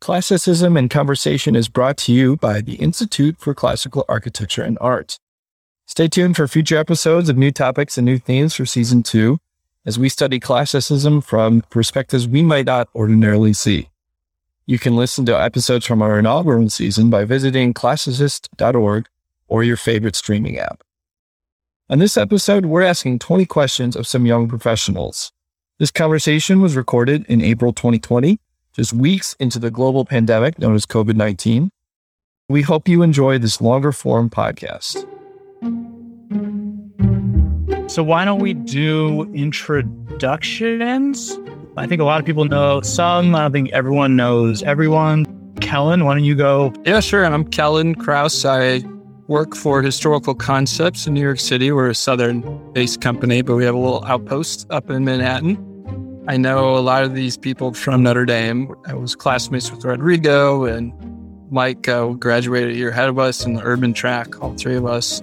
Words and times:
Classicism 0.00 0.76
and 0.76 0.88
Conversation 0.88 1.56
is 1.56 1.68
brought 1.68 1.96
to 1.98 2.12
you 2.12 2.36
by 2.36 2.60
the 2.60 2.76
Institute 2.76 3.36
for 3.38 3.52
Classical 3.52 4.04
Architecture 4.08 4.62
and 4.62 4.78
Art. 4.80 5.18
Stay 5.86 6.06
tuned 6.06 6.36
for 6.36 6.46
future 6.46 6.78
episodes 6.78 7.28
of 7.28 7.36
new 7.36 7.50
topics 7.50 7.98
and 7.98 8.04
new 8.04 8.18
themes 8.18 8.54
for 8.54 8.64
season 8.64 9.02
two 9.02 9.38
as 9.84 9.98
we 9.98 10.08
study 10.08 10.38
classicism 10.38 11.20
from 11.20 11.62
perspectives 11.68 12.28
we 12.28 12.42
might 12.42 12.66
not 12.66 12.88
ordinarily 12.94 13.52
see. 13.52 13.88
You 14.66 14.78
can 14.78 14.94
listen 14.94 15.26
to 15.26 15.38
episodes 15.38 15.84
from 15.84 16.00
our 16.00 16.18
inaugural 16.18 16.70
season 16.70 17.10
by 17.10 17.24
visiting 17.24 17.74
classicist.org 17.74 19.08
or 19.48 19.64
your 19.64 19.76
favorite 19.76 20.14
streaming 20.14 20.58
app. 20.58 20.84
On 21.90 21.98
this 21.98 22.16
episode, 22.16 22.66
we're 22.66 22.82
asking 22.82 23.18
20 23.18 23.46
questions 23.46 23.96
of 23.96 24.06
some 24.06 24.26
young 24.26 24.48
professionals. 24.48 25.32
This 25.78 25.90
conversation 25.90 26.60
was 26.60 26.76
recorded 26.76 27.26
in 27.26 27.42
April 27.42 27.72
2020 27.72 28.38
just 28.78 28.92
weeks 28.92 29.34
into 29.40 29.58
the 29.58 29.72
global 29.72 30.04
pandemic 30.04 30.60
known 30.60 30.76
as 30.76 30.86
COVID 30.86 31.16
19. 31.16 31.70
We 32.48 32.62
hope 32.62 32.88
you 32.88 33.02
enjoy 33.02 33.38
this 33.38 33.60
longer 33.60 33.90
form 33.90 34.30
podcast. 34.30 35.04
So, 37.90 38.04
why 38.04 38.24
don't 38.24 38.38
we 38.38 38.54
do 38.54 39.24
introductions? 39.34 41.36
I 41.76 41.88
think 41.88 42.00
a 42.00 42.04
lot 42.04 42.20
of 42.20 42.26
people 42.26 42.44
know 42.44 42.80
some. 42.82 43.34
I 43.34 43.40
don't 43.40 43.52
think 43.52 43.72
everyone 43.72 44.14
knows 44.14 44.62
everyone. 44.62 45.26
Kellen, 45.60 46.04
why 46.04 46.14
don't 46.14 46.22
you 46.22 46.36
go? 46.36 46.72
Yeah, 46.86 47.00
sure. 47.00 47.24
And 47.24 47.34
I'm 47.34 47.44
Kellen 47.44 47.96
Kraus. 47.96 48.44
I 48.44 48.84
work 49.26 49.56
for 49.56 49.82
Historical 49.82 50.36
Concepts 50.36 51.08
in 51.08 51.14
New 51.14 51.20
York 51.20 51.40
City. 51.40 51.72
We're 51.72 51.90
a 51.90 51.96
southern 51.96 52.72
based 52.72 53.00
company, 53.00 53.42
but 53.42 53.56
we 53.56 53.64
have 53.64 53.74
a 53.74 53.78
little 53.78 54.04
outpost 54.04 54.68
up 54.70 54.88
in 54.88 55.04
Manhattan. 55.04 55.67
I 56.28 56.36
know 56.36 56.76
a 56.76 56.80
lot 56.80 57.04
of 57.04 57.14
these 57.14 57.38
people 57.38 57.72
from 57.72 58.02
Notre 58.02 58.26
Dame. 58.26 58.74
I 58.86 58.92
was 58.92 59.16
classmates 59.16 59.70
with 59.70 59.82
Rodrigo 59.82 60.66
and 60.66 60.92
Mike 61.50 61.88
uh, 61.88 62.08
graduated 62.08 62.72
a 62.72 62.76
year 62.76 62.90
ahead 62.90 63.08
of 63.08 63.18
us 63.18 63.46
in 63.46 63.54
the 63.54 63.62
urban 63.62 63.94
track, 63.94 64.42
all 64.42 64.52
three 64.52 64.76
of 64.76 64.84
us, 64.84 65.22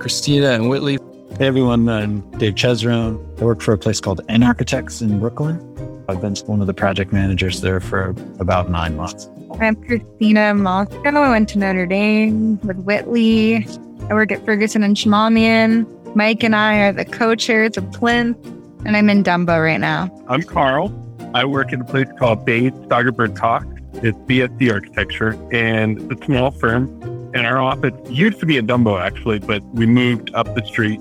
Christina 0.00 0.50
and 0.50 0.68
Whitley. 0.68 0.98
Hey 1.38 1.46
everyone, 1.46 1.88
I'm 1.88 2.28
Dave 2.38 2.56
Chesrone. 2.56 3.24
I 3.40 3.44
work 3.44 3.60
for 3.60 3.72
a 3.72 3.78
place 3.78 4.00
called 4.00 4.20
N 4.28 4.42
Architects 4.42 5.00
in 5.00 5.20
Brooklyn. 5.20 5.60
I've 6.08 6.20
been 6.20 6.34
one 6.46 6.60
of 6.60 6.66
the 6.66 6.74
project 6.74 7.12
managers 7.12 7.60
there 7.60 7.78
for 7.78 8.12
about 8.40 8.68
nine 8.68 8.96
months. 8.96 9.28
I'm 9.60 9.76
Christina 9.76 10.54
Moscow. 10.54 11.02
I 11.04 11.30
went 11.30 11.50
to 11.50 11.58
Notre 11.58 11.86
Dame 11.86 12.58
with 12.62 12.78
Whitley. 12.78 13.64
I 14.10 14.14
work 14.14 14.32
at 14.32 14.44
Ferguson 14.44 14.82
and 14.82 14.96
Shamamian. 14.96 15.86
Mike 16.16 16.42
and 16.42 16.56
I 16.56 16.78
are 16.78 16.92
the 16.92 17.04
co-chairs 17.04 17.76
of 17.76 17.84
Plinth 17.92 18.36
and 18.84 18.96
I'm 18.96 19.08
in 19.08 19.22
Dumbo 19.22 19.62
right 19.62 19.80
now. 19.80 20.10
I'm 20.28 20.42
Carl. 20.42 20.92
I 21.34 21.44
work 21.44 21.72
at 21.72 21.80
a 21.80 21.84
place 21.84 22.08
called 22.18 22.44
Bates 22.44 22.76
Steigerberg 22.78 23.36
Cox. 23.36 23.66
It's 23.94 24.18
BSC 24.18 24.72
Architecture, 24.72 25.38
and 25.52 26.00
it's 26.10 26.20
a 26.20 26.24
small 26.24 26.50
firm. 26.50 26.88
And 27.34 27.46
our 27.46 27.58
office 27.58 27.94
used 28.10 28.40
to 28.40 28.46
be 28.46 28.56
in 28.56 28.66
Dumbo, 28.66 29.00
actually, 29.00 29.38
but 29.38 29.62
we 29.66 29.86
moved 29.86 30.34
up 30.34 30.54
the 30.54 30.64
street 30.66 31.00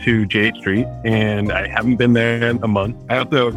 to 0.00 0.26
Jay 0.26 0.52
Street, 0.58 0.86
and 1.04 1.50
I 1.50 1.66
haven't 1.66 1.96
been 1.96 2.12
there 2.12 2.48
in 2.48 2.62
a 2.62 2.68
month. 2.68 2.96
I 3.08 3.18
also 3.18 3.52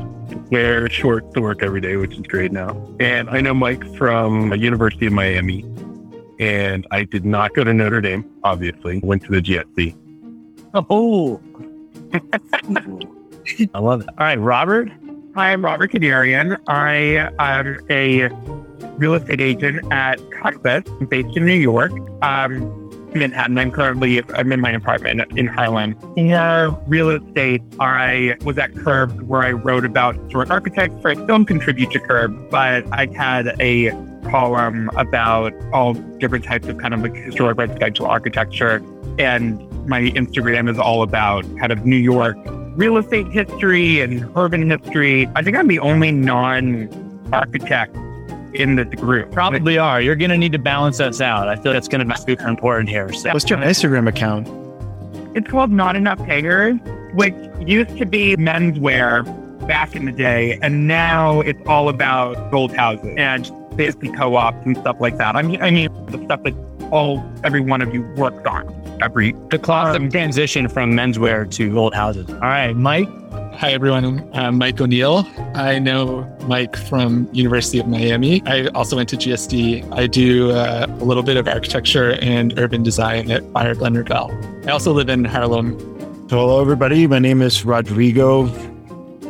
wear 0.49 0.89
shorts 0.89 1.31
to 1.33 1.41
work 1.41 1.61
every 1.61 1.81
day, 1.81 1.97
which 1.97 2.13
is 2.13 2.21
great 2.21 2.51
now. 2.51 2.71
And 2.99 3.29
I 3.29 3.41
know 3.41 3.53
Mike 3.53 3.83
from 3.95 4.49
the 4.49 4.57
University 4.57 5.05
of 5.05 5.13
Miami, 5.13 5.63
and 6.39 6.87
I 6.89 7.03
did 7.03 7.25
not 7.25 7.53
go 7.53 7.63
to 7.63 7.73
Notre 7.73 8.01
Dame, 8.01 8.25
obviously. 8.43 8.99
Went 9.03 9.23
to 9.25 9.31
the 9.31 9.41
GSD. 9.41 9.95
Oh, 10.73 11.39
I 13.73 13.79
love 13.79 14.01
it. 14.01 14.09
All 14.09 14.25
right, 14.25 14.39
Robert. 14.39 14.89
Hi, 15.35 15.53
I'm 15.53 15.63
Robert 15.63 15.91
Kadarian. 15.91 16.59
I 16.67 17.29
am 17.39 17.79
a 17.89 18.29
real 18.97 19.13
estate 19.13 19.41
agent 19.41 19.91
at 19.91 20.19
Compass, 20.31 20.83
based 21.09 21.37
in 21.37 21.45
New 21.45 21.53
York, 21.53 21.91
um, 22.21 22.89
Manhattan. 23.13 23.57
I'm 23.57 23.71
currently 23.71 24.21
I'm 24.33 24.51
in 24.51 24.59
my 24.59 24.71
apartment 24.71 25.21
in 25.37 25.47
Harlem. 25.47 25.95
For 25.99 26.83
real 26.87 27.09
estate, 27.09 27.61
I 27.79 28.35
was 28.43 28.57
at 28.57 28.75
Curb 28.75 29.21
where 29.21 29.41
I 29.41 29.51
wrote 29.51 29.85
about 29.85 30.15
historic 30.15 30.49
architects. 30.49 31.05
I 31.05 31.13
don't 31.13 31.45
contribute 31.45 31.91
to 31.91 31.99
Curb, 31.99 32.49
but 32.49 32.85
I 32.91 33.07
had 33.07 33.55
a 33.59 33.91
column 34.29 34.89
about 34.95 35.53
all 35.73 35.93
different 35.93 36.45
types 36.45 36.67
of 36.67 36.77
kind 36.77 36.93
of 36.93 37.01
like 37.01 37.15
historic 37.15 37.57
residential 37.57 38.05
architecture. 38.05 38.83
And 39.17 39.59
my 39.87 40.01
Instagram 40.01 40.69
is 40.69 40.77
all 40.77 41.01
about 41.03 41.43
kind 41.57 41.71
of 41.71 41.85
New 41.85 41.97
York 41.97 42.37
real 42.75 42.97
estate 42.97 43.27
history 43.27 44.01
and 44.01 44.29
urban 44.35 44.69
history. 44.69 45.29
I 45.35 45.43
think 45.43 45.57
I'm 45.57 45.67
the 45.67 45.79
only 45.79 46.11
non 46.11 46.89
architect 47.33 47.95
in 48.53 48.75
this 48.75 48.87
group. 48.95 49.31
Probably 49.31 49.77
are. 49.77 50.01
You're 50.01 50.15
going 50.15 50.31
to 50.31 50.37
need 50.37 50.51
to 50.51 50.59
balance 50.59 50.99
us 50.99 51.21
out. 51.21 51.47
I 51.47 51.55
feel 51.55 51.73
that's 51.73 51.87
going 51.87 52.05
to 52.05 52.13
be 52.13 52.19
super 52.19 52.47
important 52.47 52.89
here. 52.89 53.11
So. 53.13 53.31
What's 53.31 53.49
your 53.49 53.59
Instagram 53.59 54.07
account? 54.07 54.47
It's 55.35 55.49
called 55.49 55.71
Not 55.71 55.95
Enough 55.95 56.19
Hangers, 56.19 56.77
which 57.13 57.33
used 57.59 57.97
to 57.97 58.05
be 58.05 58.35
menswear 58.35 59.25
back 59.67 59.95
in 59.95 60.05
the 60.05 60.11
day, 60.11 60.59
and 60.61 60.87
now 60.87 61.39
it's 61.41 61.61
all 61.67 61.87
about 61.87 62.51
gold 62.51 62.75
houses 62.75 63.13
and 63.17 63.49
basically 63.77 64.11
co-ops 64.11 64.65
and 64.65 64.77
stuff 64.77 64.97
like 64.99 65.17
that. 65.17 65.35
I 65.35 65.41
mean, 65.41 65.61
I 65.61 65.71
mean 65.71 65.89
the 66.07 66.21
stuff 66.25 66.43
that 66.43 66.53
all 66.91 67.23
every 67.43 67.61
one 67.61 67.81
of 67.81 67.93
you 67.93 68.01
worked 68.17 68.45
on 68.45 68.80
every 69.01 69.33
the 69.49 69.59
classic 69.59 70.01
um, 70.01 70.09
transition 70.09 70.67
from 70.67 70.93
menswear 70.93 71.49
to 71.51 71.77
old 71.77 71.93
houses. 71.93 72.29
All 72.29 72.39
right, 72.39 72.75
Mike. 72.75 73.09
Hi 73.55 73.71
everyone, 73.71 74.27
I'm 74.33 74.57
Mike 74.57 74.81
O'Neill. 74.81 75.27
I 75.53 75.77
know 75.77 76.27
Mike 76.47 76.75
from 76.75 77.29
University 77.31 77.79
of 77.79 77.87
Miami. 77.87 78.41
I 78.45 78.67
also 78.67 78.95
went 78.95 79.09
to 79.09 79.17
GSD. 79.17 79.91
I 79.93 80.07
do 80.07 80.51
uh, 80.51 80.87
a 80.87 81.03
little 81.03 81.21
bit 81.21 81.37
of 81.37 81.47
architecture 81.47 82.13
and 82.21 82.57
urban 82.57 82.81
design 82.81 83.29
at 83.29 83.43
Fire 83.51 83.75
Glen 83.75 84.01
Bell. 84.03 84.31
I 84.65 84.71
also 84.71 84.93
live 84.93 85.09
in 85.09 85.25
Harlem. 85.25 85.77
So 86.29 86.37
Hello 86.37 86.61
everybody, 86.61 87.07
my 87.07 87.19
name 87.19 87.41
is 87.41 87.65
Rodrigo 87.65 88.47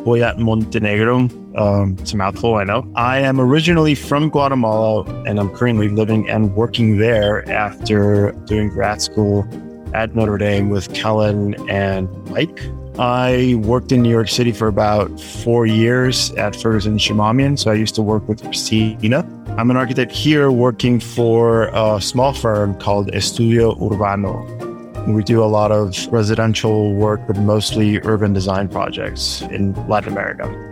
Boyat 0.03 0.37
Montenegro. 0.37 1.29
Um, 1.55 1.97
it's 1.99 2.13
a 2.13 2.17
mouthful, 2.17 2.55
I 2.55 2.63
know. 2.63 2.89
I 2.95 3.19
am 3.19 3.39
originally 3.39 3.95
from 3.95 4.29
Guatemala 4.29 5.03
and 5.25 5.39
I'm 5.39 5.49
currently 5.55 5.89
living 5.89 6.29
and 6.29 6.55
working 6.55 6.97
there 6.97 7.49
after 7.49 8.31
doing 8.45 8.69
grad 8.69 9.01
school 9.01 9.47
at 9.93 10.15
Notre 10.15 10.37
Dame 10.37 10.69
with 10.69 10.93
Kellen 10.93 11.55
and 11.69 12.09
Mike. 12.29 12.59
I 12.99 13.55
worked 13.63 13.91
in 13.91 14.01
New 14.01 14.09
York 14.09 14.27
City 14.27 14.51
for 14.51 14.67
about 14.67 15.19
four 15.19 15.65
years 15.65 16.31
at 16.33 16.55
Ferguson 16.55 16.97
Shamamian. 16.97 17.57
So 17.57 17.71
I 17.71 17.75
used 17.75 17.95
to 17.95 18.01
work 18.01 18.27
with 18.27 18.43
Christina. 18.43 19.25
I'm 19.57 19.71
an 19.71 19.77
architect 19.77 20.11
here 20.11 20.51
working 20.51 20.99
for 20.99 21.69
a 21.73 22.01
small 22.01 22.33
firm 22.33 22.75
called 22.75 23.11
Estudio 23.11 23.79
Urbano. 23.79 24.60
We 25.07 25.23
do 25.23 25.43
a 25.43 25.45
lot 25.45 25.71
of 25.71 25.95
residential 26.11 26.93
work, 26.93 27.21
but 27.27 27.37
mostly 27.37 27.99
urban 27.99 28.33
design 28.33 28.67
projects 28.67 29.41
in 29.41 29.73
Latin 29.87 30.13
America 30.13 30.71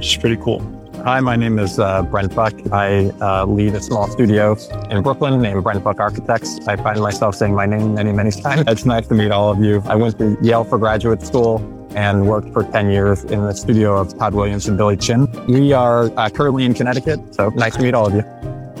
which 0.00 0.14
is 0.14 0.16
pretty 0.16 0.36
cool. 0.36 0.60
Hi, 1.04 1.20
my 1.20 1.36
name 1.36 1.58
is 1.58 1.78
uh, 1.78 2.00
Brent 2.00 2.34
Buck. 2.34 2.54
I 2.72 3.10
uh, 3.20 3.44
lead 3.44 3.74
a 3.74 3.82
small 3.82 4.08
studio 4.08 4.56
in 4.88 5.02
Brooklyn 5.02 5.42
named 5.42 5.62
Brent 5.62 5.84
Buck 5.84 6.00
Architects. 6.00 6.66
I 6.66 6.76
find 6.76 6.98
myself 7.00 7.34
saying 7.34 7.54
my 7.54 7.66
name 7.66 7.92
many, 7.92 8.10
many 8.10 8.30
times. 8.30 8.64
It's 8.66 8.86
nice 8.86 9.06
to 9.08 9.14
meet 9.14 9.30
all 9.30 9.50
of 9.50 9.62
you. 9.62 9.82
I 9.84 9.96
went 9.96 10.16
to 10.16 10.38
Yale 10.40 10.64
for 10.64 10.78
graduate 10.78 11.20
school 11.20 11.58
and 11.94 12.26
worked 12.26 12.50
for 12.54 12.64
10 12.64 12.90
years 12.90 13.24
in 13.24 13.42
the 13.42 13.52
studio 13.52 13.94
of 13.98 14.16
Tod 14.16 14.32
Williams 14.32 14.68
and 14.68 14.78
Billie 14.78 14.96
Tsien. 14.96 15.28
We 15.46 15.74
are 15.74 16.10
uh, 16.18 16.30
currently 16.30 16.64
in 16.64 16.72
Connecticut, 16.72 17.34
so 17.34 17.50
nice 17.50 17.76
to 17.76 17.82
meet 17.82 17.92
all 17.92 18.06
of 18.06 18.14
you. 18.14 18.22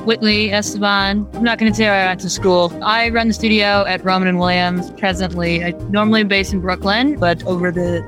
Whitley 0.04 0.50
Esteban. 0.50 1.28
I'm 1.34 1.44
not 1.44 1.58
going 1.58 1.70
to 1.70 1.76
say 1.76 1.84
where 1.84 1.94
I 1.94 2.06
went 2.06 2.20
to 2.20 2.30
school. 2.30 2.72
I 2.82 3.10
run 3.10 3.28
the 3.28 3.34
studio 3.34 3.84
at 3.86 4.04
Roman 4.04 4.28
and 4.28 4.38
Williams 4.38 4.90
presently. 4.92 5.62
I 5.62 5.70
normally 5.90 6.24
based 6.24 6.52
in 6.52 6.60
Brooklyn, 6.60 7.18
but 7.18 7.44
over 7.44 7.70
the 7.70 8.02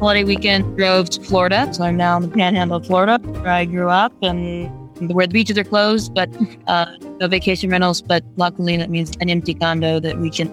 holiday 0.00 0.24
weekend 0.24 0.76
drove 0.76 1.10
to 1.10 1.22
Florida. 1.22 1.72
So 1.72 1.84
I'm 1.84 1.96
now 1.96 2.16
in 2.16 2.22
the 2.22 2.28
panhandle 2.28 2.78
of 2.78 2.86
Florida 2.86 3.18
where 3.18 3.52
I 3.52 3.64
grew 3.64 3.88
up 3.88 4.12
and 4.22 4.68
where 5.12 5.26
the 5.26 5.32
beaches 5.32 5.56
are 5.56 5.64
closed, 5.64 6.12
but 6.12 6.28
uh, 6.66 6.86
no 7.20 7.28
vacation 7.28 7.70
rentals. 7.70 8.02
But 8.02 8.24
luckily, 8.36 8.76
that 8.76 8.90
means 8.90 9.12
an 9.20 9.30
empty 9.30 9.54
condo 9.54 10.00
that 10.00 10.18
we 10.18 10.30
can 10.30 10.50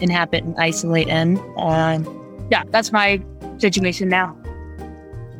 inhabit 0.00 0.42
and 0.42 0.54
isolate 0.58 1.08
in. 1.08 1.38
And 1.58 2.08
yeah, 2.50 2.64
that's 2.70 2.92
my 2.92 3.22
situation 3.58 4.08
now. 4.08 4.36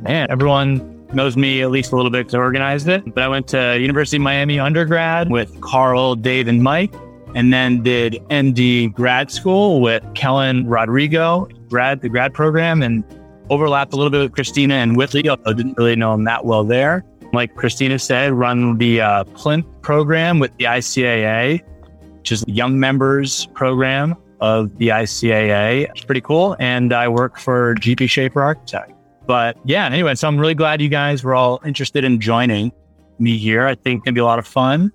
Man, 0.02 0.26
everyone 0.30 0.93
knows 1.14 1.36
me 1.36 1.62
at 1.62 1.70
least 1.70 1.92
a 1.92 1.96
little 1.96 2.10
bit 2.10 2.20
because 2.20 2.34
I 2.34 2.38
organized 2.38 2.88
it. 2.88 3.14
But 3.14 3.22
I 3.22 3.28
went 3.28 3.48
to 3.48 3.78
University 3.78 4.16
of 4.16 4.22
Miami 4.22 4.58
undergrad 4.58 5.30
with 5.30 5.60
Carl, 5.60 6.14
Dave, 6.14 6.48
and 6.48 6.62
Mike, 6.62 6.94
and 7.34 7.52
then 7.52 7.82
did 7.82 8.22
ND 8.32 8.94
grad 8.94 9.30
school 9.30 9.80
with 9.80 10.02
Kellen 10.14 10.66
Rodrigo, 10.66 11.48
grad 11.68 12.00
the 12.00 12.08
grad 12.08 12.34
program, 12.34 12.82
and 12.82 13.04
overlapped 13.50 13.92
a 13.92 13.96
little 13.96 14.10
bit 14.10 14.20
with 14.20 14.32
Christina 14.32 14.74
and 14.74 14.96
Whitley, 14.96 15.28
I 15.28 15.36
didn't 15.52 15.76
really 15.76 15.96
know 15.96 16.12
them 16.12 16.24
that 16.24 16.44
well 16.44 16.64
there. 16.64 17.04
Like 17.32 17.54
Christina 17.56 17.98
said, 17.98 18.32
run 18.32 18.78
the 18.78 19.00
uh, 19.00 19.24
Plinth 19.24 19.66
program 19.82 20.38
with 20.38 20.56
the 20.56 20.64
ICAA, 20.64 21.62
which 22.18 22.32
is 22.32 22.42
the 22.42 22.52
young 22.52 22.78
members 22.78 23.46
program 23.46 24.14
of 24.40 24.76
the 24.78 24.88
ICAA. 24.88 25.90
It's 25.90 26.04
pretty 26.04 26.20
cool. 26.20 26.56
And 26.58 26.92
I 26.92 27.08
work 27.08 27.38
for 27.38 27.74
GP 27.76 28.06
Schafer 28.06 28.42
Architect. 28.42 28.93
But 29.26 29.56
yeah, 29.64 29.86
anyway, 29.86 30.14
so 30.14 30.28
I'm 30.28 30.38
really 30.38 30.54
glad 30.54 30.80
you 30.82 30.88
guys 30.88 31.24
were 31.24 31.34
all 31.34 31.60
interested 31.64 32.04
in 32.04 32.20
joining. 32.20 32.72
me 33.18 33.38
here. 33.38 33.66
I 33.66 33.74
think 33.74 34.04
can 34.04 34.14
be 34.14 34.20
a 34.20 34.24
lot 34.24 34.38
of 34.38 34.46
fun. 34.46 34.92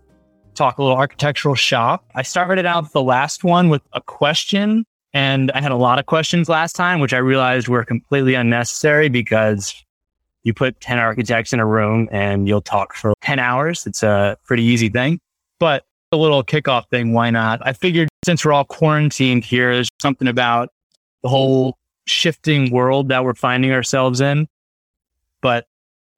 Talk 0.56 0.78
a 0.78 0.84
little 0.84 0.98
architectural 0.98 1.56
shop. 1.56 2.06
I 2.16 2.22
started 2.22 2.66
out 2.66 2.92
the 2.92 3.02
last 3.02 3.44
one 3.44 3.70
with 3.70 3.82
a 3.94 4.02
question 4.02 4.86
and 5.14 5.52
I 5.52 5.62
had 5.62 5.72
a 5.72 5.78
lot 5.78 6.00
of 6.00 6.06
questions 6.06 6.50
last 6.50 6.74
time, 6.74 7.00
which 7.00 7.14
I 7.14 7.18
realized 7.18 7.68
were 7.68 7.84
completely 7.84 8.36
unnecessary 8.36 9.10
because 9.10 9.74
you 10.44 10.54
put 10.54 10.80
10 10.82 11.00
architects 11.00 11.54
in 11.54 11.60
a 11.60 11.66
room 11.66 12.08
and 12.12 12.48
you'll 12.48 12.62
talk 12.62 12.94
for 12.94 13.14
10 13.22 13.40
hours. 13.40 13.88
It's 13.88 14.04
a 14.04 14.38
pretty 14.46 14.64
easy 14.64 14.90
thing, 14.90 15.20
but 15.60 15.86
a 16.12 16.18
little 16.18 16.44
kickoff 16.44 16.90
thing. 16.90 17.14
Why 17.14 17.30
not? 17.30 17.66
I 17.66 17.74
figured 17.74 18.10
since 18.26 18.44
we're 18.44 18.54
all 18.54 18.66
quarantined 18.66 19.46
here, 19.46 19.74
there's 19.74 19.90
something 20.02 20.28
about 20.28 20.70
the 21.24 21.30
whole 21.30 21.78
shifting 22.10 22.72
world 22.72 23.10
that 23.10 23.24
we're 23.24 23.34
finding 23.34 23.72
ourselves 23.72 24.22
in. 24.22 24.48
But 25.42 25.68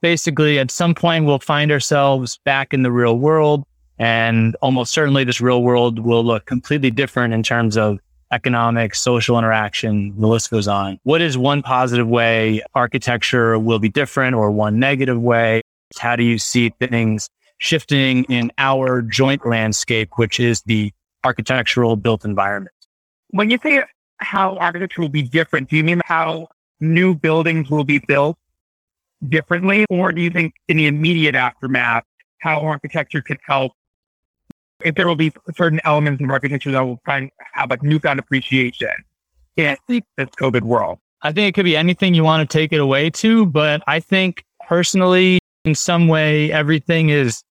basically, 0.01 0.59
at 0.59 0.71
some 0.71 0.95
point, 0.95 1.25
we'll 1.25 1.39
find 1.39 1.71
ourselves 1.71 2.39
back 2.43 2.73
in 2.73 2.83
the 2.83 2.91
real 2.91 3.17
world. 3.17 3.65
And 3.99 4.55
almost 4.61 4.93
certainly, 4.93 5.23
this 5.23 5.41
real 5.41 5.61
world 5.61 5.99
will 5.99 6.23
look 6.23 6.45
completely 6.45 6.89
different 6.89 7.33
in 7.33 7.43
terms 7.43 7.77
of 7.77 7.99
economic, 8.31 8.95
social 8.95 9.38
interaction. 9.38 10.19
The 10.19 10.27
list 10.27 10.49
goes 10.49 10.67
on. 10.67 10.99
What 11.03 11.21
is 11.21 11.38
one 11.38 11.61
positive 11.61 12.07
way 12.07 12.63
architecture 12.73 13.59
will 13.59 13.79
be 13.79 13.89
different 13.89 14.35
or 14.35 14.49
one 14.49 14.79
negative 14.79 15.21
way? 15.21 15.61
How 15.99 16.15
do 16.15 16.23
you 16.23 16.39
see 16.39 16.69
things 16.79 17.29
shifting 17.59 18.23
in 18.23 18.51
our 18.57 19.01
joint 19.01 19.45
landscape, 19.45 20.09
which 20.15 20.39
is 20.39 20.61
the 20.63 20.91
architectural 21.23 21.95
built 21.95 22.25
environment? 22.25 22.73
When 23.31 23.49
you 23.49 23.59
say 23.61 23.83
how 24.21 24.56
architecture 24.57 25.01
will 25.01 25.09
be 25.09 25.23
different, 25.23 25.69
do 25.69 25.77
you 25.77 25.83
mean 25.83 26.01
how 26.06 26.47
new 26.79 27.13
buildings 27.13 27.69
will 27.69 27.83
be 27.83 28.00
built 28.00 28.38
differently? 29.27 29.85
Or 29.89 30.12
do 30.12 30.21
you 30.21 30.29
think 30.29 30.53
in 30.68 30.77
the 30.77 30.88
immediate 30.88 31.35
aftermath, 31.35 32.03
how 32.39 32.62
architecture 32.62 33.21
could 33.21 33.39
help 33.45 33.73
if 34.83 34.95
there 34.95 35.07
will 35.07 35.15
be 35.15 35.31
certain 35.56 35.79
elements 35.83 36.23
of 36.23 36.29
architecture 36.29 36.71
that 36.71 36.81
will 36.81 37.00
find 37.06 37.29
have 37.53 37.71
a 37.71 37.77
newfound 37.81 38.19
appreciation 38.19 38.89
in 39.57 39.77
this 39.88 40.29
COVID 40.39 40.62
world. 40.62 41.00
I 41.21 41.31
think 41.31 41.50
it 41.50 41.53
could 41.53 41.65
be 41.65 41.77
anything 41.77 42.13
you 42.13 42.24
want 42.24 42.47
to 42.50 42.51
take 42.51 42.74
it 42.74 42.79
away 42.79 43.09
to, 43.12 43.45
but 43.45 43.83
I 43.88 44.00
think 44.00 44.44
personally, 44.67 45.39
in 45.65 45.75
some 45.75 46.07
way, 46.07 46.51
everything 46.51 47.09
is 47.09 47.44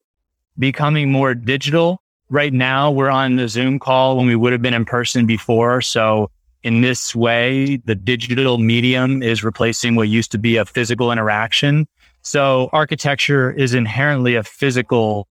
becoming 0.58 1.12
more 1.12 1.34
digital. 1.34 2.02
Right 2.30 2.52
now, 2.52 2.90
we're 2.90 3.10
on 3.10 3.36
the 3.36 3.48
Zoom 3.48 3.78
call 3.78 4.16
when 4.16 4.26
we 4.26 4.34
would 4.34 4.52
have 4.52 4.62
been 4.62 4.74
in 4.74 4.84
person 4.84 5.26
before. 5.26 5.80
So, 5.82 6.30
in 6.62 6.82
this 6.82 7.14
way, 7.14 7.76
the 7.84 7.94
digital 7.94 8.58
medium 8.58 9.22
is 9.22 9.42
replacing 9.42 9.96
what 9.96 10.08
used 10.08 10.30
to 10.32 10.38
be 10.38 10.56
a 10.56 10.64
physical 10.64 11.10
interaction. 11.10 11.86
So, 12.22 12.68
architecture 12.72 13.50
is 13.50 13.72
inherently 13.72 14.34
a 14.34 14.42
physical 14.42 15.26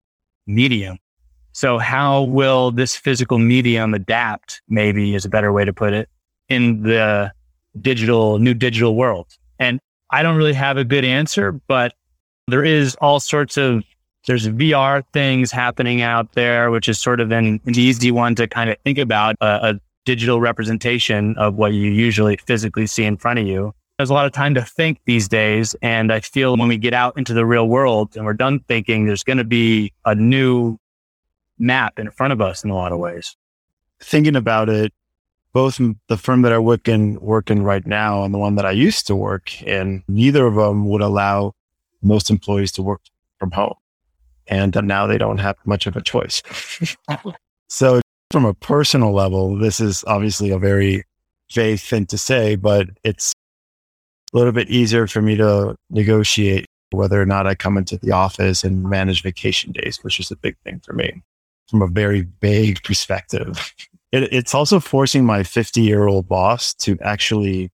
medium. 0.46 0.98
So 1.52 1.78
how 1.78 2.22
will 2.22 2.70
this 2.70 2.96
physical 2.96 3.38
medium 3.38 3.94
adapt? 3.94 4.62
Maybe 4.68 5.14
is 5.14 5.24
a 5.24 5.28
better 5.28 5.52
way 5.52 5.64
to 5.64 5.72
put 5.72 5.92
it 5.92 6.08
in 6.48 6.82
the 6.82 7.32
digital, 7.80 8.38
new 8.38 8.54
digital 8.54 8.94
world. 8.96 9.26
And 9.58 9.80
I 10.10 10.22
don't 10.22 10.36
really 10.36 10.54
have 10.54 10.76
a 10.76 10.84
good 10.84 11.04
answer, 11.04 11.52
but 11.52 11.94
there 12.46 12.64
is 12.64 12.96
all 12.96 13.20
sorts 13.20 13.56
of, 13.56 13.84
there's 14.26 14.48
VR 14.48 15.02
things 15.12 15.50
happening 15.50 16.02
out 16.02 16.32
there, 16.32 16.70
which 16.70 16.88
is 16.88 17.00
sort 17.00 17.20
of 17.20 17.30
an, 17.30 17.60
an 17.64 17.78
easy 17.78 18.10
one 18.10 18.34
to 18.36 18.46
kind 18.46 18.70
of 18.70 18.76
think 18.84 18.98
about 18.98 19.36
uh, 19.40 19.58
a, 19.62 19.74
a 19.74 19.80
digital 20.10 20.40
representation 20.40 21.38
of 21.38 21.54
what 21.54 21.72
you 21.72 21.88
usually 21.88 22.36
physically 22.36 22.84
see 22.84 23.04
in 23.04 23.16
front 23.16 23.38
of 23.38 23.46
you. 23.46 23.72
There's 23.96 24.10
a 24.10 24.12
lot 24.12 24.26
of 24.26 24.32
time 24.32 24.54
to 24.54 24.62
think 24.62 24.98
these 25.04 25.28
days. 25.28 25.76
And 25.82 26.12
I 26.12 26.18
feel 26.18 26.56
when 26.56 26.66
we 26.66 26.78
get 26.78 26.92
out 26.92 27.16
into 27.16 27.32
the 27.32 27.46
real 27.46 27.68
world 27.68 28.16
and 28.16 28.24
we're 28.24 28.32
done 28.32 28.58
thinking, 28.66 29.06
there's 29.06 29.22
going 29.22 29.38
to 29.38 29.44
be 29.44 29.92
a 30.04 30.16
new 30.16 30.78
map 31.60 32.00
in 32.00 32.10
front 32.10 32.32
of 32.32 32.40
us 32.40 32.64
in 32.64 32.70
a 32.70 32.74
lot 32.74 32.90
of 32.90 32.98
ways. 32.98 33.36
Thinking 34.00 34.34
about 34.34 34.68
it, 34.68 34.92
both 35.52 35.80
the 36.08 36.16
firm 36.16 36.42
that 36.42 36.52
I 36.52 36.58
work 36.58 36.88
in, 36.88 37.20
work 37.20 37.52
in 37.52 37.62
right 37.62 37.86
now 37.86 38.24
and 38.24 38.34
the 38.34 38.38
one 38.38 38.56
that 38.56 38.66
I 38.66 38.72
used 38.72 39.06
to 39.06 39.14
work 39.14 39.62
in, 39.62 40.02
neither 40.08 40.44
of 40.44 40.56
them 40.56 40.88
would 40.88 41.02
allow 41.02 41.54
most 42.02 42.30
employees 42.30 42.72
to 42.72 42.82
work 42.82 43.02
from 43.38 43.52
home. 43.52 43.74
And 44.48 44.76
now 44.82 45.06
they 45.06 45.18
don't 45.18 45.38
have 45.38 45.54
much 45.64 45.86
of 45.86 45.94
a 45.94 46.00
choice. 46.00 46.42
so 47.68 48.00
from 48.30 48.44
a 48.44 48.54
personal 48.54 49.12
level, 49.12 49.56
this 49.56 49.80
is 49.80 50.04
obviously 50.06 50.50
a 50.50 50.58
very 50.58 51.04
vague 51.52 51.80
thing 51.80 52.06
to 52.06 52.18
say, 52.18 52.56
but 52.56 52.88
it's 53.02 53.32
a 54.32 54.36
little 54.36 54.52
bit 54.52 54.70
easier 54.70 55.06
for 55.06 55.20
me 55.20 55.36
to 55.36 55.74
negotiate 55.90 56.66
whether 56.92 57.20
or 57.20 57.26
not 57.26 57.46
I 57.46 57.54
come 57.54 57.76
into 57.76 57.98
the 57.98 58.12
office 58.12 58.64
and 58.64 58.84
manage 58.84 59.22
vacation 59.22 59.72
days, 59.72 59.98
which 60.02 60.20
is 60.20 60.30
a 60.30 60.36
big 60.36 60.56
thing 60.64 60.80
for 60.84 60.92
me 60.92 61.22
from 61.68 61.82
a 61.82 61.86
very 61.86 62.26
vague 62.40 62.82
perspective. 62.82 63.74
It, 64.12 64.24
it's 64.32 64.56
also 64.56 64.80
forcing 64.80 65.24
my 65.24 65.44
50 65.44 65.82
year 65.82 66.08
old 66.08 66.26
boss 66.26 66.74
to 66.74 66.98
actually 67.00 67.70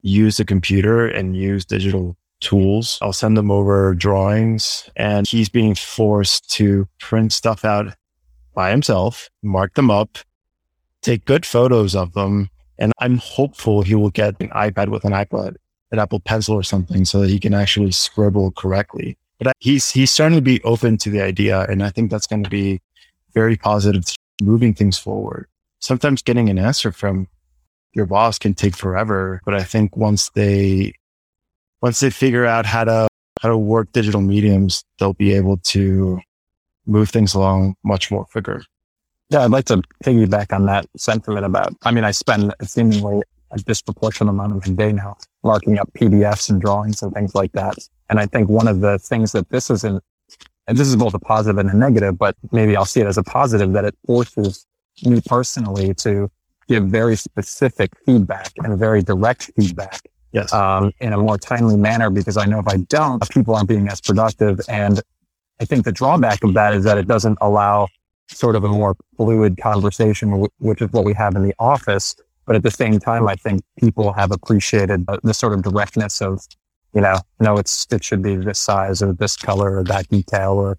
use 0.00 0.38
the 0.38 0.44
computer 0.46 1.06
and 1.06 1.36
use 1.36 1.66
digital 1.66 2.16
tools. 2.40 2.98
I'll 3.02 3.12
send 3.12 3.36
them 3.36 3.50
over 3.50 3.94
drawings 3.94 4.88
and 4.96 5.28
he's 5.28 5.50
being 5.50 5.74
forced 5.74 6.50
to 6.52 6.88
print 6.98 7.34
stuff 7.34 7.62
out 7.62 7.94
by 8.56 8.70
himself, 8.70 9.30
mark 9.44 9.74
them 9.74 9.90
up, 9.90 10.18
take 11.02 11.24
good 11.26 11.46
photos 11.46 11.94
of 11.94 12.14
them. 12.14 12.50
And 12.78 12.92
I'm 12.98 13.18
hopeful 13.18 13.82
he 13.82 13.94
will 13.94 14.10
get 14.10 14.40
an 14.40 14.48
iPad 14.48 14.88
with 14.88 15.04
an 15.04 15.12
iPad, 15.12 15.54
an 15.92 16.00
Apple 16.00 16.18
Pencil 16.20 16.56
or 16.56 16.64
something 16.64 17.04
so 17.04 17.20
that 17.20 17.30
he 17.30 17.38
can 17.38 17.54
actually 17.54 17.92
scribble 17.92 18.50
correctly. 18.50 19.16
But 19.38 19.52
he's 19.60 19.90
he's 19.90 20.10
starting 20.10 20.36
to 20.36 20.42
be 20.42 20.62
open 20.62 20.96
to 20.98 21.10
the 21.10 21.20
idea, 21.20 21.62
and 21.68 21.82
I 21.82 21.90
think 21.90 22.10
that's 22.10 22.26
going 22.26 22.42
to 22.42 22.50
be 22.50 22.80
very 23.34 23.56
positive, 23.56 24.04
moving 24.42 24.72
things 24.74 24.98
forward. 24.98 25.46
Sometimes 25.78 26.22
getting 26.22 26.48
an 26.48 26.58
answer 26.58 26.90
from 26.90 27.28
your 27.92 28.06
boss 28.06 28.38
can 28.38 28.54
take 28.54 28.74
forever, 28.74 29.42
but 29.44 29.54
I 29.54 29.62
think 29.62 29.96
once 29.96 30.30
they 30.30 30.94
once 31.82 32.00
they 32.00 32.10
figure 32.10 32.46
out 32.46 32.64
how 32.64 32.84
to 32.84 33.08
how 33.42 33.50
to 33.50 33.58
work 33.58 33.92
digital 33.92 34.22
mediums, 34.22 34.84
they'll 34.98 35.12
be 35.12 35.34
able 35.34 35.58
to 35.58 36.20
move 36.86 37.10
things 37.10 37.34
along 37.34 37.76
much 37.84 38.10
more 38.10 38.24
quicker. 38.24 38.64
Yeah, 39.30 39.44
I'd 39.44 39.50
like 39.50 39.64
to 39.66 39.82
piggyback 40.04 40.52
on 40.52 40.66
that 40.66 40.86
sentiment 40.96 41.44
about. 41.44 41.74
I 41.82 41.90
mean, 41.90 42.04
I 42.04 42.12
spend 42.12 42.54
seemingly 42.62 43.22
a 43.50 43.58
disproportionate 43.58 44.30
amount 44.30 44.52
of 44.52 44.66
my 44.66 44.74
day 44.74 44.92
now 44.92 45.16
marking 45.42 45.78
up 45.78 45.90
PDFs 45.94 46.50
and 46.50 46.60
drawings 46.60 47.02
and 47.02 47.12
things 47.12 47.34
like 47.34 47.52
that. 47.52 47.76
And 48.08 48.20
I 48.20 48.26
think 48.26 48.48
one 48.48 48.68
of 48.68 48.80
the 48.80 48.98
things 48.98 49.32
that 49.32 49.48
this 49.50 49.70
is 49.70 49.84
in, 49.84 50.00
and 50.66 50.78
this 50.78 50.88
is 50.88 50.96
both 50.96 51.14
a 51.14 51.18
positive 51.18 51.58
and 51.58 51.70
a 51.70 51.76
negative, 51.76 52.18
but 52.18 52.36
maybe 52.52 52.76
I'll 52.76 52.84
see 52.84 53.00
it 53.00 53.06
as 53.06 53.18
a 53.18 53.22
positive 53.22 53.72
that 53.72 53.84
it 53.84 53.96
forces 54.06 54.66
me 55.04 55.20
personally 55.26 55.94
to 55.94 56.30
give 56.68 56.84
very 56.84 57.16
specific 57.16 57.92
feedback 58.04 58.52
and 58.58 58.78
very 58.78 59.02
direct 59.02 59.50
feedback. 59.56 60.00
Yes. 60.32 60.52
Um, 60.52 60.92
in 61.00 61.12
a 61.12 61.18
more 61.18 61.38
timely 61.38 61.76
manner, 61.76 62.10
because 62.10 62.36
I 62.36 62.44
know 62.44 62.58
if 62.58 62.68
I 62.68 62.78
don't, 62.88 63.26
people 63.30 63.54
aren't 63.54 63.68
being 63.68 63.88
as 63.88 64.00
productive. 64.00 64.60
And 64.68 65.00
I 65.60 65.64
think 65.64 65.84
the 65.84 65.92
drawback 65.92 66.44
of 66.44 66.54
that 66.54 66.74
is 66.74 66.84
that 66.84 66.98
it 66.98 67.06
doesn't 67.06 67.38
allow 67.40 67.88
sort 68.28 68.56
of 68.56 68.64
a 68.64 68.68
more 68.68 68.96
fluid 69.16 69.56
conversation, 69.56 70.46
which 70.58 70.82
is 70.82 70.90
what 70.92 71.04
we 71.04 71.14
have 71.14 71.34
in 71.34 71.42
the 71.42 71.54
office. 71.58 72.14
But 72.46 72.56
at 72.56 72.62
the 72.62 72.70
same 72.70 72.98
time, 72.98 73.26
I 73.28 73.34
think 73.36 73.62
people 73.78 74.12
have 74.12 74.30
appreciated 74.30 75.06
the, 75.22 75.34
sort 75.34 75.52
of 75.52 75.62
directness 75.62 76.20
of 76.20 76.40
you 76.96 77.02
know, 77.02 77.18
no, 77.40 77.58
it's, 77.58 77.86
it 77.90 78.02
should 78.02 78.22
be 78.22 78.36
this 78.36 78.58
size 78.58 79.02
or 79.02 79.12
this 79.12 79.36
color 79.36 79.76
or 79.76 79.84
that 79.84 80.08
detail 80.08 80.52
or 80.52 80.76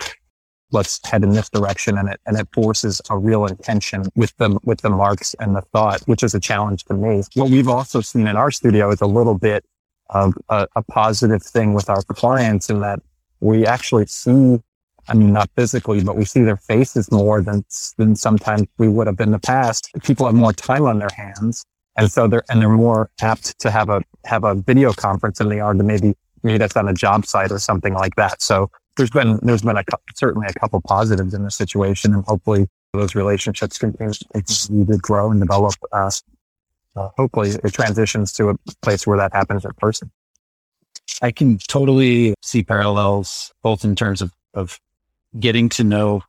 let's 0.72 1.00
head 1.05 1.24
in 1.24 1.29
this 1.29 1.48
direction. 1.48 1.96
And 1.96 2.10
it, 2.10 2.19
and 2.25 2.39
it 2.39 2.48
forces 2.53 3.00
a 3.12 3.17
real 3.17 3.46
intention 3.46 4.03
with 4.15 4.36
the, 4.38 4.57
with 4.63 4.81
the 4.81 4.89
marks 4.89 5.36
and 5.39 5.55
the 5.55 5.62
thought, 5.62 6.01
which 6.07 6.24
is 6.24 6.34
a 6.34 6.39
challenge 6.39 6.86
to 6.86 6.96
me. 6.96 7.22
What 7.36 7.51
we've 7.51 7.67
also 7.67 8.01
seen 8.01 8.25
in 8.25 8.36
our 8.36 8.50
studio 8.50 8.89
is 8.91 9.00
a 9.00 9.05
little 9.05 9.38
bit 9.38 9.63
of 10.10 10.34
a, 10.50 10.67
a 10.75 10.81
positive 10.81 11.43
thing 11.43 11.75
with 11.75 11.88
our 11.88 12.01
clients 12.01 12.67
in 12.72 12.79
that 12.79 13.00
we 13.39 13.67
actually 13.67 14.07
see 14.07 14.60
I 15.09 15.13
mean, 15.13 15.33
not 15.33 15.49
physically, 15.55 16.03
but 16.03 16.15
we 16.15 16.25
see 16.25 16.43
their 16.43 16.57
faces 16.57 17.11
more 17.11 17.41
than, 17.41 17.63
than 17.97 18.15
sometimes 18.15 18.67
we 18.77 18.87
would 18.87 19.07
have 19.07 19.19
in 19.19 19.31
the 19.31 19.39
past. 19.39 19.89
People 20.03 20.25
have 20.25 20.35
more 20.35 20.53
time 20.53 20.85
on 20.85 20.99
their 20.99 21.09
hands. 21.15 21.65
And 21.97 22.11
so 22.11 22.27
they're, 22.27 22.43
and 22.49 22.61
they're 22.61 22.69
more 22.69 23.09
apt 23.21 23.57
to 23.59 23.71
have 23.71 23.89
a, 23.89 24.01
have 24.25 24.43
a 24.43 24.55
video 24.55 24.93
conference 24.93 25.39
than 25.39 25.49
they 25.49 25.59
are 25.59 25.73
to 25.73 25.83
maybe 25.83 26.15
meet 26.43 26.61
us 26.61 26.75
on 26.75 26.87
a 26.87 26.93
job 26.93 27.25
site 27.25 27.51
or 27.51 27.59
something 27.59 27.93
like 27.93 28.15
that. 28.15 28.41
So 28.41 28.69
there's 28.97 29.09
been, 29.09 29.39
there's 29.41 29.63
been 29.63 29.77
a, 29.77 29.83
certainly 30.15 30.47
a 30.47 30.59
couple 30.59 30.79
positives 30.81 31.33
in 31.33 31.43
the 31.43 31.51
situation 31.51 32.13
and 32.13 32.23
hopefully 32.25 32.67
those 32.93 33.15
relationships 33.15 33.77
continue, 33.77 34.13
continue 34.33 34.85
to 34.85 34.97
grow 34.97 35.31
and 35.31 35.39
develop. 35.39 35.73
Uh, 35.91 36.11
uh, 36.95 37.09
hopefully 37.17 37.49
it 37.49 37.73
transitions 37.73 38.31
to 38.33 38.49
a 38.49 38.55
place 38.81 39.05
where 39.05 39.17
that 39.17 39.33
happens 39.33 39.65
in 39.65 39.71
person. 39.77 40.11
I 41.21 41.31
can 41.31 41.57
totally 41.57 42.35
see 42.41 42.63
parallels 42.63 43.53
both 43.63 43.83
in 43.83 43.95
terms 43.95 44.21
of, 44.21 44.31
of 44.53 44.79
getting 45.39 45.70
to 45.70 45.84
know 45.84 46.24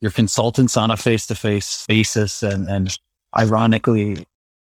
your 0.00 0.10
consultants 0.10 0.76
on 0.76 0.90
a 0.90 0.96
face 0.96 1.26
to 1.26 1.34
face 1.34 1.84
basis 1.86 2.42
and, 2.42 2.68
and 2.68 2.98
ironically 3.36 4.26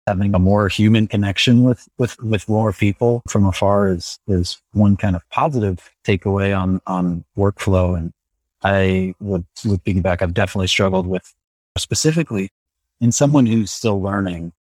having 0.08 0.34
a 0.34 0.40
more 0.40 0.70
human 0.70 1.06
connection 1.06 1.64
with, 1.64 1.88
with, 1.98 2.18
with 2.24 2.48
more 2.48 2.72
people 2.72 3.22
from 3.30 3.46
afar 3.46 3.90
is, 3.90 4.20
is 4.28 4.62
one 4.72 4.96
kind 4.96 5.16
of 5.16 5.30
positive 5.30 5.94
takeaway 6.06 6.58
on, 6.58 6.82
on 6.88 7.26
workflow. 7.38 7.98
And 7.98 8.14
I 8.64 9.14
would, 9.20 9.46
would 9.66 9.84
back, 10.02 10.22
I've 10.22 10.34
definitely 10.34 10.68
struggled 10.68 11.08
with 11.08 11.34
specifically 11.78 12.50
in 13.02 13.12
someone 13.12 13.46
who's 13.46 13.72
still 13.72 14.02
learning. 14.02 14.54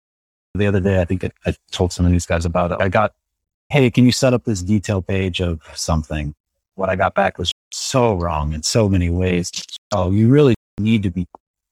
The 0.53 0.67
other 0.67 0.81
day, 0.81 0.99
I 0.99 1.05
think 1.05 1.23
I, 1.23 1.31
I 1.45 1.55
told 1.71 1.93
some 1.93 2.05
of 2.05 2.11
these 2.11 2.25
guys 2.25 2.43
about 2.43 2.73
it. 2.73 2.79
I 2.81 2.89
got, 2.89 3.13
Hey, 3.69 3.89
can 3.89 4.05
you 4.05 4.11
set 4.11 4.33
up 4.33 4.43
this 4.43 4.61
detail 4.61 5.01
page 5.01 5.41
of 5.41 5.61
something? 5.75 6.35
What 6.75 6.89
I 6.89 6.95
got 6.95 7.15
back 7.15 7.37
was 7.37 7.53
so 7.71 8.15
wrong 8.15 8.53
in 8.53 8.63
so 8.63 8.89
many 8.89 9.09
ways. 9.09 9.51
Oh, 9.91 10.11
you 10.11 10.29
really 10.29 10.55
need 10.79 11.03
to 11.03 11.11
be 11.11 11.27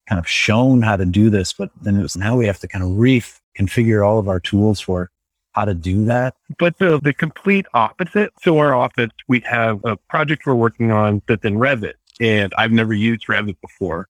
kind 0.08 0.18
of 0.18 0.28
shown 0.28 0.82
how 0.82 0.96
to 0.96 1.04
do 1.04 1.30
this, 1.30 1.52
but 1.52 1.70
then 1.80 1.96
it 1.96 2.02
was 2.02 2.16
now 2.16 2.36
we 2.36 2.46
have 2.46 2.60
to 2.60 2.68
kind 2.68 2.84
of 2.84 2.90
reconfigure 2.90 4.06
all 4.06 4.18
of 4.18 4.28
our 4.28 4.40
tools 4.40 4.80
for 4.80 5.10
how 5.52 5.64
to 5.64 5.74
do 5.74 6.04
that. 6.04 6.34
But 6.58 6.78
the, 6.78 7.00
the 7.00 7.12
complete 7.12 7.66
opposite. 7.74 8.32
So 8.42 8.58
our 8.58 8.74
office, 8.74 9.10
we 9.26 9.40
have 9.40 9.80
a 9.84 9.96
project 9.96 10.46
we're 10.46 10.54
working 10.54 10.90
on 10.90 11.22
that's 11.26 11.44
in 11.44 11.56
Revit 11.56 11.94
and 12.20 12.52
I've 12.56 12.72
never 12.72 12.92
used 12.92 13.26
Revit 13.26 13.56
before. 13.60 14.08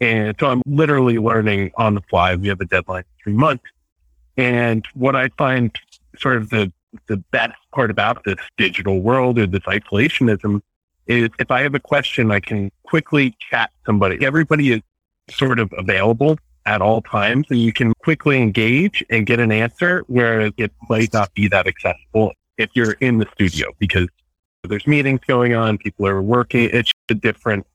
And 0.00 0.34
so 0.40 0.46
I'm 0.48 0.62
literally 0.66 1.18
learning 1.18 1.72
on 1.76 1.94
the 1.94 2.00
fly. 2.02 2.34
We 2.34 2.48
have 2.48 2.60
a 2.60 2.64
deadline 2.64 3.04
three 3.22 3.34
months. 3.34 3.64
And 4.36 4.84
what 4.94 5.14
I 5.14 5.28
find 5.36 5.76
sort 6.18 6.36
of 6.38 6.50
the, 6.50 6.72
the 7.06 7.18
best 7.18 7.54
part 7.72 7.90
about 7.90 8.24
this 8.24 8.36
digital 8.56 9.00
world 9.00 9.38
or 9.38 9.46
this 9.46 9.62
isolationism 9.62 10.62
is 11.06 11.28
if 11.38 11.50
I 11.50 11.62
have 11.62 11.74
a 11.74 11.80
question, 11.80 12.30
I 12.30 12.40
can 12.40 12.70
quickly 12.84 13.36
chat 13.50 13.70
somebody. 13.86 14.24
Everybody 14.24 14.72
is 14.72 14.80
sort 15.30 15.58
of 15.58 15.72
available 15.76 16.38
at 16.66 16.82
all 16.82 17.02
times 17.02 17.46
and 17.50 17.58
you 17.58 17.72
can 17.72 17.92
quickly 18.02 18.40
engage 18.40 19.04
and 19.10 19.26
get 19.26 19.40
an 19.40 19.50
answer 19.50 20.04
where 20.08 20.50
it 20.56 20.72
might 20.88 21.12
not 21.12 21.32
be 21.34 21.48
that 21.48 21.66
accessible 21.66 22.32
if 22.58 22.70
you're 22.74 22.92
in 22.92 23.18
the 23.18 23.26
studio 23.34 23.70
because 23.78 24.06
there's 24.64 24.86
meetings 24.86 25.20
going 25.26 25.54
on, 25.54 25.78
people 25.78 26.06
are 26.06 26.20
working. 26.20 26.68
It's 26.72 26.92
a 27.08 27.14
different, 27.14 27.66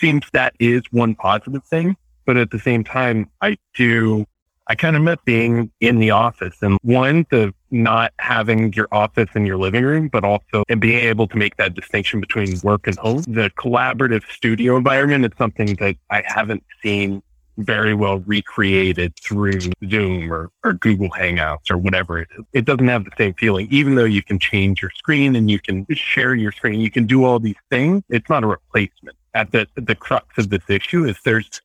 seems 0.00 0.24
that 0.32 0.54
is 0.60 0.82
one 0.90 1.14
positive 1.14 1.64
thing. 1.64 1.96
But 2.24 2.36
at 2.36 2.50
the 2.50 2.58
same 2.58 2.84
time, 2.84 3.30
I 3.40 3.56
do, 3.74 4.26
I 4.68 4.74
kind 4.74 4.96
of 4.96 5.02
miss 5.02 5.16
being 5.24 5.70
in 5.80 5.98
the 5.98 6.10
office 6.10 6.56
and 6.60 6.78
one, 6.82 7.26
the 7.30 7.54
not 7.70 8.12
having 8.18 8.72
your 8.74 8.88
office 8.92 9.28
in 9.34 9.46
your 9.46 9.56
living 9.56 9.84
room, 9.84 10.08
but 10.08 10.24
also 10.24 10.62
and 10.68 10.80
being 10.80 10.98
able 10.98 11.26
to 11.28 11.36
make 11.36 11.56
that 11.56 11.74
distinction 11.74 12.20
between 12.20 12.58
work 12.62 12.86
and 12.86 12.96
home. 12.98 13.22
The 13.22 13.50
collaborative 13.58 14.24
studio 14.30 14.76
environment 14.76 15.24
is 15.24 15.32
something 15.38 15.74
that 15.76 15.96
I 16.10 16.22
haven't 16.26 16.64
seen 16.82 17.22
very 17.58 17.92
well 17.92 18.20
recreated 18.20 19.14
through 19.16 19.58
Zoom 19.88 20.32
or, 20.32 20.50
or 20.64 20.74
Google 20.74 21.10
Hangouts 21.10 21.70
or 21.70 21.76
whatever 21.76 22.20
it 22.20 22.28
is. 22.38 22.44
It 22.52 22.64
doesn't 22.64 22.86
have 22.88 23.04
the 23.04 23.10
same 23.18 23.34
feeling, 23.34 23.68
even 23.70 23.96
though 23.96 24.04
you 24.04 24.22
can 24.22 24.38
change 24.38 24.80
your 24.80 24.92
screen 24.92 25.34
and 25.34 25.50
you 25.50 25.58
can 25.58 25.86
share 25.92 26.34
your 26.34 26.52
screen, 26.52 26.80
you 26.80 26.90
can 26.90 27.06
do 27.06 27.24
all 27.24 27.40
these 27.40 27.56
things. 27.70 28.02
It's 28.08 28.28
not 28.28 28.44
a 28.44 28.46
replacement. 28.46 29.16
At 29.34 29.50
the, 29.52 29.66
the 29.74 29.94
crux 29.94 30.38
of 30.38 30.50
this 30.50 30.62
issue 30.68 31.04
is 31.04 31.18
there's, 31.24 31.60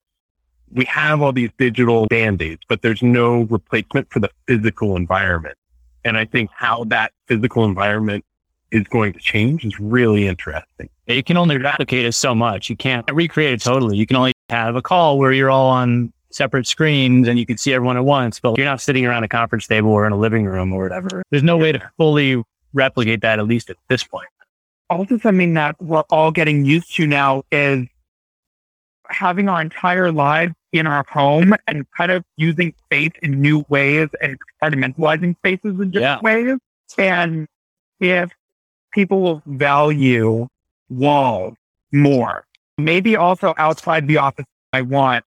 we 0.74 0.86
have 0.86 1.22
all 1.22 1.32
these 1.32 1.52
digital 1.58 2.08
band-aids, 2.08 2.62
but 2.68 2.82
there's 2.82 3.02
no 3.02 3.44
replacement 3.44 4.10
for 4.12 4.20
the 4.20 4.30
physical 4.48 4.96
environment. 4.96 5.58
And 6.06 6.18
I 6.18 6.26
think 6.26 6.50
how 6.54 6.84
that 6.86 7.14
physical 7.28 7.64
environment 7.64 8.26
is 8.72 8.88
going 8.88 9.14
to 9.14 9.20
change 9.20 9.64
is 9.66 9.80
really 9.80 10.28
interesting. 10.28 10.90
You 11.08 11.24
can 11.24 11.38
only 11.38 11.58
replicate 11.58 12.06
it 12.06 12.14
so 12.14 12.34
much. 12.34 12.70
You 12.70 12.76
can't 12.76 13.10
recreate 13.12 13.54
it 13.54 13.62
totally. 13.62 13.98
You 13.98 14.08
can 14.08 14.18
only 14.18 14.34
have 14.50 14.76
a 14.76 14.82
call 14.82 15.20
where 15.20 15.32
you're 15.32 15.52
all 15.52 15.70
on 15.70 16.12
separate 16.32 16.66
screens 16.66 17.28
and 17.28 17.38
you 17.38 17.46
can 17.46 17.58
see 17.58 17.74
everyone 17.74 17.96
at 17.96 18.06
once, 18.06 18.40
but 18.40 18.58
you're 18.58 18.66
not 18.66 18.82
sitting 18.82 19.06
around 19.06 19.24
a 19.24 19.28
conference 19.28 19.68
table 19.68 19.92
or 19.92 20.08
in 20.08 20.12
a 20.12 20.18
living 20.18 20.46
room 20.46 20.74
or 20.74 20.84
whatever. 20.84 21.22
There's 21.30 21.44
no 21.44 21.58
way 21.58 21.72
to 21.72 21.92
fully 21.98 22.42
replicate 22.74 23.22
that, 23.22 23.38
at 23.38 23.46
least 23.46 23.70
at 23.70 23.78
this 23.88 24.04
point. 24.04 24.28
Also, 24.90 25.18
something 25.20 25.54
that 25.54 25.80
we're 25.82 26.04
all 26.10 26.32
getting 26.32 26.66
used 26.66 26.96
to 26.96 27.08
now 27.08 27.44
is 27.52 27.88
having 29.10 29.50
our 29.50 29.62
entire 29.62 30.12
lives 30.12 30.54
in 30.72 30.88
our 30.88 31.06
home 31.10 31.54
and 31.68 31.86
kind 31.96 32.12
of 32.12 32.24
using 32.38 32.74
space 32.86 33.12
in 33.22 33.42
new 33.42 33.66
ways 33.70 34.10
and 34.22 34.38
compartmentalizing 34.62 35.36
spaces 35.38 35.80
in 35.80 35.92
different 35.92 36.02
Yeah. 36.02 36.20
ways. 36.22 36.58
And 36.98 37.48
if 38.00 38.32
people 38.92 39.22
will 39.22 39.44
value 39.46 40.48
walls 40.90 41.56
more, 41.92 42.46
maybe 42.78 43.16
also 43.16 43.54
outside 43.58 44.08
the 44.08 44.18
office, 44.18 44.46
I 44.72 44.82
want 44.82 45.26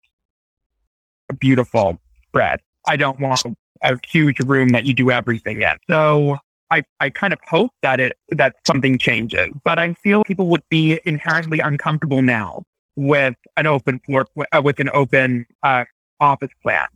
a 1.29 1.33
beautiful 1.33 1.99
spread. 2.27 2.61
I 2.87 2.95
don't 2.95 3.19
want 3.19 3.43
a 3.81 3.99
huge 4.07 4.39
room 4.41 4.69
that 4.69 4.85
you 4.85 4.93
do 4.93 5.11
everything 5.11 5.61
in. 5.61 5.77
So 5.89 6.37
I, 6.71 6.83
I 6.99 7.09
kind 7.09 7.33
of 7.33 7.39
hope 7.47 7.71
that 7.81 7.99
it 7.99 8.17
that 8.29 8.55
something 8.65 8.97
changes, 8.97 9.49
but 9.63 9.77
I 9.77 9.93
feel 9.93 10.23
people 10.23 10.47
would 10.47 10.63
be 10.69 10.99
inherently 11.05 11.59
uncomfortable 11.59 12.21
now 12.21 12.63
with 12.95 13.35
an 13.57 13.67
open 13.67 13.99
floor 13.99 14.27
uh, 14.51 14.61
with 14.63 14.79
an 14.79 14.89
open 14.93 15.45
uh, 15.63 15.85
office 16.19 16.51
plan 16.61 16.87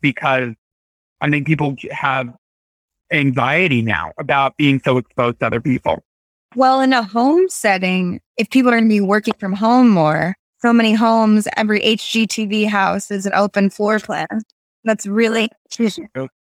because 0.00 0.54
I 1.20 1.30
think 1.30 1.46
people 1.46 1.76
have 1.90 2.34
anxiety 3.12 3.82
now 3.82 4.12
about 4.18 4.56
being 4.56 4.80
so 4.84 4.98
exposed 4.98 5.40
to 5.40 5.46
other 5.46 5.60
people. 5.60 6.02
Well, 6.54 6.80
in 6.80 6.92
a 6.92 7.02
home 7.02 7.48
setting, 7.48 8.20
if 8.36 8.50
people 8.50 8.70
are 8.70 8.76
going 8.76 8.84
to 8.84 8.88
be 8.88 9.00
working 9.00 9.34
from 9.38 9.54
home 9.54 9.88
more, 9.88 10.34
so 10.60 10.72
many 10.72 10.92
homes, 10.92 11.48
every 11.56 11.80
HGTV 11.80 12.68
house 12.68 13.10
is 13.10 13.26
an 13.26 13.32
open 13.34 13.70
floor 13.70 13.98
plan. 13.98 14.26
That's 14.84 15.06
really 15.06 15.48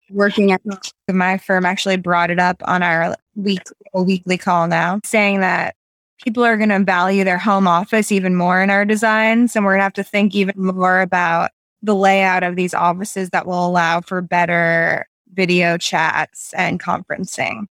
working 0.09 0.51
at 0.51 0.61
my 1.09 1.37
firm 1.37 1.65
actually 1.65 1.97
brought 1.97 2.29
it 2.29 2.39
up 2.39 2.61
on 2.65 2.83
our 2.83 3.15
week 3.35 3.61
a 3.93 4.03
weekly 4.03 4.37
call 4.37 4.67
now, 4.67 4.99
saying 5.03 5.39
that 5.39 5.75
people 6.23 6.43
are 6.43 6.57
going 6.57 6.69
to 6.69 6.79
value 6.79 7.23
their 7.23 7.37
home 7.37 7.67
office 7.67 8.11
even 8.11 8.35
more 8.35 8.61
in 8.61 8.69
our 8.69 8.85
designs, 8.85 9.55
and 9.55 9.65
we're 9.65 9.73
going 9.73 9.79
to 9.79 9.83
have 9.83 9.93
to 9.93 10.03
think 10.03 10.35
even 10.35 10.55
more 10.57 11.01
about 11.01 11.51
the 11.81 11.95
layout 11.95 12.43
of 12.43 12.55
these 12.55 12.73
offices 12.73 13.29
that 13.29 13.45
will 13.45 13.65
allow 13.65 14.01
for 14.01 14.21
better 14.21 15.05
video 15.33 15.77
chats 15.77 16.53
and 16.53 16.79
conferencing. 16.79 17.65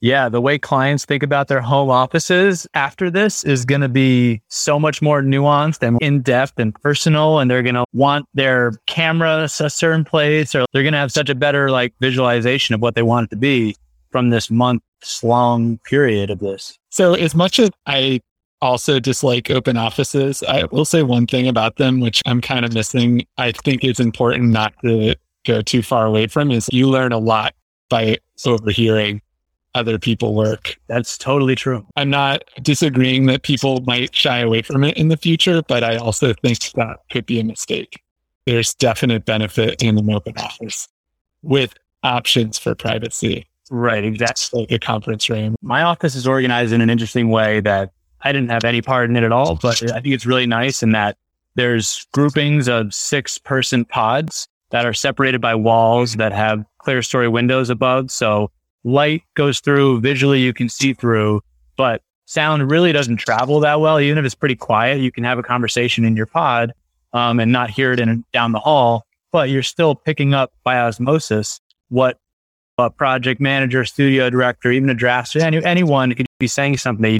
Yeah, 0.00 0.28
the 0.28 0.40
way 0.40 0.58
clients 0.58 1.06
think 1.06 1.22
about 1.22 1.48
their 1.48 1.62
home 1.62 1.88
offices 1.88 2.66
after 2.74 3.10
this 3.10 3.42
is 3.44 3.64
going 3.64 3.80
to 3.80 3.88
be 3.88 4.42
so 4.48 4.78
much 4.78 5.00
more 5.00 5.22
nuanced 5.22 5.82
and 5.82 5.96
in 6.02 6.20
depth 6.20 6.58
and 6.58 6.74
personal. 6.74 7.38
And 7.38 7.50
they're 7.50 7.62
going 7.62 7.76
to 7.76 7.86
want 7.94 8.26
their 8.34 8.72
camera 8.86 9.44
a 9.44 9.48
certain 9.48 10.04
place, 10.04 10.54
or 10.54 10.66
they're 10.74 10.82
going 10.82 10.92
to 10.92 10.98
have 10.98 11.10
such 11.10 11.30
a 11.30 11.34
better 11.34 11.70
like 11.70 11.94
visualization 12.00 12.74
of 12.74 12.82
what 12.82 12.96
they 12.96 13.02
want 13.02 13.28
it 13.28 13.30
to 13.30 13.36
be 13.36 13.76
from 14.14 14.30
this 14.30 14.48
months 14.48 15.24
long 15.24 15.76
period 15.78 16.30
of 16.30 16.38
this. 16.38 16.78
So, 16.90 17.14
as 17.14 17.34
much 17.34 17.58
as 17.58 17.68
I 17.86 18.20
also 18.62 19.00
dislike 19.00 19.50
open 19.50 19.76
offices, 19.76 20.40
I 20.44 20.66
will 20.66 20.84
say 20.84 21.02
one 21.02 21.26
thing 21.26 21.48
about 21.48 21.78
them, 21.78 21.98
which 21.98 22.22
I'm 22.24 22.40
kind 22.40 22.64
of 22.64 22.72
missing. 22.72 23.26
I 23.38 23.50
think 23.50 23.82
it's 23.82 23.98
important 23.98 24.50
not 24.50 24.72
to 24.84 25.16
go 25.44 25.62
too 25.62 25.82
far 25.82 26.06
away 26.06 26.28
from 26.28 26.52
is 26.52 26.68
you 26.70 26.88
learn 26.88 27.10
a 27.10 27.18
lot 27.18 27.54
by 27.88 28.18
overhearing 28.46 29.20
other 29.74 29.98
people 29.98 30.32
work. 30.36 30.76
That's 30.86 31.18
totally 31.18 31.56
true. 31.56 31.84
I'm 31.96 32.10
not 32.10 32.44
disagreeing 32.62 33.26
that 33.26 33.42
people 33.42 33.80
might 33.80 34.14
shy 34.14 34.38
away 34.38 34.62
from 34.62 34.84
it 34.84 34.96
in 34.96 35.08
the 35.08 35.16
future, 35.16 35.60
but 35.66 35.82
I 35.82 35.96
also 35.96 36.34
think 36.34 36.60
that 36.74 36.98
could 37.10 37.26
be 37.26 37.40
a 37.40 37.44
mistake. 37.44 38.00
There's 38.46 38.74
definite 38.74 39.24
benefit 39.24 39.82
in 39.82 39.98
an 39.98 40.08
open 40.08 40.38
office 40.38 40.86
with 41.42 41.74
options 42.04 42.58
for 42.58 42.76
privacy, 42.76 43.48
Right, 43.70 44.04
exactly. 44.04 44.60
like 44.60 44.72
a 44.72 44.78
conference 44.78 45.28
room. 45.28 45.56
My 45.62 45.82
office 45.82 46.14
is 46.14 46.26
organized 46.26 46.72
in 46.72 46.80
an 46.80 46.90
interesting 46.90 47.30
way 47.30 47.60
that 47.60 47.90
I 48.22 48.32
didn't 48.32 48.50
have 48.50 48.64
any 48.64 48.82
part 48.82 49.10
in 49.10 49.16
it 49.16 49.22
at 49.22 49.32
all, 49.32 49.56
but 49.56 49.82
I 49.92 50.00
think 50.00 50.14
it's 50.14 50.26
really 50.26 50.46
nice 50.46 50.82
in 50.82 50.92
that 50.92 51.16
there's 51.54 52.06
groupings 52.12 52.68
of 52.68 52.92
six 52.92 53.38
person 53.38 53.84
pods 53.84 54.48
that 54.70 54.86
are 54.86 54.94
separated 54.94 55.40
by 55.40 55.54
walls 55.54 56.14
that 56.14 56.32
have 56.32 56.64
clerestory 56.84 57.30
windows 57.30 57.70
above. 57.70 58.10
So 58.10 58.50
light 58.82 59.22
goes 59.34 59.60
through 59.60 60.00
visually, 60.00 60.40
you 60.40 60.52
can 60.52 60.68
see 60.68 60.94
through, 60.94 61.42
but 61.76 62.02
sound 62.26 62.70
really 62.70 62.92
doesn't 62.92 63.16
travel 63.18 63.60
that 63.60 63.80
well. 63.80 64.00
Even 64.00 64.18
if 64.18 64.24
it's 64.24 64.34
pretty 64.34 64.56
quiet, 64.56 65.00
you 65.00 65.12
can 65.12 65.24
have 65.24 65.38
a 65.38 65.42
conversation 65.42 66.04
in 66.04 66.16
your 66.16 66.26
pod 66.26 66.72
um, 67.12 67.38
and 67.40 67.52
not 67.52 67.70
hear 67.70 67.92
it 67.92 68.00
in 68.00 68.24
down 68.32 68.52
the 68.52 68.58
hall, 68.58 69.06
but 69.30 69.48
you're 69.48 69.62
still 69.62 69.94
picking 69.94 70.34
up 70.34 70.52
by 70.64 70.78
osmosis 70.78 71.60
what 71.88 72.18
a 72.78 72.90
project 72.90 73.40
manager, 73.40 73.84
studio 73.84 74.30
director, 74.30 74.70
even 74.72 74.90
a 74.90 74.94
draftsman, 74.94 75.44
any, 75.44 75.64
anyone 75.64 76.14
could 76.14 76.26
be 76.38 76.46
saying 76.46 76.76
something 76.78 77.18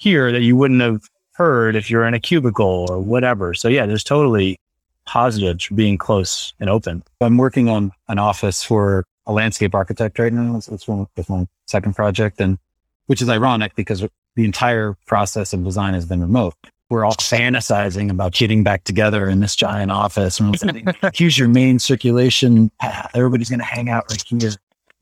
here 0.00 0.32
that 0.32 0.42
you 0.42 0.56
wouldn't 0.56 0.80
have 0.80 1.02
heard 1.34 1.76
if 1.76 1.90
you're 1.90 2.04
in 2.04 2.14
a 2.14 2.20
cubicle 2.20 2.86
or 2.90 3.00
whatever. 3.00 3.54
So 3.54 3.68
yeah, 3.68 3.86
there's 3.86 4.04
totally 4.04 4.56
positives 5.06 5.64
for 5.64 5.74
being 5.74 5.98
close 5.98 6.52
and 6.60 6.68
open. 6.68 7.02
I'm 7.20 7.36
working 7.36 7.68
on 7.68 7.92
an 8.08 8.18
office 8.18 8.62
for 8.62 9.04
a 9.26 9.32
landscape 9.32 9.74
architect 9.74 10.18
right 10.18 10.32
now. 10.32 10.56
It's, 10.56 10.68
it's 10.68 10.86
one 10.86 11.06
with 11.16 11.28
my 11.28 11.46
second 11.66 11.94
project, 11.94 12.40
and 12.40 12.58
which 13.06 13.22
is 13.22 13.28
ironic 13.28 13.74
because 13.74 14.04
the 14.36 14.44
entire 14.44 14.96
process 15.06 15.52
of 15.52 15.64
design 15.64 15.94
has 15.94 16.06
been 16.06 16.20
remote. 16.20 16.54
we're 16.90 17.04
all 17.04 17.14
fantasizing 17.14 18.10
about 18.10 18.32
getting 18.32 18.62
back 18.62 18.84
together 18.84 19.28
in 19.28 19.40
this 19.40 19.56
giant 19.56 19.90
office. 19.90 20.40
And 20.40 20.94
here's 21.14 21.38
your 21.38 21.48
main 21.48 21.78
circulation 21.78 22.70
path. 22.80 23.10
Everybody's 23.14 23.48
going 23.48 23.60
to 23.60 23.64
hang 23.64 23.88
out 23.88 24.04
right 24.10 24.22
here. 24.26 24.50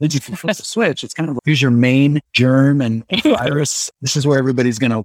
Did 0.00 0.14
you 0.14 0.20
flip 0.20 0.56
the 0.56 0.62
switch? 0.62 1.04
It's 1.04 1.14
kind 1.14 1.28
of 1.28 1.36
like, 1.36 1.42
here's 1.44 1.60
your 1.60 1.70
main 1.70 2.20
germ 2.32 2.80
and 2.80 3.04
virus. 3.22 3.90
This 4.00 4.16
is 4.16 4.26
where 4.26 4.38
everybody's 4.38 4.78
going 4.78 4.92
to 4.92 5.04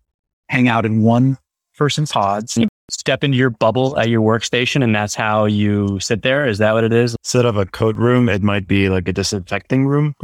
hang 0.49 0.67
out 0.67 0.85
in 0.85 1.01
one 1.03 1.37
person's 1.77 2.11
pods. 2.11 2.57
Step 2.89 3.23
into 3.23 3.35
your 3.35 3.49
bubble 3.49 3.97
at 3.99 4.09
your 4.09 4.21
workstation, 4.21 4.83
and 4.83 4.95
that's 4.95 5.15
how 5.15 5.45
you 5.45 5.99
sit 5.99 6.21
there. 6.21 6.47
Is 6.47 6.59
that 6.59 6.73
what 6.73 6.83
it 6.83 6.93
is? 6.93 7.15
Instead 7.23 7.45
of 7.45 7.57
a 7.57 7.65
code 7.65 7.97
room, 7.97 8.29
it 8.29 8.43
might 8.43 8.67
be 8.67 8.89
like 8.89 9.07
a 9.07 9.13
disinfecting 9.13 9.87
room. 9.87 10.13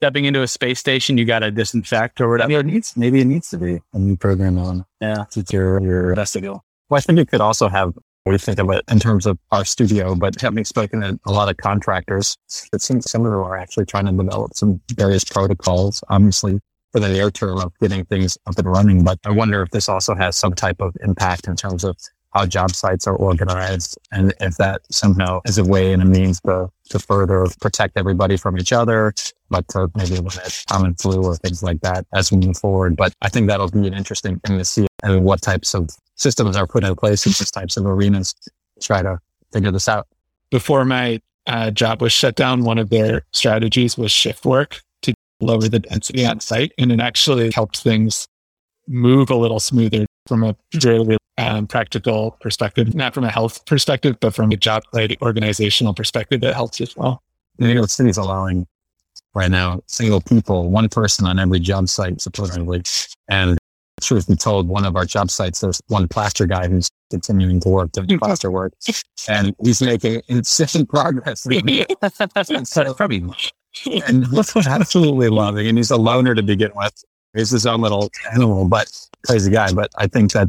Stepping 0.00 0.24
into 0.24 0.42
a 0.42 0.48
space 0.48 0.80
station, 0.80 1.16
you 1.18 1.24
got 1.24 1.40
to 1.40 1.50
disinfect 1.50 2.20
or 2.20 2.28
whatever. 2.30 2.48
Maybe 2.48 2.60
it 2.60 2.66
needs, 2.66 2.96
maybe 2.96 3.20
it 3.20 3.26
needs 3.26 3.50
to 3.50 3.58
be 3.58 3.80
a 3.92 3.98
new 3.98 4.16
program 4.16 4.58
on. 4.58 4.84
Yeah. 5.00 5.24
It's 5.36 5.52
your, 5.52 5.80
your 5.80 6.14
Vestibule. 6.14 6.64
Well, 6.88 6.98
I 6.98 7.00
think 7.00 7.18
it 7.18 7.28
could 7.28 7.40
also 7.40 7.68
have, 7.68 7.94
we 8.26 8.38
think 8.38 8.58
of 8.58 8.70
it 8.70 8.84
in 8.90 8.98
terms 8.98 9.26
of 9.26 9.38
our 9.52 9.64
studio, 9.64 10.14
but 10.14 10.40
having 10.40 10.64
spoken 10.64 11.00
to 11.02 11.18
a 11.26 11.32
lot 11.32 11.50
of 11.50 11.56
contractors, 11.58 12.36
it 12.72 12.80
seems 12.80 13.10
some 13.10 13.26
of 13.26 13.32
them 13.32 13.40
are 13.40 13.56
actually 13.56 13.84
trying 13.84 14.06
to 14.06 14.12
develop 14.12 14.54
some 14.54 14.80
various 14.94 15.24
protocols, 15.24 16.02
obviously 16.08 16.60
for 16.92 17.00
the 17.00 17.08
near 17.08 17.30
term 17.30 17.58
of 17.58 17.72
getting 17.80 18.04
things 18.06 18.38
up 18.46 18.56
and 18.56 18.68
running. 18.68 19.04
But 19.04 19.18
I 19.24 19.30
wonder 19.30 19.60
if 19.62 19.70
this 19.70 19.88
also 19.88 20.14
has 20.14 20.36
some 20.36 20.54
type 20.54 20.80
of 20.80 20.96
impact 21.02 21.48
in 21.48 21.56
terms 21.56 21.84
of 21.84 21.96
how 22.32 22.46
job 22.46 22.72
sites 22.74 23.06
are 23.06 23.14
organized 23.14 23.98
and 24.10 24.32
if 24.40 24.56
that 24.56 24.82
somehow 24.90 25.40
is 25.44 25.58
a 25.58 25.64
way 25.64 25.92
and 25.92 26.02
a 26.02 26.04
means 26.04 26.40
to, 26.40 26.68
to 26.90 26.98
further 26.98 27.46
protect 27.60 27.96
everybody 27.96 28.36
from 28.36 28.58
each 28.58 28.72
other, 28.72 29.12
but 29.50 29.66
to 29.68 29.90
maybe 29.96 30.16
limit 30.16 30.64
common 30.68 30.94
flu 30.94 31.22
or 31.22 31.36
things 31.36 31.62
like 31.62 31.80
that 31.82 32.06
as 32.14 32.32
we 32.32 32.38
move 32.38 32.56
forward. 32.56 32.96
But 32.96 33.12
I 33.22 33.28
think 33.28 33.48
that'll 33.48 33.70
be 33.70 33.86
an 33.86 33.94
interesting 33.94 34.40
thing 34.40 34.58
to 34.58 34.64
see 34.64 34.86
and 35.02 35.24
what 35.24 35.42
types 35.42 35.74
of 35.74 35.90
systems 36.16 36.56
are 36.56 36.66
put 36.66 36.84
in 36.84 36.94
place 36.94 37.26
in 37.26 37.30
these 37.30 37.50
types 37.50 37.76
of 37.76 37.86
arenas 37.86 38.34
to 38.34 38.50
try 38.80 39.02
to 39.02 39.18
figure 39.52 39.70
this 39.70 39.88
out. 39.88 40.06
Before 40.50 40.84
my 40.84 41.20
uh, 41.46 41.70
job 41.70 42.00
was 42.00 42.12
shut 42.12 42.36
down, 42.36 42.64
one 42.64 42.78
of 42.78 42.90
their 42.90 43.22
strategies 43.32 43.98
was 43.98 44.12
shift 44.12 44.44
work 44.44 44.80
to 45.02 45.14
lower 45.40 45.68
the 45.68 45.80
density 45.80 46.24
on 46.26 46.40
site. 46.40 46.72
And 46.78 46.92
it 46.92 47.00
actually 47.00 47.50
helped 47.52 47.78
things 47.78 48.26
move 48.86 49.30
a 49.30 49.36
little 49.36 49.60
smoother 49.60 50.06
from 50.26 50.42
a 50.42 50.56
purely 50.70 51.16
um, 51.38 51.66
practical 51.66 52.32
perspective, 52.40 52.94
not 52.94 53.14
from 53.14 53.24
a 53.24 53.30
health 53.30 53.64
perspective, 53.66 54.16
but 54.20 54.34
from 54.34 54.50
a 54.52 54.56
job 54.56 54.82
site 54.94 55.20
organizational 55.20 55.94
perspective, 55.94 56.42
it 56.42 56.54
helps 56.54 56.80
as 56.80 56.96
well. 56.96 57.22
New 57.58 57.72
York 57.72 57.90
City's 57.90 58.16
allowing 58.16 58.66
right 59.34 59.50
now 59.50 59.80
single 59.86 60.20
people, 60.20 60.70
one 60.70 60.88
person 60.88 61.26
on 61.26 61.38
every 61.38 61.60
job 61.60 61.88
site, 61.88 62.20
supposedly. 62.20 62.82
And 63.28 63.58
truth 64.00 64.28
be 64.28 64.36
told, 64.36 64.68
one 64.68 64.84
of 64.84 64.96
our 64.96 65.04
job 65.04 65.30
sites, 65.30 65.60
there's 65.60 65.80
one 65.88 66.08
plaster 66.08 66.46
guy 66.46 66.68
who's 66.68 66.90
continuing 67.10 67.60
to 67.60 67.68
work, 67.68 67.92
doing 67.92 68.18
plaster 68.18 68.50
work, 68.50 68.72
and 69.28 69.54
he's 69.62 69.80
making 69.82 70.22
insane 70.28 70.86
progress. 70.86 71.46
so 72.64 72.94
probably, 72.94 73.22
and 74.06 74.30
what's 74.32 74.56
absolutely 74.56 75.28
loving, 75.28 75.66
and 75.66 75.78
he's 75.78 75.90
a 75.90 75.96
loner 75.96 76.34
to 76.34 76.42
begin 76.42 76.70
with. 76.74 77.04
He's 77.34 77.50
his 77.50 77.66
own 77.66 77.80
little 77.80 78.10
animal, 78.32 78.68
but 78.68 78.90
crazy 79.26 79.50
guy. 79.50 79.72
But 79.72 79.90
I 79.96 80.06
think 80.06 80.32
that 80.32 80.48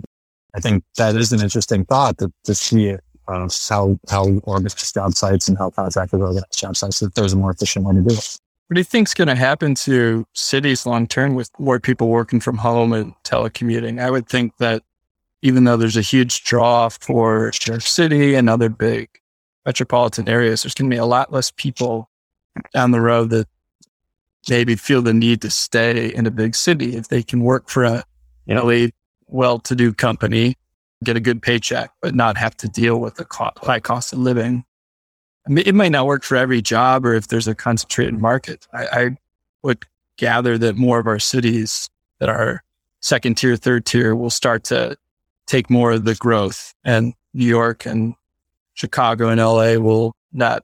I 0.55 0.59
think 0.59 0.83
that 0.97 1.15
is 1.15 1.33
an 1.33 1.41
interesting 1.41 1.85
thought 1.85 2.17
to, 2.19 2.31
to 2.43 2.55
see 2.55 2.95
uh, 3.27 3.49
how 3.69 3.99
how 4.09 4.25
we 4.25 4.39
organize 4.43 4.91
job 4.91 5.13
sites 5.13 5.47
and 5.47 5.57
how 5.57 5.71
contractors 5.71 6.21
organize 6.21 6.43
job 6.55 6.77
sites. 6.77 6.99
That 6.99 7.15
there's 7.15 7.33
a 7.33 7.37
more 7.37 7.51
efficient 7.51 7.85
way 7.85 7.95
to 7.95 8.01
do 8.01 8.13
it. 8.13 8.39
What 8.67 8.75
do 8.75 8.79
you 8.79 8.86
think's 8.86 9.13
going 9.13 9.27
to 9.27 9.36
happen 9.36 9.75
to 9.75 10.25
cities 10.34 10.88
long 10.88 11.05
term 11.05 11.36
with 11.36 11.51
more 11.60 11.79
people 11.79 12.07
working 12.07 12.39
from 12.39 12.57
home 12.57 12.93
and 12.93 13.13
telecommuting? 13.24 14.01
I 14.01 14.10
would 14.10 14.27
think 14.27 14.57
that 14.57 14.81
even 15.43 15.65
though 15.65 15.77
there's 15.77 15.98
a 15.98 16.01
huge 16.01 16.43
draw 16.43 16.89
for 16.89 17.51
New 17.67 17.74
York 17.74 17.84
City 17.84 18.34
and 18.34 18.50
other 18.50 18.69
big 18.69 19.10
metropolitan 19.65 20.27
areas, 20.27 20.63
there's 20.63 20.74
going 20.74 20.89
to 20.89 20.95
be 20.95 21.00
a 21.00 21.05
lot 21.05 21.31
less 21.31 21.51
people 21.51 22.10
down 22.74 22.89
the 22.89 23.01
road 23.01 23.29
that 23.29 23.48
maybe 24.50 24.75
feel 24.75 25.03
the 25.03 25.13
need 25.13 25.41
to 25.41 25.51
stay 25.51 26.07
in 26.13 26.25
a 26.25 26.31
big 26.31 26.55
city 26.55 26.95
if 26.95 27.10
they 27.10 27.22
can 27.22 27.41
work 27.41 27.69
for 27.69 27.84
a 27.84 28.03
you 28.45 28.55
know 28.55 28.89
well-to-do 29.27 29.93
company, 29.93 30.55
get 31.03 31.15
a 31.15 31.19
good 31.19 31.41
paycheck, 31.41 31.91
but 32.01 32.15
not 32.15 32.38
have 32.38 32.55
to 32.57 32.68
deal 32.68 33.00
with 33.00 33.16
the 33.16 33.25
co- 33.25 33.51
high 33.57 33.79
cost 33.79 34.13
of 34.13 34.20
living. 34.20 34.63
It 35.48 35.75
might 35.75 35.92
not 35.92 36.08
work 36.08 36.24
for 36.24 36.36
every 36.36 36.62
job 36.62 37.05
or 37.05 37.14
if 37.14 37.27
there's 37.27 37.48
a 37.48 37.55
concentrated 37.55 38.20
market. 38.20 38.68
I, 38.74 38.86
I 38.86 39.18
would 39.62 39.86
gather 40.18 40.58
that 40.58 40.75
more 40.75 41.00
of 41.00 41.08
our 41.08 41.20
cities 41.20 41.90
that 42.20 42.29
are 42.29 42.64
second 43.01 43.36
tier, 43.36 43.55
third 43.55 43.86
tier 43.86 44.16
will 44.16 44.29
start 44.29 44.64
to 44.66 44.98
take 45.46 45.70
more 45.70 45.92
of 45.92 46.05
the 46.05 46.16
growth 46.16 46.74
and 46.84 47.14
New 47.34 47.46
York 47.46 47.86
and 47.86 48.16
Chicago 48.74 49.29
and 49.29 49.40
LA 49.40 49.75
will 49.75 50.16
not 50.34 50.64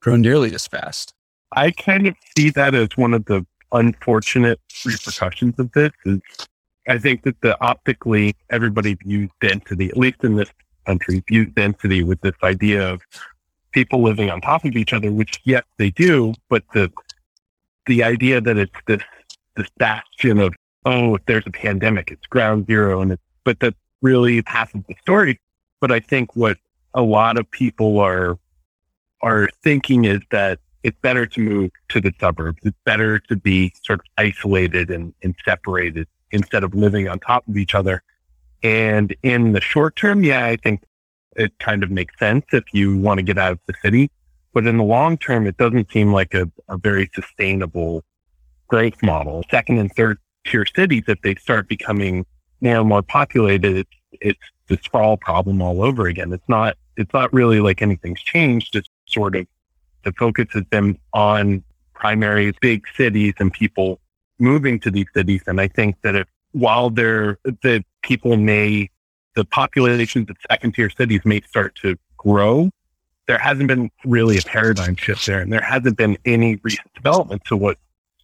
grow 0.00 0.16
nearly 0.16 0.54
as 0.54 0.66
fast. 0.66 1.14
I 1.52 1.70
kind 1.70 2.06
of 2.06 2.14
see 2.36 2.50
that 2.50 2.74
as 2.74 2.88
one 2.96 3.12
of 3.12 3.26
the 3.26 3.44
unfortunate 3.72 4.60
repercussions 4.84 5.58
of 5.58 5.70
this 5.72 5.92
is 6.04 6.20
I 6.88 6.98
think 6.98 7.22
that 7.22 7.40
the 7.42 7.60
optically 7.62 8.34
everybody 8.50 8.94
views 8.94 9.30
density, 9.40 9.88
at 9.88 9.96
least 9.96 10.24
in 10.24 10.36
this 10.36 10.50
country, 10.86 11.22
views 11.28 11.48
density 11.54 12.02
with 12.02 12.20
this 12.22 12.34
idea 12.42 12.88
of 12.88 13.02
people 13.72 14.02
living 14.02 14.30
on 14.30 14.40
top 14.40 14.64
of 14.64 14.76
each 14.76 14.92
other, 14.92 15.10
which 15.10 15.40
yet 15.44 15.64
they 15.78 15.90
do, 15.90 16.34
but 16.48 16.64
the 16.74 16.90
the 17.86 18.04
idea 18.04 18.40
that 18.40 18.56
it's 18.56 18.72
this 18.86 19.02
this 19.56 19.68
bastion 19.78 20.38
of 20.38 20.54
oh, 20.84 21.16
if 21.16 21.24
there's 21.26 21.46
a 21.46 21.50
pandemic, 21.50 22.10
it's 22.10 22.26
ground 22.26 22.66
zero, 22.66 23.00
and 23.00 23.12
it's 23.12 23.22
but 23.44 23.60
that 23.60 23.74
really 24.02 24.42
half 24.46 24.74
of 24.74 24.86
the 24.86 24.94
story. 25.00 25.40
But 25.80 25.90
I 25.90 26.00
think 26.00 26.36
what 26.36 26.58
a 26.94 27.02
lot 27.02 27.38
of 27.38 27.50
people 27.50 27.98
are 27.98 28.38
are 29.22 29.48
thinking 29.62 30.04
is 30.04 30.20
that 30.30 30.58
it's 30.82 30.98
better 31.00 31.26
to 31.26 31.40
move 31.40 31.70
to 31.90 32.00
the 32.00 32.12
suburbs. 32.18 32.58
It's 32.64 32.76
better 32.84 33.18
to 33.20 33.36
be 33.36 33.72
sort 33.84 34.00
of 34.00 34.06
isolated 34.18 34.90
and, 34.90 35.14
and 35.22 35.34
separated 35.44 36.08
instead 36.32 36.64
of 36.64 36.74
living 36.74 37.08
on 37.08 37.20
top 37.20 37.46
of 37.46 37.56
each 37.56 37.74
other. 37.74 38.02
And 38.64 39.14
in 39.22 39.52
the 39.52 39.60
short 39.60 39.96
term, 39.96 40.24
yeah, 40.24 40.44
I 40.44 40.56
think 40.56 40.82
it 41.36 41.58
kind 41.58 41.82
of 41.82 41.90
makes 41.90 42.18
sense 42.18 42.44
if 42.52 42.64
you 42.72 42.96
want 42.96 43.18
to 43.18 43.22
get 43.22 43.38
out 43.38 43.52
of 43.52 43.60
the 43.66 43.74
city. 43.82 44.10
But 44.52 44.66
in 44.66 44.76
the 44.76 44.84
long 44.84 45.16
term, 45.16 45.46
it 45.46 45.56
doesn't 45.56 45.90
seem 45.90 46.12
like 46.12 46.34
a, 46.34 46.50
a 46.68 46.76
very 46.76 47.10
sustainable 47.14 48.04
growth 48.68 49.02
model. 49.02 49.44
Second 49.50 49.78
and 49.78 49.92
third 49.94 50.18
tier 50.46 50.66
cities, 50.66 51.04
if 51.08 51.20
they 51.22 51.34
start 51.36 51.68
becoming 51.68 52.26
more 52.60 52.76
and 52.76 52.88
more 52.88 53.02
populated, 53.02 53.76
it's, 53.76 53.90
it's 54.20 54.40
the 54.68 54.78
sprawl 54.82 55.16
problem 55.16 55.62
all 55.62 55.82
over 55.82 56.06
again. 56.06 56.32
It's 56.32 56.48
not, 56.48 56.76
it's 56.96 57.12
not 57.12 57.32
really 57.32 57.60
like 57.60 57.82
anything's 57.82 58.20
changed. 58.20 58.76
It's 58.76 58.88
sort 59.06 59.36
of 59.36 59.46
the 60.04 60.12
focus 60.12 60.46
has 60.52 60.64
been 60.64 60.98
on 61.12 61.62
primary 61.94 62.52
big 62.60 62.84
cities 62.96 63.34
and 63.38 63.52
people 63.52 64.00
moving 64.38 64.80
to 64.80 64.90
these 64.90 65.06
cities. 65.14 65.42
And 65.46 65.60
I 65.60 65.68
think 65.68 65.96
that 66.02 66.14
if 66.14 66.26
while 66.52 66.90
they're, 66.90 67.38
the 67.44 67.84
people 68.02 68.36
may, 68.36 68.90
the 69.34 69.44
populations 69.44 70.28
of 70.30 70.36
second 70.50 70.74
tier 70.74 70.90
cities 70.90 71.20
may 71.24 71.40
start 71.42 71.74
to 71.82 71.96
grow, 72.16 72.70
there 73.26 73.38
hasn't 73.38 73.68
been 73.68 73.90
really 74.04 74.38
a 74.38 74.42
paradigm 74.42 74.96
shift 74.96 75.26
there. 75.26 75.40
And 75.40 75.52
there 75.52 75.62
hasn't 75.62 75.96
been 75.96 76.18
any 76.24 76.58
recent 76.62 76.92
development. 76.94 77.42
So 77.46 77.56
what 77.56 77.78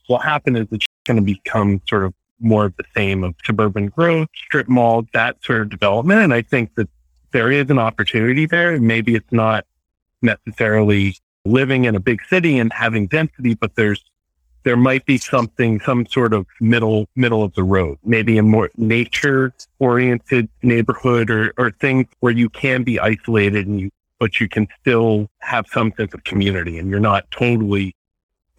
will 0.08 0.18
happen 0.18 0.56
is 0.56 0.66
it's 0.70 0.86
going 1.04 1.16
to 1.16 1.22
become 1.22 1.80
sort 1.88 2.04
of 2.04 2.14
more 2.40 2.66
of 2.66 2.76
the 2.76 2.84
same 2.94 3.24
of 3.24 3.34
suburban 3.44 3.88
growth, 3.88 4.28
strip 4.46 4.68
malls, 4.68 5.06
that 5.12 5.42
sort 5.42 5.62
of 5.62 5.70
development. 5.70 6.20
And 6.20 6.32
I 6.32 6.42
think 6.42 6.74
that 6.76 6.88
there 7.32 7.50
is 7.50 7.68
an 7.70 7.78
opportunity 7.78 8.46
there. 8.46 8.78
Maybe 8.80 9.14
it's 9.14 9.32
not 9.32 9.66
necessarily 10.22 11.16
living 11.44 11.84
in 11.84 11.94
a 11.94 12.00
big 12.00 12.20
city 12.28 12.58
and 12.58 12.72
having 12.72 13.06
density, 13.06 13.54
but 13.54 13.74
there's 13.74 14.04
there 14.68 14.76
might 14.76 15.06
be 15.06 15.16
something, 15.16 15.80
some 15.80 16.04
sort 16.04 16.34
of 16.34 16.46
middle 16.60 17.08
middle 17.16 17.42
of 17.42 17.54
the 17.54 17.62
road, 17.62 17.96
maybe 18.04 18.36
a 18.36 18.42
more 18.42 18.68
nature 18.76 19.50
oriented 19.78 20.46
neighborhood 20.62 21.30
or 21.30 21.54
or 21.56 21.70
things 21.70 22.04
where 22.20 22.34
you 22.34 22.50
can 22.50 22.82
be 22.82 23.00
isolated 23.00 23.66
and 23.66 23.80
you 23.80 23.90
but 24.20 24.40
you 24.40 24.46
can 24.46 24.68
still 24.78 25.30
have 25.38 25.64
some 25.72 25.90
sense 25.96 26.12
of 26.12 26.22
community 26.24 26.78
and 26.78 26.90
you're 26.90 27.00
not 27.00 27.30
totally 27.30 27.96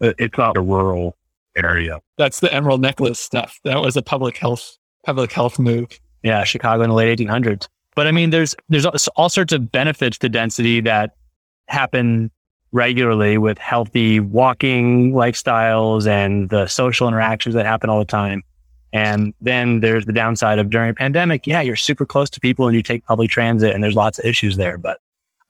uh, 0.00 0.12
it's 0.18 0.36
not 0.36 0.56
a 0.56 0.60
rural 0.60 1.16
area. 1.54 2.00
That's 2.18 2.40
the 2.40 2.52
emerald 2.52 2.80
necklace 2.80 3.20
stuff. 3.20 3.60
That 3.62 3.80
was 3.80 3.96
a 3.96 4.02
public 4.02 4.36
health 4.36 4.78
public 5.06 5.30
health 5.30 5.60
move. 5.60 5.90
Yeah, 6.24 6.42
Chicago 6.42 6.82
in 6.82 6.90
the 6.90 6.96
late 6.96 7.20
1800s. 7.20 7.68
But 7.94 8.08
I 8.08 8.10
mean, 8.10 8.30
there's 8.30 8.56
there's 8.68 8.84
all 9.14 9.28
sorts 9.28 9.52
of 9.52 9.70
benefits 9.70 10.18
to 10.18 10.28
density 10.28 10.80
that 10.80 11.12
happen 11.68 12.32
regularly 12.72 13.38
with 13.38 13.58
healthy 13.58 14.20
walking 14.20 15.12
lifestyles 15.12 16.06
and 16.06 16.48
the 16.50 16.66
social 16.66 17.08
interactions 17.08 17.54
that 17.54 17.66
happen 17.66 17.90
all 17.90 17.98
the 17.98 18.04
time. 18.04 18.42
And 18.92 19.34
then 19.40 19.80
there's 19.80 20.06
the 20.06 20.12
downside 20.12 20.58
of 20.58 20.70
during 20.70 20.90
a 20.90 20.94
pandemic. 20.94 21.46
Yeah, 21.46 21.60
you're 21.60 21.76
super 21.76 22.04
close 22.04 22.28
to 22.30 22.40
people 22.40 22.66
and 22.66 22.76
you 22.76 22.82
take 22.82 23.04
public 23.04 23.30
transit 23.30 23.74
and 23.74 23.82
there's 23.82 23.94
lots 23.94 24.18
of 24.18 24.24
issues 24.24 24.56
there. 24.56 24.78
But 24.78 24.98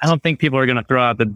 I 0.02 0.06
don't 0.06 0.22
think 0.22 0.38
people 0.38 0.59
are 0.59 0.66
going 0.66 0.76
to 0.76 0.85
throw 0.85 1.02
out 1.02 1.18
the, 1.18 1.33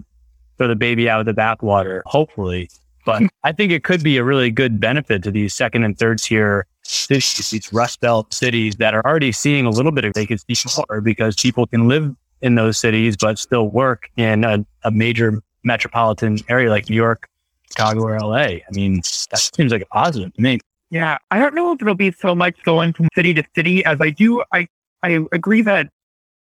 throw 0.58 0.68
the 0.68 0.76
baby 0.76 1.08
out 1.08 1.24
with 1.24 1.34
the 1.34 1.40
bathwater, 1.40 2.02
hopefully. 2.06 2.68
But 3.04 3.22
I 3.44 3.52
think 3.52 3.72
it 3.72 3.84
could 3.84 4.02
be 4.02 4.16
a 4.16 4.24
really 4.24 4.50
good 4.50 4.80
benefit 4.80 5.22
to 5.24 5.30
these 5.30 5.54
second 5.54 5.84
and 5.84 5.98
third 5.98 6.18
tier 6.18 6.66
cities, 6.82 7.50
these 7.50 7.72
Rust 7.72 8.00
Belt 8.00 8.32
cities 8.32 8.76
that 8.76 8.94
are 8.94 9.04
already 9.04 9.32
seeing 9.32 9.66
a 9.66 9.70
little 9.70 9.92
bit 9.92 10.04
of 10.04 10.12
vacancy 10.14 10.54
more 10.88 11.00
because 11.00 11.36
people 11.36 11.66
can 11.66 11.88
live 11.88 12.14
in 12.42 12.54
those 12.54 12.76
cities, 12.76 13.16
but 13.16 13.38
still 13.38 13.68
work 13.68 14.10
in 14.16 14.44
a, 14.44 14.64
a 14.82 14.90
major 14.90 15.42
metropolitan 15.64 16.38
area 16.48 16.70
like 16.70 16.88
New 16.88 16.96
York, 16.96 17.28
Chicago, 17.70 18.02
or 18.02 18.18
LA. 18.18 18.36
I 18.36 18.62
mean, 18.72 18.96
that 19.30 19.50
seems 19.54 19.72
like 19.72 19.82
a 19.82 19.86
positive 19.86 20.32
to 20.34 20.42
me. 20.42 20.60
Yeah, 20.90 21.18
I 21.30 21.38
don't 21.38 21.54
know 21.54 21.72
if 21.72 21.82
it'll 21.82 21.94
be 21.94 22.12
so 22.12 22.34
much 22.34 22.62
going 22.62 22.92
from 22.92 23.08
city 23.14 23.34
to 23.34 23.44
city 23.54 23.84
as 23.84 24.00
I 24.00 24.10
do. 24.10 24.44
I, 24.52 24.68
I 25.02 25.24
agree 25.32 25.62
that 25.62 25.88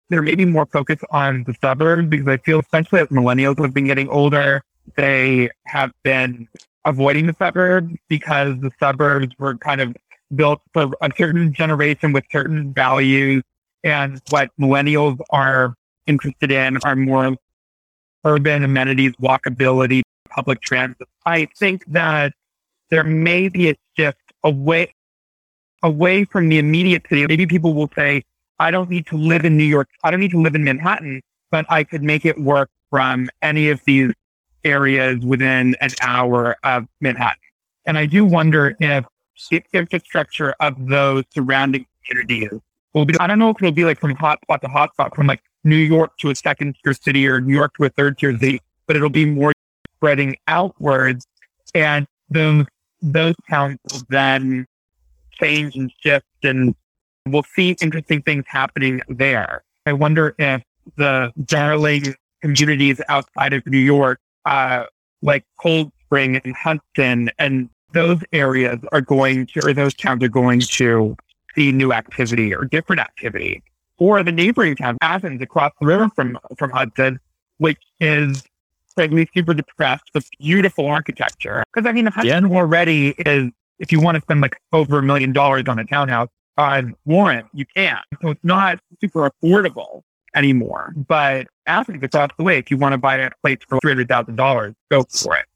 there 0.08 0.22
may 0.22 0.34
be 0.34 0.44
more 0.44 0.66
focus 0.66 1.00
on 1.10 1.44
the 1.44 1.54
suburbs 1.60 2.08
because 2.08 2.28
I 2.28 2.36
feel, 2.36 2.60
especially 2.60 3.00
as 3.00 3.08
millennials 3.08 3.60
have 3.60 3.74
been 3.74 3.86
getting 3.86 4.08
older, 4.08 4.62
they 4.96 5.50
have 5.66 5.90
been 6.04 6.48
avoiding 6.84 7.26
the 7.26 7.34
suburbs 7.38 7.92
because 8.08 8.58
the 8.60 8.70
suburbs 8.78 9.34
were 9.38 9.56
kind 9.56 9.80
of 9.80 9.96
built 10.34 10.60
for 10.72 10.92
a 11.00 11.10
certain 11.16 11.52
generation 11.52 12.12
with 12.12 12.24
certain 12.30 12.72
values. 12.72 13.42
And 13.82 14.20
what 14.30 14.50
millennials 14.60 15.18
are 15.30 15.74
interested 16.06 16.52
in 16.52 16.78
are 16.84 16.96
more 16.96 17.36
urban 18.26 18.62
amenities, 18.64 19.12
walkability, 19.22 20.02
public 20.28 20.60
transit. 20.60 21.08
I 21.24 21.46
think 21.56 21.84
that 21.86 22.34
there 22.90 23.04
may 23.04 23.48
be 23.48 23.70
a 23.70 23.76
shift 23.96 24.18
away 24.44 24.92
away 25.82 26.24
from 26.24 26.48
the 26.48 26.58
immediate 26.58 27.04
city. 27.08 27.26
Maybe 27.26 27.46
people 27.46 27.72
will 27.72 27.90
say, 27.94 28.24
I 28.58 28.70
don't 28.70 28.90
need 28.90 29.06
to 29.06 29.16
live 29.16 29.44
in 29.44 29.56
New 29.56 29.64
York. 29.64 29.88
I 30.02 30.10
don't 30.10 30.20
need 30.20 30.32
to 30.32 30.40
live 30.40 30.54
in 30.54 30.64
Manhattan, 30.64 31.22
but 31.50 31.64
I 31.68 31.84
could 31.84 32.02
make 32.02 32.24
it 32.24 32.40
work 32.40 32.70
from 32.90 33.28
any 33.42 33.68
of 33.70 33.80
these 33.84 34.12
areas 34.64 35.24
within 35.24 35.76
an 35.80 35.90
hour 36.00 36.56
of 36.64 36.86
Manhattan. 37.00 37.38
And 37.86 37.96
I 37.96 38.06
do 38.06 38.24
wonder 38.24 38.76
if 38.80 39.04
the 39.50 39.62
infrastructure 39.72 40.54
of 40.60 40.88
those 40.88 41.24
surrounding 41.30 41.86
communities 42.04 42.58
will 42.94 43.04
be, 43.04 43.14
I 43.20 43.26
don't 43.26 43.38
know 43.38 43.50
if 43.50 43.56
it'll 43.60 43.70
be 43.70 43.84
like 43.84 44.00
from 44.00 44.16
hotspot 44.16 44.60
to 44.62 44.68
hotspot, 44.68 45.14
from 45.14 45.26
like 45.26 45.42
New 45.66 45.76
York 45.76 46.16
to 46.18 46.30
a 46.30 46.34
second 46.34 46.76
tier 46.82 46.94
city 46.94 47.26
or 47.26 47.40
New 47.40 47.52
York 47.52 47.76
to 47.76 47.84
a 47.84 47.88
third 47.88 48.16
tier 48.18 48.32
city, 48.38 48.60
but 48.86 48.94
it'll 48.94 49.10
be 49.10 49.26
more 49.26 49.52
spreading 49.96 50.36
outwards. 50.46 51.26
And 51.74 52.06
those, 52.30 52.66
those 53.02 53.34
towns 53.50 53.78
will 53.92 54.02
then 54.08 54.66
change 55.32 55.74
and 55.74 55.92
shift 56.00 56.24
and 56.44 56.74
we'll 57.26 57.42
see 57.42 57.76
interesting 57.80 58.22
things 58.22 58.44
happening 58.46 59.02
there. 59.08 59.64
I 59.84 59.92
wonder 59.92 60.34
if 60.38 60.62
the 60.96 61.32
darling 61.44 62.14
communities 62.40 63.00
outside 63.08 63.52
of 63.52 63.66
New 63.66 63.78
York, 63.78 64.20
uh, 64.44 64.84
like 65.22 65.44
Cold 65.58 65.90
Spring 66.04 66.40
and 66.44 66.54
Hudson 66.54 67.30
and 67.40 67.68
those 67.92 68.20
areas 68.32 68.78
are 68.92 69.00
going 69.00 69.46
to, 69.46 69.66
or 69.66 69.72
those 69.72 69.94
towns 69.94 70.22
are 70.22 70.28
going 70.28 70.60
to 70.60 71.16
see 71.54 71.72
new 71.72 71.92
activity 71.92 72.54
or 72.54 72.64
different 72.64 73.00
activity. 73.00 73.62
Or 73.98 74.22
the 74.22 74.32
neighboring 74.32 74.76
town, 74.76 74.98
Athens, 75.00 75.40
across 75.40 75.72
the 75.80 75.86
river 75.86 76.08
from, 76.14 76.38
from 76.58 76.70
Hudson, 76.70 77.18
which 77.58 77.80
is 78.00 78.44
frankly 78.94 79.28
super 79.34 79.54
depressed 79.54 80.04
with 80.14 80.28
beautiful 80.38 80.86
architecture. 80.86 81.64
Because 81.72 81.88
I 81.88 81.92
mean, 81.92 82.06
Hudson 82.06 82.50
yeah. 82.50 82.56
already 82.56 83.14
is, 83.18 83.50
if 83.78 83.92
you 83.92 84.00
want 84.00 84.16
to 84.16 84.22
spend 84.22 84.40
like 84.40 84.58
over 84.72 84.98
a 84.98 85.02
million 85.02 85.32
dollars 85.32 85.64
on 85.68 85.78
a 85.78 85.84
townhouse 85.84 86.28
on 86.58 86.94
Warren, 87.04 87.48
you 87.52 87.66
can. 87.74 87.98
So 88.22 88.30
it's 88.30 88.44
not 88.44 88.80
super 89.00 89.30
affordable 89.30 90.02
anymore. 90.34 90.94
But 90.96 91.46
Athens 91.66 92.02
across 92.02 92.30
the 92.36 92.44
way, 92.44 92.58
if 92.58 92.70
you 92.70 92.76
want 92.76 92.92
to 92.92 92.98
buy 92.98 93.16
a 93.16 93.30
place 93.42 93.58
for 93.68 93.78
three 93.80 93.92
hundred 93.92 94.08
thousand 94.08 94.36
dollars, 94.36 94.74
go 94.90 95.04
for 95.04 95.36
it. 95.36 95.46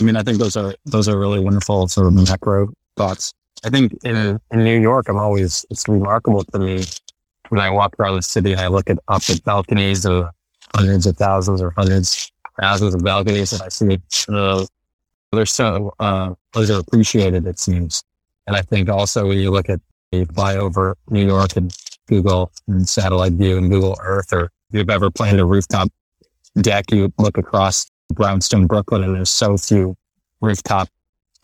I 0.00 0.04
mean, 0.04 0.16
I 0.16 0.22
think 0.22 0.38
those 0.38 0.56
are 0.56 0.74
those 0.84 1.08
are 1.08 1.18
really 1.18 1.40
wonderful 1.40 1.88
sort 1.88 2.06
of 2.06 2.14
macro 2.14 2.72
thoughts. 2.96 3.32
I 3.64 3.70
think 3.70 3.92
in 4.04 4.40
in 4.50 4.64
New 4.64 4.80
York, 4.80 5.08
I'm 5.08 5.16
always 5.16 5.64
it's 5.70 5.88
remarkable 5.88 6.44
to 6.44 6.58
me 6.58 6.84
when 7.54 7.62
I 7.62 7.70
walk 7.70 7.94
around 8.00 8.16
the 8.16 8.22
city 8.22 8.50
and 8.50 8.60
I 8.60 8.66
look 8.66 8.90
at 8.90 8.98
up 9.06 9.22
at 9.30 9.44
balconies 9.44 10.04
of 10.04 10.28
hundreds 10.74 11.06
of 11.06 11.16
thousands 11.16 11.62
or 11.62 11.70
hundreds 11.70 12.32
thousands 12.60 12.96
of 12.96 13.04
balconies 13.04 13.52
and 13.52 13.62
I 13.62 13.68
see 13.68 14.00
uh, 14.28 14.66
they're 15.30 15.46
so 15.46 15.94
uh, 16.00 16.34
those 16.52 16.68
are 16.70 16.80
appreciated 16.80 17.46
it 17.46 17.60
seems. 17.60 18.02
And 18.48 18.56
I 18.56 18.62
think 18.62 18.88
also 18.88 19.28
when 19.28 19.38
you 19.38 19.52
look 19.52 19.68
at 19.68 19.80
you 20.10 20.26
fly 20.26 20.56
over 20.56 20.96
New 21.10 21.24
York 21.24 21.56
and 21.56 21.72
Google 22.08 22.50
and 22.66 22.88
satellite 22.88 23.34
view 23.34 23.56
and 23.56 23.70
Google 23.70 23.96
Earth, 24.02 24.32
or 24.32 24.46
if 24.46 24.50
you've 24.72 24.90
ever 24.90 25.08
planned 25.10 25.38
a 25.38 25.44
rooftop 25.44 25.88
deck, 26.60 26.90
you 26.90 27.12
look 27.18 27.38
across 27.38 27.88
brownstone 28.12 28.66
Brooklyn 28.66 29.04
and 29.04 29.14
there's 29.14 29.30
so 29.30 29.56
few 29.56 29.96
rooftop 30.40 30.88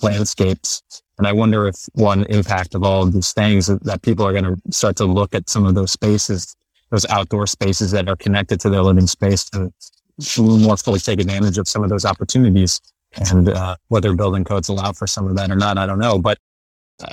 landscapes. 0.02 0.82
And 1.20 1.26
I 1.26 1.32
wonder 1.34 1.68
if 1.68 1.76
one 1.92 2.24
impact 2.30 2.74
of 2.74 2.82
all 2.82 3.02
of 3.02 3.12
these 3.12 3.34
things 3.34 3.68
is 3.68 3.78
that 3.80 4.00
people 4.00 4.26
are 4.26 4.32
going 4.32 4.44
to 4.44 4.56
start 4.70 4.96
to 4.96 5.04
look 5.04 5.34
at 5.34 5.50
some 5.50 5.66
of 5.66 5.74
those 5.74 5.92
spaces, 5.92 6.56
those 6.88 7.04
outdoor 7.10 7.46
spaces 7.46 7.90
that 7.90 8.08
are 8.08 8.16
connected 8.16 8.58
to 8.60 8.70
their 8.70 8.80
living 8.80 9.06
space 9.06 9.44
to 9.50 9.70
more 10.38 10.78
fully 10.78 10.98
take 10.98 11.20
advantage 11.20 11.58
of 11.58 11.68
some 11.68 11.84
of 11.84 11.90
those 11.90 12.06
opportunities. 12.06 12.80
And 13.30 13.50
uh, 13.50 13.76
whether 13.88 14.14
building 14.14 14.44
codes 14.44 14.70
allow 14.70 14.92
for 14.92 15.06
some 15.06 15.26
of 15.26 15.36
that 15.36 15.50
or 15.50 15.56
not, 15.56 15.76
I 15.76 15.84
don't 15.84 15.98
know. 15.98 16.18
But 16.18 16.38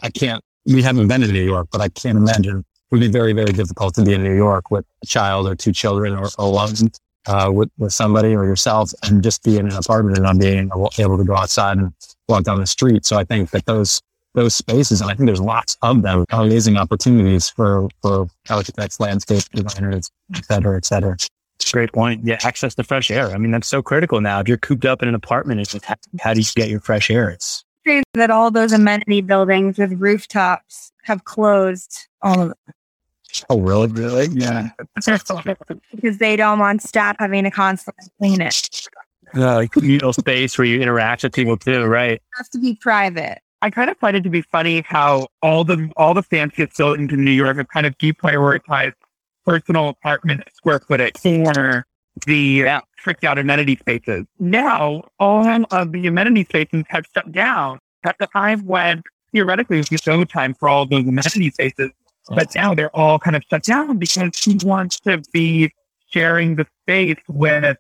I 0.02 0.10
can't, 0.10 0.42
we 0.66 0.82
haven't 0.82 1.10
been 1.10 1.20
to 1.20 1.28
New 1.28 1.44
York, 1.44 1.68
but 1.70 1.82
I 1.82 1.90
can't 1.90 2.18
imagine 2.18 2.60
it 2.60 2.66
would 2.92 3.02
be 3.02 3.10
very, 3.10 3.34
very 3.34 3.52
difficult 3.52 3.94
to 3.96 4.06
be 4.06 4.14
in 4.14 4.24
New 4.24 4.36
York 4.38 4.72
with 4.72 4.86
a 5.04 5.06
child 5.06 5.50
or 5.50 5.56
two 5.56 5.74
children 5.74 6.16
or 6.16 6.30
alone 6.38 6.76
uh, 7.28 7.52
with, 7.52 7.70
with 7.78 7.94
somebody 7.94 8.36
or 8.36 8.46
yourself 8.46 8.92
and 9.04 9.24
just 9.24 9.44
be 9.44 9.58
in 9.58 9.68
an 9.68 9.76
apartment 9.76 10.18
and 10.18 10.26
not 10.26 10.40
being 10.40 10.72
able 10.98 11.18
to 11.18 11.24
go 11.24 11.36
outside 11.36 11.78
and 11.78 11.94
walk 12.28 12.44
down 12.44 12.60
the 12.60 12.66
street. 12.66 13.06
So 13.06 13.18
I 13.18 13.24
think 13.24 13.52
that 13.52 13.66
those, 13.66 14.02
those 14.34 14.56
spaces, 14.56 15.02
and 15.02 15.10
I 15.10 15.16
think 15.16 15.28
there's 15.28 15.42
lots 15.42 15.78
of 15.82 16.02
them, 16.02 16.26
amazing 16.30 16.78
opportunities 16.78 17.50
for, 17.50 17.88
for 18.02 18.28
architects, 18.50 19.00
landscape 19.00 19.44
designers, 19.54 20.10
et 20.36 20.46
cetera, 20.46 20.78
et 20.78 20.86
cetera. 20.86 21.18
Great 21.72 21.92
point. 21.92 22.24
Yeah, 22.24 22.38
access 22.44 22.76
to 22.76 22.84
fresh 22.84 23.10
air. 23.12 23.32
I 23.32 23.38
mean, 23.38 23.52
that's 23.52 23.68
so 23.68 23.82
critical 23.82 24.22
now. 24.22 24.40
If 24.40 24.48
you're 24.48 24.58
cooped 24.58 24.86
up 24.86 25.02
in 25.02 25.10
an 25.10 25.16
apartment, 25.16 25.60
it's 25.60 25.84
how, 25.84 25.96
how 26.20 26.34
do 26.34 26.40
you 26.40 26.46
get 26.56 26.70
your 26.70 26.80
fresh 26.80 27.10
air? 27.10 27.30
It's 27.32 27.66
that 28.14 28.30
all 28.30 28.52
those 28.52 28.74
amenity 28.74 29.22
buildings 29.22 29.78
with 29.78 29.94
rooftops 29.94 30.92
have 31.04 31.24
closed 31.24 32.08
all 32.22 32.42
of 32.42 32.48
them. 32.50 32.74
Oh, 33.50 33.60
really? 33.60 33.88
Really? 33.88 34.28
Yeah. 34.28 34.70
because 34.96 36.18
they 36.18 36.36
don't 36.36 36.60
want 36.60 36.82
staff 36.82 37.16
having 37.20 37.44
to 37.44 37.52
constantly 37.52 38.06
clean 38.20 38.42
it. 38.42 38.88
Yeah, 39.34 39.56
like 39.56 39.72
communal 39.72 40.14
space 40.14 40.58
where 40.58 40.66
you 40.66 40.82
interact 40.82 41.24
with 41.24 41.34
people 41.34 41.58
too, 41.58 41.84
right? 41.84 42.14
It 42.14 42.22
has 42.38 42.50
to 42.50 42.60
be 42.60 42.76
private. 42.76 43.40
I 43.62 43.70
kind 43.70 43.90
of 43.90 43.98
find 43.98 44.16
it 44.16 44.24
to 44.24 44.30
be 44.30 44.42
funny 44.42 44.82
how 44.82 45.28
all 45.42 45.64
the 45.64 45.92
all 45.98 46.14
the 46.14 46.24
fanciest 46.24 46.78
buildings 46.78 47.12
in 47.12 47.26
New 47.26 47.32
York 47.32 47.58
have 47.58 47.68
kind 47.70 47.86
of 47.86 47.98
deprioritized 47.98 48.94
personal 49.46 49.90
apartment 49.90 50.44
square 50.54 50.80
footage 50.80 51.18
for 51.18 51.86
the 52.26 52.38
yeah. 52.38 52.82
tricked 52.98 53.24
out 53.24 53.38
amenity 53.38 53.76
spaces. 53.76 54.26
Now 54.40 55.04
all 55.20 55.46
of 55.72 55.92
the 55.92 56.08
amenity 56.08 56.44
spaces 56.46 56.84
have 56.90 57.06
shut 57.14 57.32
down 57.32 57.80
at 58.06 58.18
the 58.20 58.28
time 58.28 58.66
when 58.66 59.04
theoretically 59.32 59.80
it 59.80 59.90
would 59.92 60.20
be 60.20 60.26
time 60.26 60.54
for 60.54 60.70
all 60.70 60.86
those 60.86 61.08
amenity 61.08 61.50
spaces 61.50 61.92
but 62.30 62.54
now 62.56 62.74
they're 62.74 62.96
all 62.96 63.20
kind 63.20 63.36
of 63.36 63.44
shut 63.50 63.64
down 63.64 63.98
because 63.98 64.38
he 64.38 64.58
wants 64.64 65.00
to 65.02 65.22
be 65.32 65.72
sharing 66.10 66.56
the 66.56 66.66
space 66.84 67.18
with 67.28 67.78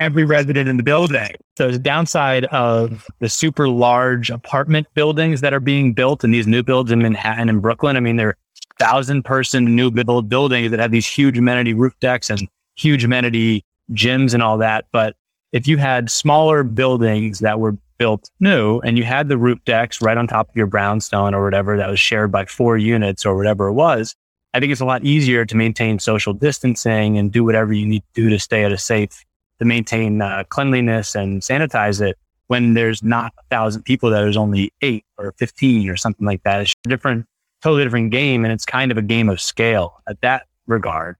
every 0.00 0.24
resident 0.24 0.68
in 0.68 0.76
the 0.76 0.82
building. 0.82 1.30
So 1.56 1.70
the 1.70 1.78
downside 1.78 2.44
of 2.46 3.06
the 3.20 3.28
super 3.28 3.68
large 3.68 4.30
apartment 4.30 4.88
buildings 4.94 5.40
that 5.42 5.54
are 5.54 5.60
being 5.60 5.92
built 5.92 6.24
and 6.24 6.34
these 6.34 6.46
new 6.46 6.62
builds 6.62 6.90
in 6.90 7.00
Manhattan 7.00 7.48
and 7.48 7.62
Brooklyn. 7.62 7.96
I 7.96 8.00
mean, 8.00 8.16
they're 8.16 8.36
thousand 8.78 9.22
person 9.22 9.76
new 9.76 9.90
build 9.90 10.28
buildings 10.28 10.70
that 10.70 10.80
have 10.80 10.90
these 10.90 11.06
huge 11.06 11.38
amenity 11.38 11.72
roof 11.72 11.94
decks 12.00 12.30
and 12.30 12.48
huge 12.74 13.04
amenity 13.04 13.64
gyms 13.92 14.34
and 14.34 14.42
all 14.42 14.58
that. 14.58 14.86
But 14.92 15.14
if 15.52 15.68
you 15.68 15.76
had 15.76 16.10
smaller 16.10 16.64
buildings 16.64 17.38
that 17.40 17.60
were 17.60 17.76
built 17.98 18.30
new 18.40 18.78
and 18.80 18.98
you 18.98 19.04
had 19.04 19.28
the 19.28 19.38
roof 19.38 19.58
decks 19.64 20.00
right 20.00 20.16
on 20.16 20.26
top 20.26 20.48
of 20.48 20.56
your 20.56 20.66
brownstone 20.66 21.34
or 21.34 21.44
whatever 21.44 21.76
that 21.76 21.88
was 21.88 22.00
shared 22.00 22.32
by 22.32 22.44
four 22.44 22.76
units 22.76 23.24
or 23.24 23.36
whatever 23.36 23.68
it 23.68 23.74
was, 23.74 24.14
I 24.54 24.60
think 24.60 24.72
it's 24.72 24.80
a 24.80 24.86
lot 24.86 25.04
easier 25.04 25.44
to 25.44 25.56
maintain 25.56 25.98
social 25.98 26.34
distancing 26.34 27.16
and 27.16 27.32
do 27.32 27.42
whatever 27.42 27.72
you 27.72 27.86
need 27.86 28.02
to 28.14 28.22
do 28.22 28.30
to 28.30 28.38
stay 28.38 28.64
at 28.64 28.72
a 28.72 28.78
safe, 28.78 29.24
to 29.58 29.64
maintain 29.64 30.20
uh, 30.20 30.44
cleanliness 30.48 31.14
and 31.14 31.40
sanitize 31.40 32.00
it 32.00 32.18
when 32.48 32.74
there's 32.74 33.02
not 33.02 33.32
a 33.38 33.42
thousand 33.50 33.82
people, 33.82 34.10
that 34.10 34.20
there's 34.20 34.36
only 34.36 34.70
eight 34.82 35.04
or 35.16 35.32
15 35.38 35.88
or 35.88 35.96
something 35.96 36.26
like 36.26 36.42
that. 36.42 36.60
It's 36.60 36.74
a 36.84 36.88
different, 36.88 37.24
totally 37.62 37.84
different 37.84 38.10
game. 38.10 38.44
And 38.44 38.52
it's 38.52 38.66
kind 38.66 38.92
of 38.92 38.98
a 38.98 39.02
game 39.02 39.30
of 39.30 39.40
scale 39.40 40.02
at 40.06 40.20
that 40.20 40.46
regard. 40.66 41.16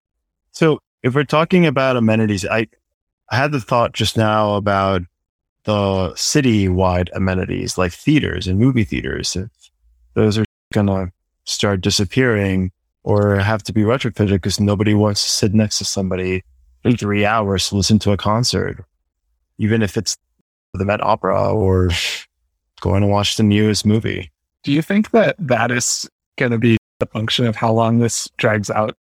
So 0.51 0.77
if 1.01 1.15
we're 1.15 1.23
talking 1.23 1.65
about 1.65 1.97
amenities, 1.97 2.45
I, 2.45 2.67
I 3.31 3.37
had 3.37 3.51
the 3.51 3.59
thought 3.59 3.93
just 3.93 4.15
now 4.15 4.53
about 4.53 5.01
the 5.65 6.13
city-wide 6.15 7.09
amenities 7.13 7.77
like 7.77 7.93
theaters 7.93 8.47
and 8.47 8.59
movie 8.59 8.83
theaters. 8.83 9.35
If 9.35 9.49
those 10.13 10.37
are 10.37 10.45
going 10.73 10.87
to 10.87 11.11
start 11.45 11.81
disappearing 11.81 12.71
or 13.03 13.37
have 13.37 13.63
to 13.63 13.73
be 13.73 13.81
retrofitted 13.81 14.31
because 14.31 14.59
nobody 14.59 14.93
wants 14.93 15.23
to 15.23 15.29
sit 15.29 15.53
next 15.53 15.77
to 15.77 15.85
somebody 15.85 16.43
for 16.81 16.91
three 16.91 17.25
hours 17.25 17.69
to 17.69 17.75
listen 17.75 17.99
to 17.99 18.11
a 18.11 18.17
concert, 18.17 18.83
even 19.57 19.81
if 19.81 19.97
it's 19.97 20.17
the 20.73 20.85
Met 20.85 21.01
Opera 21.01 21.53
or 21.53 21.89
going 22.81 23.01
to 23.01 23.07
watch 23.07 23.37
the 23.37 23.43
newest 23.43 23.85
movie. 23.85 24.31
Do 24.63 24.71
you 24.71 24.81
think 24.81 25.11
that 25.11 25.35
that 25.39 25.71
is 25.71 26.09
going 26.37 26.51
to 26.51 26.57
be 26.57 26.77
the 26.99 27.05
function 27.05 27.45
of 27.45 27.55
how 27.55 27.71
long 27.71 27.99
this 27.99 28.27
drags 28.37 28.69
out 28.69 28.95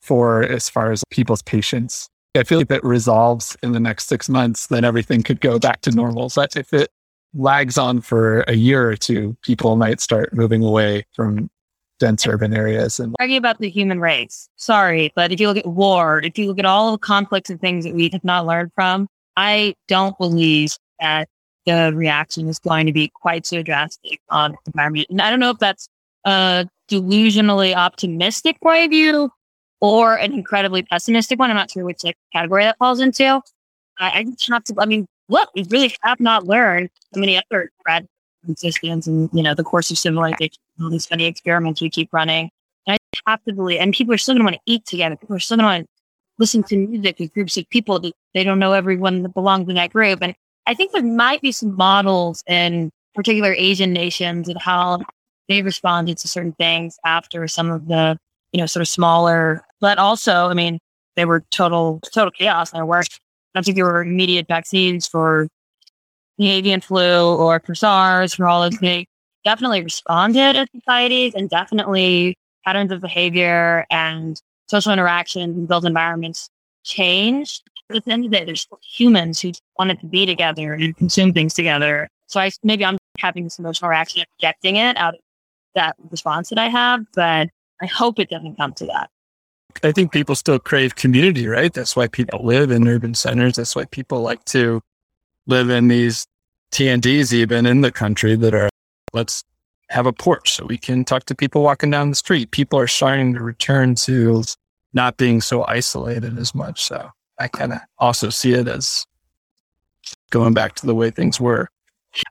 for 0.00 0.42
as 0.42 0.68
far 0.68 0.92
as 0.92 1.02
people's 1.10 1.42
patience? 1.42 2.08
I 2.36 2.44
feel 2.44 2.58
like 2.58 2.70
if 2.70 2.76
it 2.76 2.84
resolves 2.84 3.56
in 3.62 3.72
the 3.72 3.80
next 3.80 4.06
six 4.08 4.28
months, 4.28 4.68
then 4.68 4.84
everything 4.84 5.22
could 5.22 5.40
go 5.40 5.58
back 5.58 5.80
to 5.82 5.90
normal. 5.90 6.30
But 6.34 6.56
if 6.56 6.72
it 6.72 6.90
lags 7.34 7.76
on 7.76 8.00
for 8.00 8.40
a 8.42 8.54
year 8.54 8.88
or 8.88 8.96
two, 8.96 9.36
people 9.42 9.76
might 9.76 10.00
start 10.00 10.32
moving 10.32 10.62
away 10.62 11.06
from 11.14 11.50
dense 11.98 12.26
urban 12.26 12.54
areas. 12.54 13.00
And 13.00 13.14
talking 13.18 13.36
about 13.36 13.58
the 13.58 13.70
human 13.70 14.00
race. 14.00 14.48
Sorry, 14.56 15.12
but 15.14 15.32
if 15.32 15.40
you 15.40 15.48
look 15.48 15.56
at 15.56 15.66
war, 15.66 16.20
if 16.22 16.38
you 16.38 16.46
look 16.46 16.58
at 16.58 16.64
all 16.64 16.92
the 16.92 16.98
conflicts 16.98 17.50
and 17.50 17.60
things 17.60 17.84
that 17.84 17.94
we 17.94 18.08
have 18.10 18.24
not 18.24 18.46
learned 18.46 18.72
from, 18.74 19.08
I 19.36 19.74
don't 19.88 20.16
believe 20.18 20.76
that 21.00 21.28
the 21.66 21.92
reaction 21.94 22.48
is 22.48 22.58
going 22.58 22.86
to 22.86 22.92
be 22.92 23.10
quite 23.14 23.44
so 23.46 23.62
drastic 23.62 24.20
on 24.30 24.52
the 24.52 24.58
environment. 24.66 25.08
And 25.10 25.20
I 25.20 25.30
don't 25.30 25.40
know 25.40 25.50
if 25.50 25.58
that's 25.58 25.88
a 26.24 26.68
delusionally 26.88 27.74
optimistic 27.74 28.60
point 28.60 28.84
of 28.84 28.90
view 28.90 29.30
or 29.80 30.16
an 30.16 30.32
incredibly 30.32 30.82
pessimistic 30.82 31.38
one. 31.38 31.50
I'm 31.50 31.56
not 31.56 31.70
sure 31.70 31.84
which 31.84 32.04
like, 32.04 32.16
category 32.32 32.64
that 32.64 32.78
falls 32.78 33.00
into. 33.00 33.40
I, 33.98 34.24
just 34.24 34.48
have 34.50 34.64
to, 34.64 34.74
I 34.78 34.86
mean, 34.86 35.06
look, 35.28 35.48
we 35.54 35.64
really 35.70 35.94
have 36.02 36.20
not 36.20 36.46
learned 36.46 36.90
so 37.14 37.20
many 37.20 37.36
other 37.38 37.70
threats 37.82 38.06
existence 38.48 39.06
and, 39.06 39.28
you 39.32 39.42
know, 39.42 39.54
the 39.54 39.64
course 39.64 39.90
of 39.90 39.98
civilization, 39.98 40.62
all 40.80 40.90
these 40.90 41.06
funny 41.06 41.24
experiments 41.24 41.80
we 41.80 41.90
keep 41.90 42.12
running. 42.12 42.50
And 42.86 42.98
I 43.26 43.30
have 43.30 43.42
to 43.44 43.52
believe, 43.52 43.80
and 43.80 43.92
people 43.92 44.14
are 44.14 44.18
still 44.18 44.34
going 44.34 44.40
to 44.40 44.44
want 44.44 44.56
to 44.56 44.72
eat 44.72 44.84
together. 44.86 45.16
People 45.16 45.36
are 45.36 45.40
still 45.40 45.56
going 45.56 45.64
to 45.64 45.78
want 45.78 45.86
to 45.86 45.88
listen 46.38 46.62
to 46.64 46.76
music 46.76 47.18
with 47.18 47.34
groups 47.34 47.56
of 47.56 47.68
people. 47.70 47.98
That 47.98 48.12
they 48.34 48.44
don't 48.44 48.58
know 48.58 48.72
everyone 48.72 49.22
that 49.22 49.34
belongs 49.34 49.68
in 49.68 49.74
that 49.74 49.92
group. 49.92 50.20
And 50.22 50.34
I 50.66 50.74
think 50.74 50.92
there 50.92 51.02
might 51.02 51.40
be 51.40 51.52
some 51.52 51.74
models 51.74 52.44
in 52.46 52.90
particular 53.14 53.54
Asian 53.54 53.92
nations 53.92 54.48
and 54.48 54.60
how 54.60 55.00
they 55.48 55.62
responded 55.62 56.18
to 56.18 56.28
certain 56.28 56.52
things 56.52 56.98
after 57.04 57.48
some 57.48 57.70
of 57.70 57.88
the, 57.88 58.18
you 58.52 58.60
know, 58.60 58.66
sort 58.66 58.82
of 58.82 58.88
smaller, 58.88 59.65
but 59.80 59.98
also, 59.98 60.48
I 60.48 60.54
mean, 60.54 60.78
they 61.16 61.24
were 61.24 61.40
total, 61.50 62.00
total 62.12 62.30
chaos 62.30 62.72
in 62.72 62.78
their 62.78 62.86
work. 62.86 63.06
I 63.10 63.18
don't 63.58 63.64
think 63.64 63.76
there 63.76 63.84
were 63.86 64.02
immediate 64.02 64.46
vaccines 64.48 65.06
for 65.06 65.48
the 66.38 66.50
avian 66.50 66.80
flu 66.80 67.34
or 67.34 67.60
for 67.60 67.74
SARS, 67.74 68.34
for 68.34 68.46
all 68.46 68.62
of 68.62 68.78
they 68.80 69.06
definitely 69.44 69.82
responded 69.82 70.56
as 70.56 70.68
societies 70.74 71.34
and 71.34 71.48
definitely 71.48 72.36
patterns 72.64 72.92
of 72.92 73.00
behavior 73.00 73.86
and 73.90 74.40
social 74.68 74.92
interactions 74.92 75.56
and 75.56 75.68
built 75.68 75.84
environments 75.84 76.50
changed. 76.84 77.62
But 77.88 77.98
at 77.98 78.04
the 78.04 78.12
end 78.12 78.24
of 78.24 78.30
the 78.30 78.38
day, 78.38 78.44
there's 78.44 78.66
humans 78.82 79.40
who 79.40 79.52
wanted 79.78 80.00
to 80.00 80.06
be 80.06 80.26
together 80.26 80.74
and 80.74 80.96
consume 80.96 81.32
things 81.32 81.54
together. 81.54 82.08
So 82.26 82.40
I 82.40 82.50
maybe 82.64 82.84
I'm 82.84 82.98
having 83.18 83.44
this 83.44 83.58
emotional 83.58 83.88
reaction 83.88 84.20
and 84.20 84.28
projecting 84.38 84.76
it 84.76 84.96
out 84.96 85.14
of 85.14 85.20
that 85.76 85.94
response 86.10 86.48
that 86.48 86.58
I 86.58 86.68
have, 86.68 87.04
but 87.14 87.48
I 87.80 87.86
hope 87.86 88.18
it 88.18 88.28
doesn't 88.28 88.56
come 88.56 88.72
to 88.74 88.86
that. 88.86 89.10
I 89.82 89.92
think 89.92 90.12
people 90.12 90.34
still 90.34 90.58
crave 90.58 90.96
community, 90.96 91.46
right? 91.46 91.72
That's 91.72 91.96
why 91.96 92.08
people 92.08 92.44
live 92.44 92.70
in 92.70 92.88
urban 92.88 93.14
centers. 93.14 93.56
That's 93.56 93.76
why 93.76 93.84
people 93.86 94.20
like 94.22 94.44
to 94.46 94.80
live 95.46 95.70
in 95.70 95.88
these 95.88 96.26
TNDs 96.72 97.32
even 97.32 97.66
in 97.66 97.80
the 97.80 97.92
country 97.92 98.36
that 98.36 98.54
are, 98.54 98.68
let's 99.12 99.44
have 99.90 100.06
a 100.06 100.12
porch 100.12 100.52
so 100.52 100.66
we 100.66 100.78
can 100.78 101.04
talk 101.04 101.24
to 101.26 101.34
people 101.34 101.62
walking 101.62 101.90
down 101.90 102.10
the 102.10 102.16
street. 102.16 102.50
People 102.50 102.78
are 102.78 102.88
starting 102.88 103.34
to 103.34 103.42
return 103.42 103.94
to 103.94 104.42
not 104.92 105.16
being 105.16 105.40
so 105.40 105.64
isolated 105.66 106.38
as 106.38 106.54
much. 106.54 106.82
So 106.82 107.10
I 107.38 107.48
kind 107.48 107.72
of 107.72 107.80
also 107.98 108.30
see 108.30 108.54
it 108.54 108.66
as 108.66 109.06
going 110.30 110.54
back 110.54 110.74
to 110.76 110.86
the 110.86 110.94
way 110.94 111.10
things 111.10 111.40
were. 111.40 111.68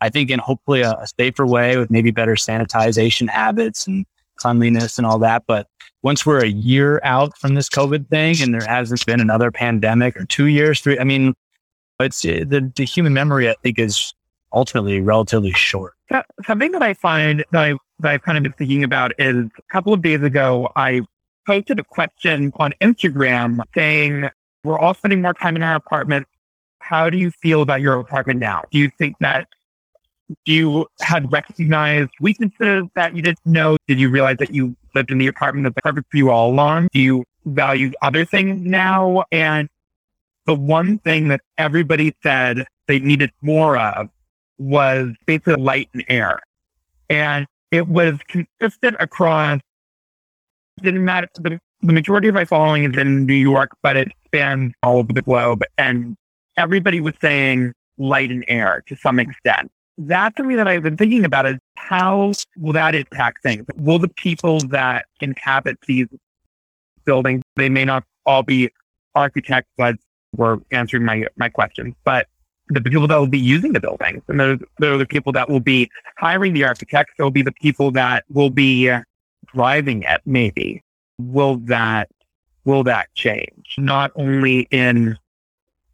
I 0.01 0.09
think 0.09 0.31
in 0.31 0.39
hopefully 0.39 0.81
a, 0.81 0.93
a 0.93 1.07
safer 1.19 1.45
way 1.45 1.77
with 1.77 1.91
maybe 1.91 2.11
better 2.11 2.33
sanitization 2.33 3.29
habits 3.29 3.87
and 3.87 4.05
cleanliness 4.35 4.97
and 4.97 5.05
all 5.05 5.19
that. 5.19 5.43
But 5.47 5.67
once 6.05 6.23
we're 6.23 6.43
a 6.43 6.47
year 6.47 7.01
out 7.03 7.35
from 7.35 7.55
this 7.55 7.67
COVID 7.67 8.07
thing 8.09 8.35
and 8.39 8.53
there 8.53 8.65
hasn't 8.65 9.03
been 9.07 9.19
another 9.19 9.49
pandemic 9.49 10.15
or 10.15 10.23
two 10.23 10.45
years, 10.45 10.79
three, 10.79 10.99
I 10.99 11.03
mean, 11.03 11.33
it's 11.99 12.23
uh, 12.23 12.45
the, 12.47 12.71
the 12.75 12.85
human 12.85 13.11
memory, 13.11 13.49
I 13.49 13.55
think, 13.63 13.79
is 13.79 14.13
ultimately 14.53 15.01
relatively 15.01 15.51
short. 15.51 15.93
Something 16.45 16.73
that 16.73 16.83
I 16.83 16.93
find 16.93 17.43
that, 17.51 17.59
I, 17.59 17.73
that 18.01 18.11
I've 18.11 18.21
kind 18.21 18.37
of 18.37 18.43
been 18.43 18.53
thinking 18.53 18.83
about 18.83 19.13
is 19.17 19.47
a 19.57 19.61
couple 19.71 19.93
of 19.93 20.03
days 20.03 20.21
ago, 20.21 20.69
I 20.75 21.01
posted 21.47 21.79
a 21.79 21.83
question 21.83 22.51
on 22.57 22.75
Instagram 22.81 23.61
saying, 23.73 24.29
We're 24.63 24.77
all 24.77 24.93
spending 24.93 25.23
more 25.23 25.33
time 25.33 25.55
in 25.55 25.63
our 25.63 25.75
apartment. 25.75 26.27
How 26.81 27.09
do 27.09 27.17
you 27.17 27.31
feel 27.31 27.63
about 27.63 27.81
your 27.81 27.99
apartment 27.99 28.39
now? 28.39 28.61
Do 28.69 28.77
you 28.77 28.91
think 28.99 29.15
that 29.21 29.47
do 30.45 30.53
you 30.53 30.87
had 31.01 31.31
recognized 31.31 32.11
weaknesses 32.19 32.85
that 32.95 33.15
you 33.15 33.21
didn't 33.21 33.45
know? 33.45 33.77
Did 33.87 33.99
you 33.99 34.09
realize 34.09 34.37
that 34.37 34.53
you 34.53 34.75
lived 34.93 35.11
in 35.11 35.17
the 35.17 35.27
apartment 35.27 35.65
that's 35.65 35.83
perfect 35.83 36.09
for 36.09 36.17
you 36.17 36.29
all 36.29 36.49
along? 36.49 36.87
Do 36.91 36.99
you 36.99 37.23
value 37.45 37.91
other 38.01 38.25
things 38.25 38.65
now? 38.65 39.23
And 39.31 39.69
the 40.45 40.55
one 40.55 40.99
thing 40.99 41.27
that 41.29 41.41
everybody 41.57 42.15
said 42.23 42.65
they 42.87 42.99
needed 42.99 43.31
more 43.41 43.77
of 43.77 44.09
was 44.57 45.09
basically 45.25 45.55
light 45.55 45.89
and 45.93 46.03
air. 46.07 46.39
And 47.09 47.45
it 47.71 47.87
was 47.87 48.17
consistent 48.27 48.95
across, 48.99 49.59
didn't 50.81 51.05
matter. 51.05 51.27
The, 51.35 51.59
the 51.81 51.93
majority 51.93 52.27
of 52.27 52.35
my 52.35 52.45
following 52.45 52.83
is 52.83 52.97
in 52.97 53.25
New 53.25 53.33
York, 53.33 53.71
but 53.83 53.97
it 53.97 54.11
spans 54.25 54.73
all 54.81 54.97
over 54.97 55.13
the 55.13 55.21
globe. 55.21 55.63
And 55.77 56.15
everybody 56.57 57.01
was 57.01 57.13
saying 57.21 57.73
light 57.97 58.31
and 58.31 58.43
air 58.47 58.83
to 58.87 58.95
some 58.95 59.19
extent. 59.19 59.71
That's 59.97 60.35
something 60.37 60.57
that 60.57 60.67
I've 60.67 60.83
been 60.83 60.97
thinking 60.97 61.23
about 61.23 61.45
is 61.45 61.57
how 61.75 62.33
will 62.57 62.73
that 62.73 62.95
impact 62.95 63.43
things? 63.43 63.65
Will 63.75 63.99
the 63.99 64.09
people 64.09 64.59
that 64.69 65.05
inhabit 65.21 65.77
these 65.87 66.07
buildings, 67.05 67.43
they 67.55 67.69
may 67.69 67.85
not 67.85 68.03
all 68.25 68.43
be 68.43 68.69
architects, 69.13 69.69
but 69.77 69.95
were 70.35 70.59
answering 70.71 71.05
my, 71.05 71.25
my 71.37 71.49
questions, 71.49 71.95
but 72.03 72.27
the 72.69 72.81
people 72.81 73.07
that 73.07 73.17
will 73.17 73.27
be 73.27 73.39
using 73.39 73.73
the 73.73 73.79
buildings 73.79 74.23
and 74.27 74.39
those 74.39 74.59
are 74.81 74.97
the 74.97 75.05
people 75.05 75.31
that 75.31 75.49
will 75.49 75.59
be 75.59 75.89
hiring 76.17 76.53
the 76.53 76.63
architects. 76.63 77.13
They'll 77.17 77.29
be 77.29 77.43
the 77.43 77.51
people 77.51 77.91
that 77.91 78.25
will 78.29 78.49
be 78.49 78.91
driving 79.53 80.03
it. 80.03 80.21
Maybe 80.25 80.83
will 81.19 81.57
that, 81.65 82.09
will 82.65 82.83
that 82.83 83.13
change? 83.13 83.75
Not 83.77 84.11
only 84.15 84.67
in 84.71 85.17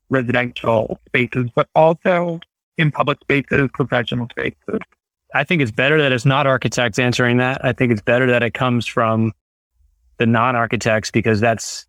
residential 0.10 1.00
spaces, 1.08 1.50
but 1.54 1.68
also 1.76 2.40
in 2.82 2.91
public 2.91 3.20
spaces, 3.22 3.70
professional 3.74 4.28
spaces. 4.32 4.80
I 5.34 5.44
think 5.44 5.62
it's 5.62 5.72
better 5.72 6.02
that 6.02 6.12
it's 6.12 6.26
not 6.26 6.46
architects 6.46 7.00
answering 7.00 7.38
that. 7.38 7.63
I 7.63 7.72
think 7.74 7.91
it's 7.91 8.02
better 8.02 8.28
that 8.28 8.44
it 8.44 8.54
comes 8.54 8.86
from 8.86 9.32
the 10.17 10.26
non 10.26 10.56
architects 10.56 11.10
because 11.10 11.39
that's 11.39 11.86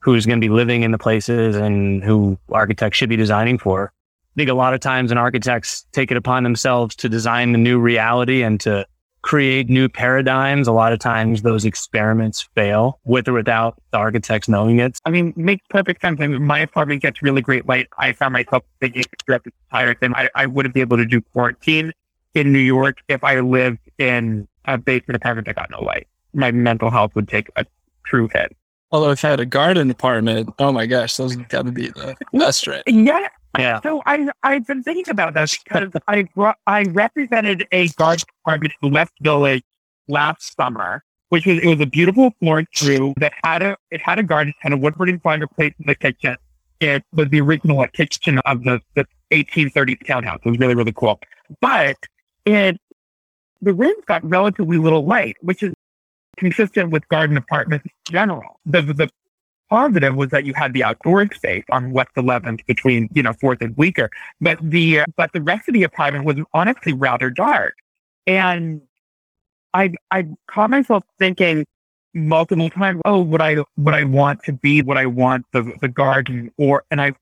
who's 0.00 0.26
going 0.26 0.38
to 0.38 0.44
be 0.44 0.52
living 0.52 0.82
in 0.82 0.90
the 0.90 0.98
places 0.98 1.56
and 1.56 2.04
who 2.04 2.38
architects 2.52 2.98
should 2.98 3.08
be 3.08 3.16
designing 3.16 3.56
for. 3.56 3.92
I 3.94 4.34
think 4.36 4.50
a 4.50 4.54
lot 4.54 4.74
of 4.74 4.80
times 4.80 5.10
when 5.10 5.18
architects 5.18 5.86
take 5.92 6.10
it 6.10 6.16
upon 6.16 6.42
themselves 6.42 6.94
to 6.96 7.08
design 7.08 7.52
the 7.52 7.58
new 7.58 7.78
reality 7.78 8.42
and 8.42 8.60
to 8.60 8.86
create 9.24 9.70
new 9.70 9.88
paradigms, 9.88 10.68
a 10.68 10.72
lot 10.72 10.92
of 10.92 10.98
times 10.98 11.40
those 11.40 11.64
experiments 11.64 12.42
fail 12.54 13.00
with 13.04 13.26
or 13.26 13.32
without 13.32 13.80
the 13.90 13.96
architects 13.96 14.48
knowing 14.48 14.80
it. 14.80 14.98
I 15.06 15.10
mean, 15.10 15.32
makes 15.34 15.64
perfect 15.70 16.02
sense. 16.02 16.20
I 16.20 16.26
mean, 16.26 16.44
my 16.44 16.58
apartment 16.58 17.00
gets 17.00 17.22
really 17.22 17.40
great 17.40 17.66
light. 17.66 17.88
I 17.96 18.12
found 18.12 18.34
myself 18.34 18.64
thinking 18.80 19.02
throughout 19.24 19.42
this 19.44 19.54
entire 19.70 19.94
thing, 19.94 20.12
I, 20.14 20.28
I 20.34 20.44
wouldn't 20.44 20.74
be 20.74 20.82
able 20.82 20.98
to 20.98 21.06
do 21.06 21.22
quarantine 21.32 21.90
in 22.34 22.52
New 22.52 22.58
York 22.58 22.98
if 23.08 23.24
I 23.24 23.40
lived 23.40 23.78
in 23.96 24.46
a 24.66 24.76
basement 24.76 25.16
apartment 25.16 25.46
that 25.46 25.56
got 25.56 25.70
no 25.70 25.82
light. 25.82 26.06
My 26.34 26.50
mental 26.50 26.90
health 26.90 27.14
would 27.14 27.26
take 27.26 27.48
a 27.56 27.64
true 28.04 28.28
hit. 28.30 28.54
Although 28.92 29.12
if 29.12 29.24
I 29.24 29.30
had 29.30 29.40
a 29.40 29.46
garden 29.46 29.90
apartment, 29.90 30.52
oh 30.58 30.70
my 30.70 30.84
gosh, 30.84 31.16
those 31.16 31.34
got 31.34 31.64
to 31.64 31.72
be 31.72 31.88
the 31.88 32.14
best, 32.34 32.66
right? 32.66 32.82
Yeah. 32.86 33.28
Yeah. 33.58 33.80
So 33.82 34.02
I 34.06 34.28
I've 34.42 34.66
been 34.66 34.82
thinking 34.82 35.10
about 35.10 35.34
this 35.34 35.58
because 35.62 35.90
I 36.08 36.26
I 36.66 36.82
represented 36.84 37.66
a 37.72 37.88
garden 37.88 38.24
apartment 38.44 38.74
in 38.82 38.92
West 38.92 39.12
Village 39.20 39.62
last 40.08 40.56
summer, 40.56 41.04
which 41.28 41.46
was 41.46 41.58
it 41.58 41.66
was 41.66 41.80
a 41.80 41.86
beautiful 41.86 42.32
floor-through 42.40 43.14
that 43.18 43.32
had 43.42 43.62
a 43.62 43.76
it 43.90 44.00
had 44.00 44.18
a 44.18 44.22
garden 44.22 44.54
and 44.62 44.74
a 44.74 44.76
wood 44.76 44.96
burning 44.96 45.20
fireplace 45.20 45.74
in 45.78 45.86
the 45.86 45.94
kitchen. 45.94 46.36
It 46.80 47.02
was 47.12 47.28
the 47.28 47.40
original 47.40 47.86
kitchen 47.88 48.38
of 48.40 48.64
the, 48.64 48.80
the 48.94 49.06
1830s 49.30 50.06
townhouse. 50.06 50.40
It 50.44 50.50
was 50.50 50.58
really 50.58 50.74
really 50.74 50.92
cool, 50.92 51.20
but 51.60 51.96
it 52.44 52.78
the 53.62 53.72
rooms 53.72 54.04
got 54.06 54.24
relatively 54.28 54.78
little 54.78 55.06
light, 55.06 55.36
which 55.40 55.62
is 55.62 55.72
consistent 56.36 56.90
with 56.90 57.08
garden 57.08 57.36
apartments 57.36 57.86
in 57.86 58.12
general. 58.12 58.60
The, 58.66 58.82
the 58.82 59.08
positive 59.70 60.14
was 60.14 60.30
that 60.30 60.44
you 60.44 60.54
had 60.54 60.72
the 60.72 60.84
outdoor 60.84 61.26
space 61.34 61.64
on 61.70 61.90
West 61.92 62.10
11th 62.16 62.64
between, 62.66 63.08
you 63.12 63.22
know, 63.22 63.32
4th 63.32 63.60
and 63.60 63.74
Bleecker. 63.74 64.10
But 64.40 64.58
the, 64.62 65.02
but 65.16 65.32
the 65.32 65.42
rest 65.42 65.68
of 65.68 65.74
the 65.74 65.82
apartment 65.82 66.24
was 66.24 66.36
honestly 66.52 66.92
rather 66.92 67.30
dark. 67.30 67.74
And 68.26 68.82
I, 69.72 69.94
I 70.10 70.28
caught 70.46 70.70
myself 70.70 71.04
thinking 71.18 71.66
multiple 72.14 72.70
times, 72.70 73.00
oh, 73.04 73.20
would 73.22 73.40
I, 73.40 73.56
would 73.76 73.94
I 73.94 74.04
want 74.04 74.42
to 74.44 74.52
be 74.52 74.82
what 74.82 74.96
I 74.96 75.06
want 75.06 75.46
the, 75.52 75.72
the 75.80 75.88
garden 75.88 76.50
or, 76.56 76.84
and 76.90 77.00
I 77.00 77.12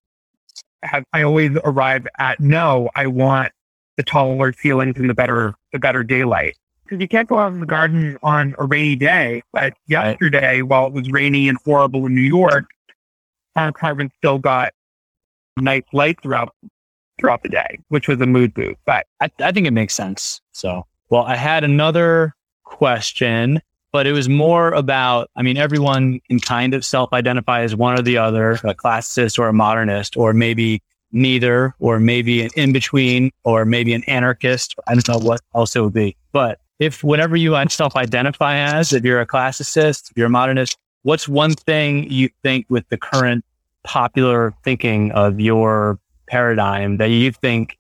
have, 0.83 1.05
I 1.12 1.22
always 1.22 1.57
arrive 1.64 2.07
at 2.18 2.40
no, 2.40 2.90
I 2.94 3.07
want 3.07 3.52
the 3.96 4.02
taller 4.02 4.52
ceilings 4.52 4.96
and 4.98 5.09
the 5.09 5.14
better 5.14 5.55
the 5.72 5.78
better 5.78 6.02
daylight. 6.02 6.57
Because 6.92 7.00
you 7.00 7.09
can't 7.09 7.26
go 7.26 7.38
out 7.38 7.55
in 7.55 7.61
the 7.61 7.64
garden 7.64 8.18
on 8.22 8.55
a 8.59 8.66
rainy 8.66 8.96
day. 8.96 9.42
But 9.50 9.72
yesterday, 9.87 10.61
while 10.61 10.88
it 10.88 10.92
was 10.92 11.11
rainy 11.11 11.48
and 11.48 11.57
horrible 11.64 12.05
in 12.05 12.14
New 12.14 12.20
York, 12.20 12.66
our 13.57 13.68
apartment 13.68 14.12
still 14.18 14.37
got 14.38 14.74
nice 15.57 15.85
light 15.94 16.20
throughout 16.22 16.55
throughout 17.18 17.42
the 17.42 17.48
day, 17.48 17.78
which 17.88 18.09
was 18.09 18.20
a 18.20 18.26
mood 18.26 18.52
boost. 18.52 18.76
But 18.85 19.07
I, 19.22 19.31
I 19.40 19.52
think 19.52 19.66
it 19.66 19.70
makes 19.70 19.94
sense. 19.94 20.42
So, 20.52 20.85
well, 21.09 21.22
I 21.22 21.35
had 21.35 21.64
another 21.64 22.35
question, 22.64 23.62
but 23.90 24.07
it 24.07 24.12
was 24.12 24.28
more 24.28 24.72
about, 24.72 25.31
I 25.35 25.40
mean, 25.40 25.57
everyone 25.57 26.20
can 26.28 26.40
kind 26.40 26.74
of 26.74 26.85
self 26.85 27.11
identify 27.14 27.62
as 27.62 27.74
one 27.74 27.98
or 27.98 28.02
the 28.02 28.18
other, 28.18 28.52
a 28.64 28.74
classicist 28.74 29.38
or 29.38 29.48
a 29.48 29.55
modernist, 29.55 30.14
or 30.18 30.35
maybe 30.35 30.83
neither, 31.11 31.74
or 31.78 31.98
maybe 31.98 32.42
an 32.42 32.50
in 32.55 32.74
between, 32.74 33.31
or 33.44 33.64
maybe 33.64 33.94
an 33.94 34.05
anarchist. 34.05 34.74
I 34.87 34.92
don't 34.92 35.09
know 35.09 35.26
what 35.26 35.40
else 35.55 35.74
it 35.74 35.81
would 35.81 35.94
be. 35.94 36.18
But 36.33 36.59
if 36.83 37.05
whatever 37.05 37.37
you 37.37 37.57
self 37.68 37.97
identify 37.97 38.57
as, 38.57 38.92
if 38.92 39.05
you're 39.05 39.21
a 39.21 39.27
classicist, 39.27 40.11
if 40.11 40.16
you're 40.16 40.27
a 40.27 40.31
modernist, 40.31 40.77
what's 41.03 41.29
one 41.29 41.55
thing 41.55 42.11
you 42.11 42.29
think 42.42 42.66
with 42.68 42.88
the 42.88 42.97
current 42.97 43.45
popular 43.85 44.53
thinking 44.64 45.11
of 45.12 45.40
your 45.40 45.99
paradigm 46.27 46.97
that 46.99 47.07
you 47.07 47.33
think 47.33 47.79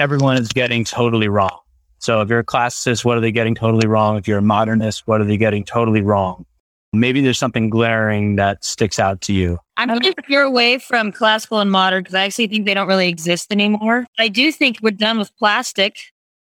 everyone 0.00 0.36
is 0.36 0.48
getting 0.48 0.84
totally 0.84 1.28
wrong? 1.28 1.58
So 1.98 2.20
if 2.20 2.28
you're 2.28 2.40
a 2.40 2.44
classicist, 2.44 3.04
what 3.04 3.16
are 3.16 3.20
they 3.20 3.32
getting 3.32 3.54
totally 3.54 3.88
wrong? 3.88 4.16
If 4.16 4.28
you're 4.28 4.38
a 4.38 4.42
modernist, 4.42 5.06
what 5.06 5.20
are 5.20 5.24
they 5.24 5.36
getting 5.36 5.64
totally 5.64 6.02
wrong? 6.02 6.44
Maybe 6.92 7.20
there's 7.20 7.38
something 7.38 7.68
glaring 7.68 8.36
that 8.36 8.64
sticks 8.64 8.98
out 8.98 9.20
to 9.22 9.32
you. 9.32 9.58
I'm 9.76 9.88
going 9.88 10.00
to 10.00 10.14
veer 10.28 10.42
away 10.42 10.78
from 10.78 11.12
classical 11.12 11.58
and 11.58 11.70
modern 11.70 12.02
because 12.02 12.14
I 12.14 12.24
actually 12.24 12.46
think 12.46 12.64
they 12.64 12.74
don't 12.74 12.86
really 12.86 13.08
exist 13.08 13.52
anymore. 13.52 14.06
I 14.18 14.28
do 14.28 14.52
think 14.52 14.78
we're 14.82 14.92
done 14.92 15.18
with 15.18 15.36
plastic 15.36 15.98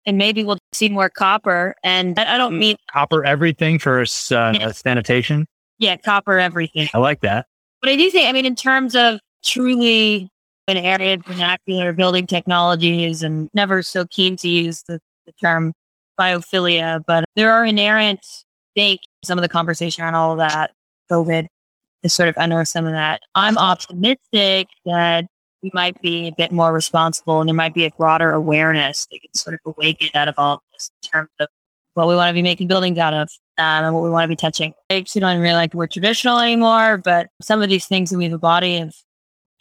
and 0.07 0.19
maybe 0.19 0.45
we'll 0.45 0.59
see 0.73 0.89
more 0.89 1.09
copper. 1.09 1.75
And 1.85 2.19
I, 2.19 2.39
don't 2.39 2.59
mean 2.59 2.77
copper 2.93 3.25
everything 3.25 3.79
for 3.79 4.01
uh, 4.01 4.05
sanitation. 4.73 5.47
Yeah, 5.79 5.97
copper 5.97 6.39
everything. 6.39 6.89
I 6.95 6.99
like 6.99 7.21
that. 7.21 7.47
But 7.81 7.91
I 7.91 7.97
do 7.97 8.11
think, 8.11 8.29
I 8.29 8.33
mean, 8.33 8.47
in 8.47 8.57
terms 8.57 8.95
of 8.95 9.21
truly 9.45 10.29
an 10.69 10.77
area 10.77 11.15
of 11.15 11.25
vernacular 11.25 11.93
building 11.93 12.27
technologies 12.27 13.23
and 13.23 13.49
never 13.55 13.83
so 13.83 14.05
keen 14.07 14.37
to 14.37 14.49
use 14.49 14.83
the, 14.87 15.01
the 15.27 15.33
term 15.41 15.73
biophilia, 16.19 17.03
but 17.07 17.25
there 17.37 17.53
are 17.53 17.65
inherent, 17.65 18.21
think 18.75 19.01
some 19.25 19.39
of 19.39 19.43
the 19.43 19.49
conversation 19.49 20.05
around 20.05 20.15
all 20.15 20.33
of 20.33 20.39
that, 20.39 20.73
COVID, 21.11 21.47
to 22.03 22.09
sort 22.09 22.29
of 22.29 22.35
unearth 22.37 22.69
some 22.69 22.87
of 22.87 22.93
that. 22.93 23.23
I'm 23.35 23.59
optimistic 23.59 24.69
that 24.85 25.27
we 25.63 25.71
might 25.75 26.01
be 26.01 26.29
a 26.29 26.33
bit 26.33 26.53
more 26.53 26.73
responsible 26.73 27.41
and 27.41 27.49
there 27.49 27.55
might 27.55 27.75
be 27.75 27.85
a 27.85 27.91
broader 27.91 28.33
awareness 28.33 29.07
that 29.11 29.21
can 29.21 29.35
sort 29.35 29.55
of 29.55 29.61
awaken 29.75 30.09
out 30.15 30.29
of 30.29 30.35
all 30.39 30.55
of 30.55 30.61
this 30.73 30.91
in 31.03 31.11
terms 31.11 31.31
of 31.39 31.49
what 31.95 32.09
we 32.09 32.15
want 32.15 32.31
to 32.31 32.35
be 32.35 32.43
making 32.43 32.69
buildings 32.69 32.99
out 32.99 33.13
of 33.13 33.29
um, 33.59 33.85
and 33.85 33.95
what 33.95 34.03
we 34.03 34.11
want 34.11 34.25
to 34.25 34.29
be 34.29 34.37
touching. 34.37 34.73
I 34.89 34.95
actually 34.95 35.21
don't 35.21 35.41
really 35.41 35.55
like 35.55 35.73
the 35.73 35.77
word 35.77 35.91
traditional 35.91 36.39
anymore, 36.39 36.99
but 36.99 37.29
some 37.43 37.63
of 37.63 37.69
these 37.69 37.87
things 37.87 38.11
that 38.11 38.19
we 38.19 38.25
have 38.25 38.33
a 38.33 38.39
body 38.39 38.79
of 38.79 38.95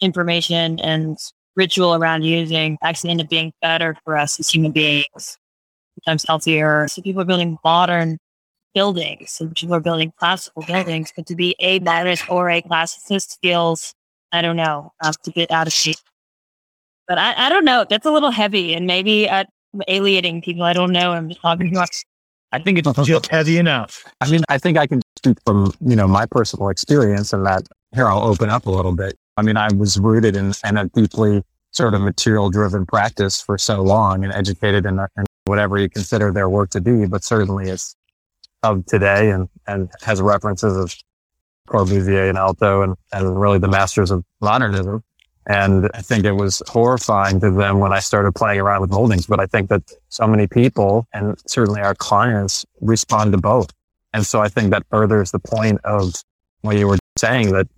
information 0.00 0.80
and 0.80 1.18
ritual 1.56 1.94
around 1.94 2.22
using 2.22 2.78
actually 2.82 3.10
end 3.10 3.20
up 3.20 3.28
being 3.28 3.52
better 3.60 3.96
for 4.04 4.16
us 4.16 4.40
as 4.40 4.48
human 4.48 4.72
beings, 4.72 5.36
sometimes 5.96 6.24
healthier. 6.26 6.88
So 6.88 7.02
people 7.02 7.20
are 7.20 7.26
building 7.26 7.58
modern 7.64 8.18
buildings 8.74 9.38
and 9.40 9.54
people 9.54 9.74
are 9.74 9.80
building 9.80 10.12
classical 10.18 10.62
buildings, 10.62 11.12
but 11.14 11.26
to 11.26 11.34
be 11.34 11.56
a 11.58 11.80
modernist 11.80 12.30
or 12.30 12.48
a 12.48 12.62
classicist 12.62 13.38
feels, 13.42 13.94
I 14.32 14.42
don't 14.42 14.56
know, 14.56 14.92
uh, 15.02 15.12
to 15.24 15.30
get 15.30 15.50
out 15.50 15.66
of 15.66 15.72
shape. 15.72 15.96
But 17.08 17.18
I, 17.18 17.46
I 17.46 17.48
don't 17.48 17.64
know. 17.64 17.84
That's 17.88 18.06
a 18.06 18.10
little 18.10 18.30
heavy 18.30 18.74
and 18.74 18.86
maybe 18.86 19.28
uh, 19.28 19.44
alienating 19.88 20.42
people. 20.42 20.62
I 20.62 20.72
don't 20.72 20.92
know. 20.92 21.12
I'm 21.12 21.28
just 21.28 21.40
talking 21.40 21.70
about. 21.72 21.88
I 22.52 22.58
think 22.58 22.78
it's 22.78 23.06
just 23.06 23.28
heavy 23.28 23.58
enough. 23.58 24.04
I 24.20 24.30
mean, 24.30 24.42
I 24.48 24.58
think 24.58 24.76
I 24.76 24.86
can 24.86 25.00
speak 25.16 25.38
from, 25.46 25.72
you 25.80 25.94
know, 25.94 26.08
my 26.08 26.26
personal 26.26 26.68
experience 26.68 27.32
and 27.32 27.46
that 27.46 27.68
here 27.94 28.08
I'll 28.08 28.22
open 28.22 28.50
up 28.50 28.66
a 28.66 28.70
little 28.70 28.92
bit. 28.92 29.16
I 29.36 29.42
mean, 29.42 29.56
I 29.56 29.68
was 29.72 29.98
rooted 29.98 30.36
in, 30.36 30.52
in 30.64 30.76
a 30.76 30.86
deeply 30.88 31.44
sort 31.70 31.94
of 31.94 32.00
material 32.00 32.50
driven 32.50 32.86
practice 32.86 33.40
for 33.40 33.56
so 33.56 33.82
long 33.82 34.24
and 34.24 34.32
educated 34.32 34.84
in, 34.84 34.98
in 34.98 35.24
whatever 35.44 35.78
you 35.78 35.88
consider 35.88 36.32
their 36.32 36.48
work 36.48 36.70
to 36.70 36.80
be, 36.80 37.06
but 37.06 37.22
certainly 37.22 37.70
it's 37.70 37.94
of 38.62 38.84
today 38.86 39.30
and, 39.30 39.48
and 39.66 39.88
has 40.02 40.20
references 40.20 40.76
of 40.76 40.94
Corbusier 41.70 42.28
and 42.28 42.36
Aalto 42.36 42.84
and, 42.84 42.96
and 43.12 43.40
really 43.40 43.58
the 43.58 43.68
masters 43.68 44.10
of 44.10 44.24
modernism. 44.40 45.02
And 45.46 45.90
I 45.94 46.02
think 46.02 46.24
it 46.24 46.32
was 46.32 46.62
horrifying 46.68 47.40
to 47.40 47.50
them 47.50 47.78
when 47.78 47.92
I 47.92 48.00
started 48.00 48.32
playing 48.32 48.60
around 48.60 48.82
with 48.82 48.90
moldings. 48.90 49.26
But 49.26 49.40
I 49.40 49.46
think 49.46 49.68
that 49.70 49.82
so 50.08 50.26
many 50.26 50.46
people 50.46 51.06
and 51.12 51.36
certainly 51.46 51.80
our 51.80 51.94
clients 51.94 52.66
respond 52.80 53.32
to 53.32 53.38
both. 53.38 53.70
And 54.12 54.26
so 54.26 54.40
I 54.40 54.48
think 54.48 54.70
that 54.70 54.84
furthers 54.90 55.30
the 55.30 55.38
point 55.38 55.80
of 55.84 56.12
what 56.62 56.76
you 56.76 56.86
were 56.88 56.98
saying 57.16 57.52
that 57.52 57.68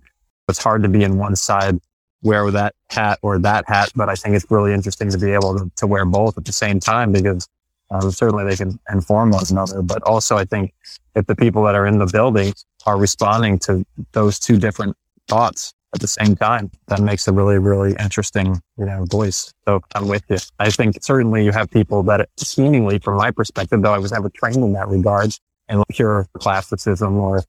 it's 0.49 0.61
hard 0.61 0.83
to 0.83 0.89
be 0.89 1.03
in 1.03 1.17
one 1.17 1.35
side, 1.35 1.79
wear 2.21 2.49
that 2.51 2.75
hat 2.89 3.19
or 3.21 3.39
that 3.39 3.63
hat. 3.67 3.91
But 3.95 4.09
I 4.09 4.15
think 4.15 4.35
it's 4.35 4.49
really 4.49 4.73
interesting 4.73 5.09
to 5.11 5.17
be 5.17 5.31
able 5.31 5.57
to, 5.57 5.71
to 5.77 5.87
wear 5.87 6.05
both 6.05 6.37
at 6.37 6.45
the 6.45 6.53
same 6.53 6.79
time 6.79 7.11
because 7.11 7.47
um, 7.91 8.11
certainly 8.11 8.43
they 8.43 8.55
can 8.55 8.79
inform 8.91 9.31
one 9.31 9.45
another. 9.49 9.81
But 9.81 10.03
also 10.03 10.37
I 10.37 10.45
think 10.45 10.73
if 11.15 11.27
the 11.27 11.35
people 11.35 11.63
that 11.63 11.75
are 11.75 11.85
in 11.85 11.99
the 11.99 12.07
building 12.07 12.53
are 12.85 12.97
responding 12.97 13.59
to 13.59 13.85
those 14.11 14.39
two 14.39 14.57
different 14.57 14.95
thoughts 15.27 15.73
at 15.93 16.01
the 16.01 16.07
same 16.07 16.35
time, 16.35 16.71
that 16.87 16.99
makes 17.01 17.27
a 17.27 17.31
really, 17.31 17.59
really 17.59 17.95
interesting, 17.99 18.59
you 18.77 18.85
know, 18.85 19.05
voice. 19.05 19.53
So 19.65 19.81
I'm 19.93 20.07
with 20.07 20.23
you. 20.27 20.37
I 20.59 20.69
think 20.69 20.97
certainly 21.03 21.45
you 21.45 21.51
have 21.51 21.69
people 21.69 22.01
that 22.03 22.29
seemingly 22.37 22.99
from 22.99 23.17
my 23.17 23.31
perspective, 23.31 23.81
though 23.81 23.93
I 23.93 23.99
was 23.99 24.11
never 24.11 24.29
trained 24.29 24.57
in 24.57 24.73
that 24.73 24.87
regard 24.87 25.31
and 25.69 25.83
pure 25.91 26.27
classicism 26.39 27.17
or 27.17 27.43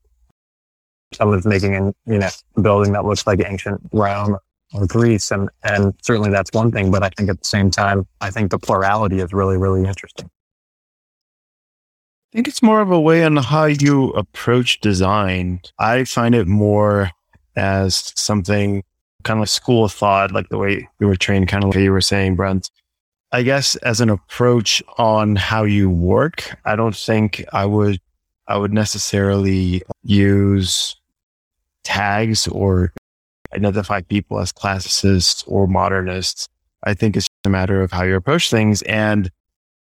someone's 1.15 1.47
making 1.47 1.75
an, 1.75 1.95
you 2.07 2.19
know, 2.19 2.29
building 2.61 2.93
that 2.93 3.05
looks 3.05 3.27
like 3.27 3.41
ancient 3.45 3.81
Rome 3.93 4.37
or 4.75 4.87
Greece. 4.87 5.31
And, 5.31 5.49
and 5.63 5.95
certainly 6.03 6.31
that's 6.31 6.51
one 6.53 6.71
thing. 6.71 6.91
But 6.91 7.03
I 7.03 7.09
think 7.17 7.31
at 7.31 7.39
the 7.39 7.49
same 7.49 7.71
time, 7.71 8.07
I 8.21 8.31
think 8.31 8.51
the 8.51 8.59
plurality 8.59 9.21
is 9.21 9.33
really, 9.33 9.57
really 9.57 9.89
interesting. 9.89 10.29
I 12.35 12.37
think 12.37 12.49
it's 12.49 12.65
more 12.65 12.81
of 12.81 12.91
a 12.91 13.01
way 13.01 13.23
on 13.23 13.37
how 13.37 13.67
you 13.67 14.11
approach 14.11 14.81
design. 14.81 15.61
I 15.79 16.03
find 16.03 16.35
it 16.35 16.49
more 16.49 17.13
as 17.55 18.13
something 18.17 18.83
kind 19.23 19.41
of 19.41 19.49
school 19.49 19.85
of 19.85 19.93
thought, 19.93 20.33
like 20.33 20.49
the 20.49 20.59
way 20.59 20.89
you 20.99 21.07
were 21.07 21.15
trained, 21.15 21.47
kind 21.47 21.63
of 21.63 21.71
like 21.71 21.79
you 21.79 21.93
were 21.93 22.01
saying, 22.01 22.35
Brent. 22.35 22.73
I 23.31 23.45
guess 23.45 23.77
as 23.77 24.01
an 24.01 24.11
approach 24.11 24.83
on 24.99 25.37
how 25.37 25.63
you 25.63 25.89
work, 25.89 26.57
I 26.65 26.75
don't 26.75 26.97
think 26.97 27.45
I 27.53 27.67
would, 27.67 28.01
I 28.49 28.57
would 28.57 28.73
necessarily 28.73 29.85
use 30.03 30.97
tags 31.85 32.49
or 32.49 32.93
identify 33.55 34.01
people 34.01 34.41
as 34.41 34.51
classicists 34.51 35.45
or 35.47 35.69
modernists. 35.69 36.49
I 36.83 36.95
think 36.95 37.17
it's 37.17 37.27
just 37.27 37.47
a 37.47 37.51
matter 37.51 37.81
of 37.81 37.93
how 37.93 38.03
you 38.03 38.17
approach 38.17 38.51
things. 38.51 38.83
And 38.83 39.31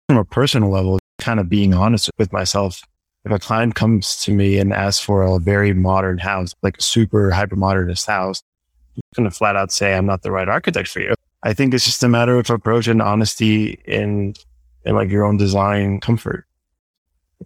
from 0.08 0.18
a 0.18 0.24
personal 0.24 0.70
level, 0.70 1.00
kind 1.18 1.40
of 1.40 1.48
being 1.48 1.74
honest 1.74 2.10
with 2.18 2.32
myself 2.32 2.82
if 3.24 3.32
a 3.32 3.38
client 3.38 3.74
comes 3.74 4.16
to 4.16 4.32
me 4.32 4.58
and 4.58 4.72
asks 4.72 5.02
for 5.02 5.22
a 5.22 5.38
very 5.38 5.72
modern 5.72 6.18
house, 6.18 6.54
like 6.62 6.78
a 6.78 6.82
super 6.82 7.30
hyper 7.30 7.56
modernist 7.56 8.06
house, 8.06 8.42
I'm 8.96 9.02
going 9.16 9.30
to 9.30 9.36
flat 9.36 9.56
out 9.56 9.72
say, 9.72 9.94
I'm 9.94 10.06
not 10.06 10.22
the 10.22 10.30
right 10.30 10.48
architect 10.48 10.88
for 10.88 11.00
you. 11.00 11.14
I 11.42 11.54
think 11.54 11.74
it's 11.74 11.84
just 11.84 12.02
a 12.02 12.08
matter 12.08 12.38
of 12.38 12.48
approach 12.50 12.86
and 12.86 13.00
honesty 13.00 13.80
in, 13.86 14.34
in 14.84 14.94
like 14.94 15.10
your 15.10 15.24
own 15.24 15.36
design 15.36 16.00
comfort 16.00 16.44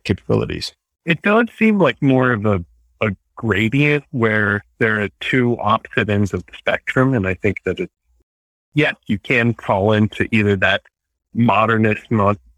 capabilities. 0.05 0.73
It 1.05 1.23
does 1.23 1.49
seem 1.57 1.79
like 1.79 2.01
more 2.03 2.33
of 2.33 2.45
a, 2.45 2.65
a 3.01 3.11
gradient 3.37 4.05
where 4.11 4.65
there 4.79 5.01
are 5.01 5.09
two 5.21 5.59
opposite 5.59 6.09
ends 6.09 6.35
of 6.35 6.45
the 6.47 6.53
spectrum. 6.57 7.15
And 7.15 7.27
I 7.27 7.35
think 7.35 7.63
that 7.65 7.79
it, 7.79 7.91
yes, 8.75 8.95
you 9.07 9.19
can 9.19 9.55
fall 9.55 9.93
into 9.93 10.29
either 10.33 10.57
that 10.57 10.83
modernist, 11.39 12.07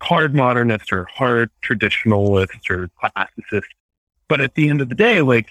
hard 0.00 0.34
modernist 0.34 0.92
or 0.92 1.04
hard 1.04 1.50
traditionalist 1.62 2.70
or 2.70 2.88
classicist. 3.00 3.66
But 4.26 4.40
at 4.40 4.54
the 4.54 4.68
end 4.68 4.80
of 4.80 4.88
the 4.88 4.94
day, 4.94 5.20
like 5.20 5.50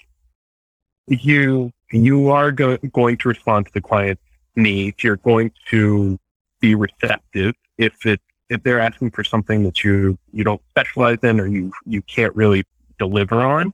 you, 1.06 1.70
you 1.92 2.28
are 2.30 2.50
go- 2.50 2.76
going 2.92 3.16
to 3.18 3.28
respond 3.28 3.66
to 3.66 3.72
the 3.72 3.80
client's 3.80 4.22
needs. 4.56 5.02
You're 5.04 5.16
going 5.16 5.52
to 5.68 6.18
be 6.60 6.74
receptive 6.74 7.54
if 7.78 8.04
it, 8.04 8.20
if 8.48 8.62
they're 8.64 8.80
asking 8.80 9.12
for 9.12 9.22
something 9.22 9.62
that 9.62 9.84
you, 9.84 10.18
you 10.32 10.42
don't 10.42 10.60
specialize 10.70 11.18
in 11.22 11.38
or 11.38 11.46
you, 11.46 11.72
you 11.86 12.02
can't 12.02 12.34
really 12.34 12.64
deliver 12.98 13.40
on. 13.40 13.72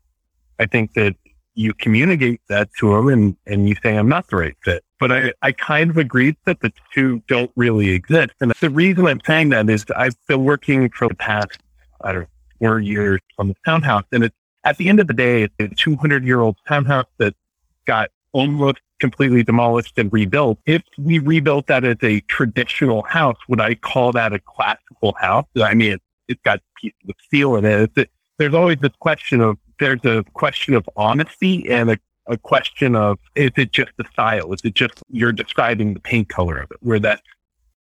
I 0.59 0.66
think 0.66 0.92
that 0.94 1.16
you 1.54 1.72
communicate 1.72 2.42
that 2.48 2.68
to 2.78 2.94
them 2.94 3.09
and, 3.09 3.36
and 3.46 3.68
you 3.68 3.74
say, 3.82 3.96
I'm 3.96 4.09
not 4.09 4.28
the 4.28 4.36
right 4.36 4.57
fit 4.62 4.84
but 4.99 5.12
I, 5.12 5.32
I 5.42 5.53
kind 5.53 5.90
of 5.90 5.97
agree 5.97 6.36
that 6.44 6.61
the 6.61 6.72
two 6.92 7.22
don't 7.28 7.51
really 7.57 7.90
exist. 7.90 8.32
And 8.40 8.53
the 8.61 8.70
reason 8.70 9.07
I'm 9.07 9.20
saying 9.26 9.51
that 9.51 9.68
is 9.68 9.84
I've 9.94 10.16
been 10.26 10.44
working 10.44 10.88
for 10.90 11.09
the 11.09 11.14
past, 11.14 11.59
I 12.01 12.12
don't 12.12 12.22
know, 12.22 12.28
four 12.59 12.80
years 12.80 13.20
on 13.38 13.49
the 13.49 13.57
townhouse. 13.64 14.05
And 14.12 14.24
it's 14.24 14.36
at 14.64 14.78
the 14.78 14.88
end 14.88 15.01
of 15.01 15.07
the 15.07 15.14
day, 15.14 15.42
it's 15.42 15.55
a 15.61 15.68
200 15.68 16.24
year 16.24 16.40
old 16.40 16.57
townhouse 16.66 17.07
that 17.18 17.34
got 17.86 18.11
almost 18.32 18.78
completely 18.99 19.42
demolished 19.42 19.99
and 19.99 20.12
rebuilt. 20.12 20.59
If 20.66 20.82
we 20.99 21.18
rebuilt 21.18 21.66
that 21.68 21.84
as 21.84 21.99
a 22.03 22.20
traditional 22.22 23.03
house, 23.03 23.36
would 23.49 23.61
I 23.61 23.74
call 23.74 24.12
that 24.12 24.32
a 24.32 24.38
classical 24.38 25.14
house? 25.20 25.47
I 25.62 25.74
mean, 25.74 25.92
it, 25.92 26.03
it's 26.28 26.40
got 26.42 26.61
pieces 26.80 26.99
of 27.09 27.14
steel 27.24 27.57
in 27.57 27.64
it. 27.64 27.90
It's, 27.97 28.11
there's 28.38 28.55
always 28.55 28.78
this 28.78 28.92
question 28.99 29.40
of, 29.40 29.59
there's 29.78 30.05
a 30.05 30.24
question 30.34 30.74
of 30.74 30.88
honesty 30.97 31.70
and 31.70 31.90
a, 31.90 31.99
a 32.28 32.36
question 32.36 32.96
of, 32.96 33.18
is 33.34 33.50
it 33.56 33.72
just 33.72 33.92
the 33.96 34.04
style? 34.12 34.52
Is 34.52 34.60
it 34.64 34.74
just 34.74 34.94
you're 35.10 35.32
describing 35.32 35.94
the 35.94 36.00
paint 36.00 36.28
color 36.28 36.58
of 36.58 36.70
it? 36.70 36.78
Where 36.80 36.98
that 37.00 37.22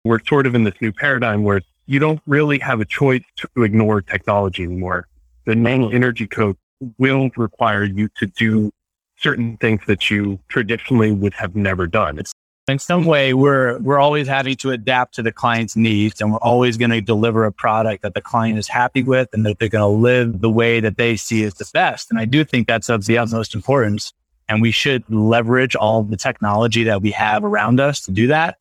we're 0.03 0.23
sort 0.25 0.47
of 0.47 0.55
in 0.55 0.63
this 0.63 0.75
new 0.81 0.91
paradigm 0.91 1.43
where 1.43 1.61
you 1.85 1.99
don't 1.99 2.21
really 2.27 2.59
have 2.59 2.79
a 2.79 2.85
choice 2.85 3.23
to 3.37 3.63
ignore 3.63 4.01
technology 4.01 4.63
anymore. 4.63 5.07
The 5.45 5.55
nano 5.55 5.87
mm-hmm. 5.87 5.95
energy 5.95 6.27
code 6.27 6.55
will 6.97 7.29
require 7.35 7.83
you 7.83 8.09
to 8.17 8.27
do 8.27 8.71
certain 9.17 9.57
things 9.57 9.81
that 9.87 10.09
you 10.09 10.39
traditionally 10.47 11.11
would 11.11 11.33
have 11.33 11.55
never 11.55 11.87
done. 11.87 12.19
It's 12.19 12.31
in 12.69 12.79
some 12.79 13.05
way 13.05 13.33
we're 13.33 13.79
we're 13.79 13.99
always 13.99 14.27
having 14.27 14.55
to 14.57 14.69
adapt 14.69 15.15
to 15.15 15.23
the 15.23 15.31
client's 15.31 15.75
needs 15.75 16.21
and 16.21 16.31
we're 16.31 16.37
always 16.39 16.77
going 16.77 16.91
to 16.91 17.01
deliver 17.01 17.43
a 17.45 17.51
product 17.51 18.03
that 18.03 18.13
the 18.13 18.21
client 18.21 18.59
is 18.59 18.67
happy 18.67 19.01
with 19.01 19.27
and 19.33 19.45
that 19.45 19.57
they're 19.59 19.69
going 19.69 19.81
to 19.81 20.01
live 20.01 20.41
the 20.41 20.49
way 20.49 20.79
that 20.79 20.97
they 20.97 21.15
see 21.15 21.41
is 21.41 21.55
the 21.55 21.67
best 21.73 22.11
and 22.11 22.19
i 22.19 22.25
do 22.25 22.43
think 22.43 22.67
that's 22.67 22.87
of 22.87 23.05
the 23.05 23.17
utmost 23.17 23.55
importance 23.55 24.13
and 24.49 24.61
we 24.61 24.71
should 24.71 25.03
leverage 25.09 25.75
all 25.75 26.03
the 26.03 26.17
technology 26.17 26.83
that 26.83 27.01
we 27.01 27.11
have 27.11 27.43
around 27.43 27.79
us 27.79 28.01
to 28.01 28.11
do 28.11 28.27
that 28.27 28.57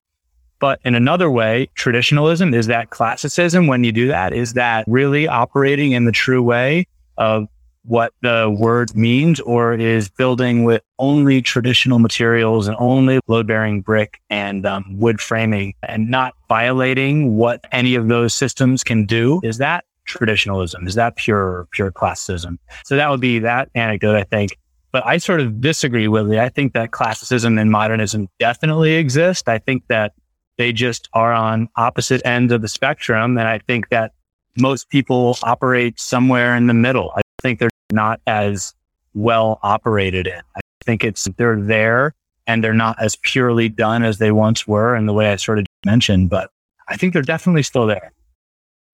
but 0.61 0.81
in 0.85 0.95
another 0.95 1.31
way 1.31 1.69
traditionalism 1.75 2.55
is 2.55 2.67
that 2.67 2.91
classicism 2.91 3.67
when 3.67 3.83
you 3.83 3.93
do 3.93 4.09
that 4.09 4.33
is 4.33 4.53
that 4.53 4.85
really 4.87 5.27
operating 5.27 5.93
in 5.93 6.05
the 6.05 6.13
true 6.13 6.43
way 6.43 6.87
of 7.17 7.49
what 7.89 8.13
the 8.21 8.55
word 8.59 8.95
means 8.95 9.41
or 9.41 9.73
is 9.75 10.11
building 10.11 10.65
with 10.65 10.83
only 10.99 11.41
traditional 11.41 11.99
materials 11.99 12.69
and 12.69 12.77
only 12.79 13.19
load 13.29 13.47
bearing 13.47 13.81
brick 13.81 14.21
and 14.29 14.67
um, 14.67 14.85
wood 14.99 15.21
framing 15.21 15.75
and 15.83 16.11
not 16.11 16.35
violating 16.49 17.37
what 17.37 17.65
any 17.73 17.95
of 17.95 18.09
those 18.09 18.35
systems 18.35 18.85
can 18.85 19.07
do. 19.07 19.41
Is 19.43 19.57
that 19.59 19.85
traditionalism? 20.05 20.87
Is 20.87 20.97
that 20.97 21.17
pure, 21.17 21.67
pure 21.73 21.91
classicism? 21.91 22.59
So 22.85 22.97
that 22.97 23.09
would 23.11 23.21
be 23.21 23.39
that 23.39 23.71
anecdote, 23.75 24.17
I 24.17 24.25
think. 24.25 24.59
But 24.91 25.07
I 25.07 25.19
sort 25.19 25.41
of 25.41 25.61
disagree 25.61 26.09
with 26.09 26.33
it. 26.33 26.39
I 26.39 26.49
think 26.49 26.73
that 26.73 26.93
classicism 26.93 27.59
and 27.59 27.71
modernism 27.71 28.29
definitely 28.39 28.95
exist. 28.95 29.49
I 29.49 29.59
think 29.59 29.85
that 29.89 30.15
they 30.57 30.73
just 30.73 31.09
are 31.13 31.33
on 31.33 31.69
opposite 31.77 32.25
ends 32.25 32.53
of 32.53 32.63
the 32.63 32.69
spectrum. 32.69 33.37
And 33.39 33.47
I 33.47 33.59
think 33.59 33.91
that 33.91 34.13
most 34.59 34.89
people 34.89 35.37
operate 35.43 36.01
somewhere 36.01 36.57
in 36.57 36.67
the 36.67 36.75
middle. 36.75 37.13
I 37.17 37.21
think 37.43 37.59
they're 37.61 37.71
not 37.93 38.21
as 38.27 38.75
well 39.15 39.61
operated 39.63 40.27
in. 40.27 40.41
I 40.57 40.61
think 40.85 41.05
it's 41.05 41.29
they're 41.37 41.61
there 41.61 42.15
and 42.47 42.65
they're 42.65 42.73
not 42.73 42.97
as 43.01 43.17
purely 43.17 43.69
done 43.69 44.03
as 44.03 44.19
they 44.19 44.33
once 44.33 44.67
were 44.67 44.97
in 44.97 45.07
the 45.07 45.13
way 45.13 45.31
I 45.31 45.37
sort 45.37 45.59
of 45.59 45.67
mentioned, 45.85 46.31
but 46.31 46.51
I 46.89 46.97
think 46.97 47.13
they're 47.13 47.23
definitely 47.23 47.63
still 47.63 47.87
there. 47.87 48.13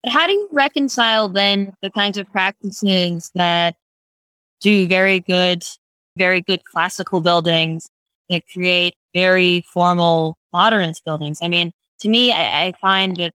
How 0.05 0.27
do 0.27 0.33
you 0.33 0.49
reconcile 0.51 1.29
then 1.29 1.73
the 1.81 1.89
kinds 1.89 2.17
of 2.17 2.29
practices 2.31 3.31
that 3.33 3.75
do 4.59 4.87
very 4.87 5.19
good, 5.21 5.63
very 6.17 6.41
good 6.41 6.63
classical 6.65 7.21
buildings 7.21 7.89
that 8.29 8.43
create 8.51 8.95
very 9.13 9.61
formal 9.71 10.37
modernist 10.53 11.03
buildings? 11.05 11.39
I 11.41 11.47
mean, 11.47 11.71
to 11.99 12.09
me, 12.09 12.31
I, 12.31 12.67
I 12.67 12.73
find 12.81 13.19
it 13.19 13.33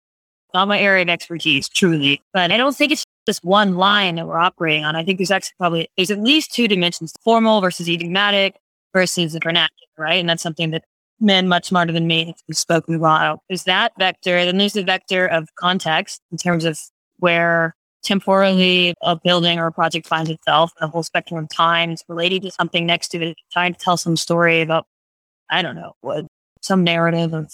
not 0.53 0.67
my 0.67 0.79
area 0.79 1.03
of 1.03 1.09
expertise, 1.09 1.67
truly, 1.67 2.21
but 2.33 2.51
I 2.51 2.57
don't 2.57 2.75
think 2.75 2.91
it's 2.91 3.03
just 3.27 3.43
one 3.43 3.75
line 3.75 4.15
that 4.15 4.27
we're 4.27 4.37
operating 4.37 4.85
on. 4.85 4.95
I 4.95 5.03
think 5.03 5.19
there's 5.19 5.31
actually 5.31 5.55
probably 5.57 5.89
there's 5.97 6.11
at 6.11 6.19
least 6.19 6.53
two 6.53 6.67
dimensions: 6.67 7.13
formal 7.23 7.61
versus 7.61 7.89
idiomatic 7.89 8.55
versus 8.93 9.33
the 9.33 9.39
vernacular, 9.43 9.87
right? 9.97 10.19
And 10.19 10.29
that's 10.29 10.41
something 10.41 10.71
that 10.71 10.85
men 11.19 11.47
much 11.47 11.65
smarter 11.67 11.91
than 11.91 12.07
me 12.07 12.35
have 12.47 12.57
spoken 12.57 12.95
about. 12.95 13.41
There's 13.49 13.63
that 13.63 13.93
vector, 13.99 14.45
then 14.45 14.57
there's 14.57 14.73
the 14.73 14.83
vector 14.83 15.25
of 15.25 15.49
context 15.55 16.21
in 16.31 16.37
terms 16.37 16.65
of 16.65 16.79
where 17.17 17.75
temporally 18.05 18.93
a 19.01 19.17
building 19.17 19.59
or 19.59 19.67
a 19.67 19.71
project 19.71 20.07
finds 20.07 20.29
itself, 20.29 20.71
the 20.79 20.87
whole 20.87 21.03
spectrum 21.03 21.43
of 21.43 21.49
times 21.49 22.03
relating 22.07 22.41
to 22.41 22.51
something 22.51 22.85
next 22.85 23.09
to 23.09 23.21
it, 23.21 23.37
trying 23.51 23.73
to 23.73 23.79
tell 23.79 23.97
some 23.97 24.15
story 24.15 24.61
about, 24.61 24.85
I 25.49 25.61
don't 25.61 25.75
know, 25.75 25.93
what 26.01 26.25
some 26.61 26.83
narrative 26.83 27.33
of 27.33 27.51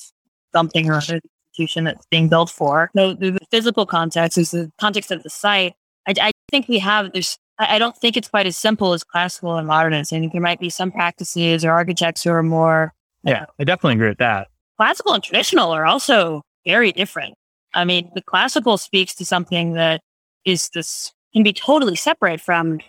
something 0.53 0.89
or 0.89 0.95
other 0.95 1.19
institution 1.53 1.85
that's 1.85 2.05
being 2.11 2.27
built 2.29 2.49
for. 2.49 2.91
So 2.95 3.13
the 3.13 3.39
physical 3.49 3.85
context 3.85 4.37
is 4.37 4.51
the 4.51 4.71
context 4.79 5.11
of 5.11 5.23
the 5.23 5.29
site. 5.29 5.73
I, 6.07 6.13
I 6.21 6.31
think 6.51 6.67
we 6.67 6.79
have 6.79 7.11
there's 7.13 7.37
I 7.59 7.77
don't 7.77 7.95
think 7.95 8.17
it's 8.17 8.27
quite 8.27 8.47
as 8.47 8.57
simple 8.57 8.93
as 8.93 9.03
classical 9.03 9.55
and 9.57 9.67
modernist. 9.67 10.13
I 10.13 10.19
think 10.19 10.31
there 10.31 10.41
might 10.41 10.59
be 10.59 10.69
some 10.69 10.91
practices 10.91 11.63
or 11.63 11.71
architects 11.71 12.23
who 12.23 12.31
are 12.31 12.41
more. 12.41 12.93
Yeah, 13.23 13.45
I 13.59 13.63
definitely 13.65 13.95
agree 13.95 14.09
with 14.09 14.17
that. 14.17 14.47
Classical 14.77 15.13
and 15.13 15.23
traditional 15.23 15.71
are 15.71 15.85
also 15.85 16.41
very 16.65 16.91
different. 16.91 17.35
I 17.73 17.85
mean, 17.85 18.09
the 18.15 18.21
classical 18.21 18.77
speaks 18.77 19.13
to 19.15 19.25
something 19.25 19.73
that 19.73 20.01
is 20.45 20.69
this 20.73 21.11
can 21.33 21.43
be 21.43 21.53
totally 21.53 21.95
separate 21.95 22.41
from 22.41 22.79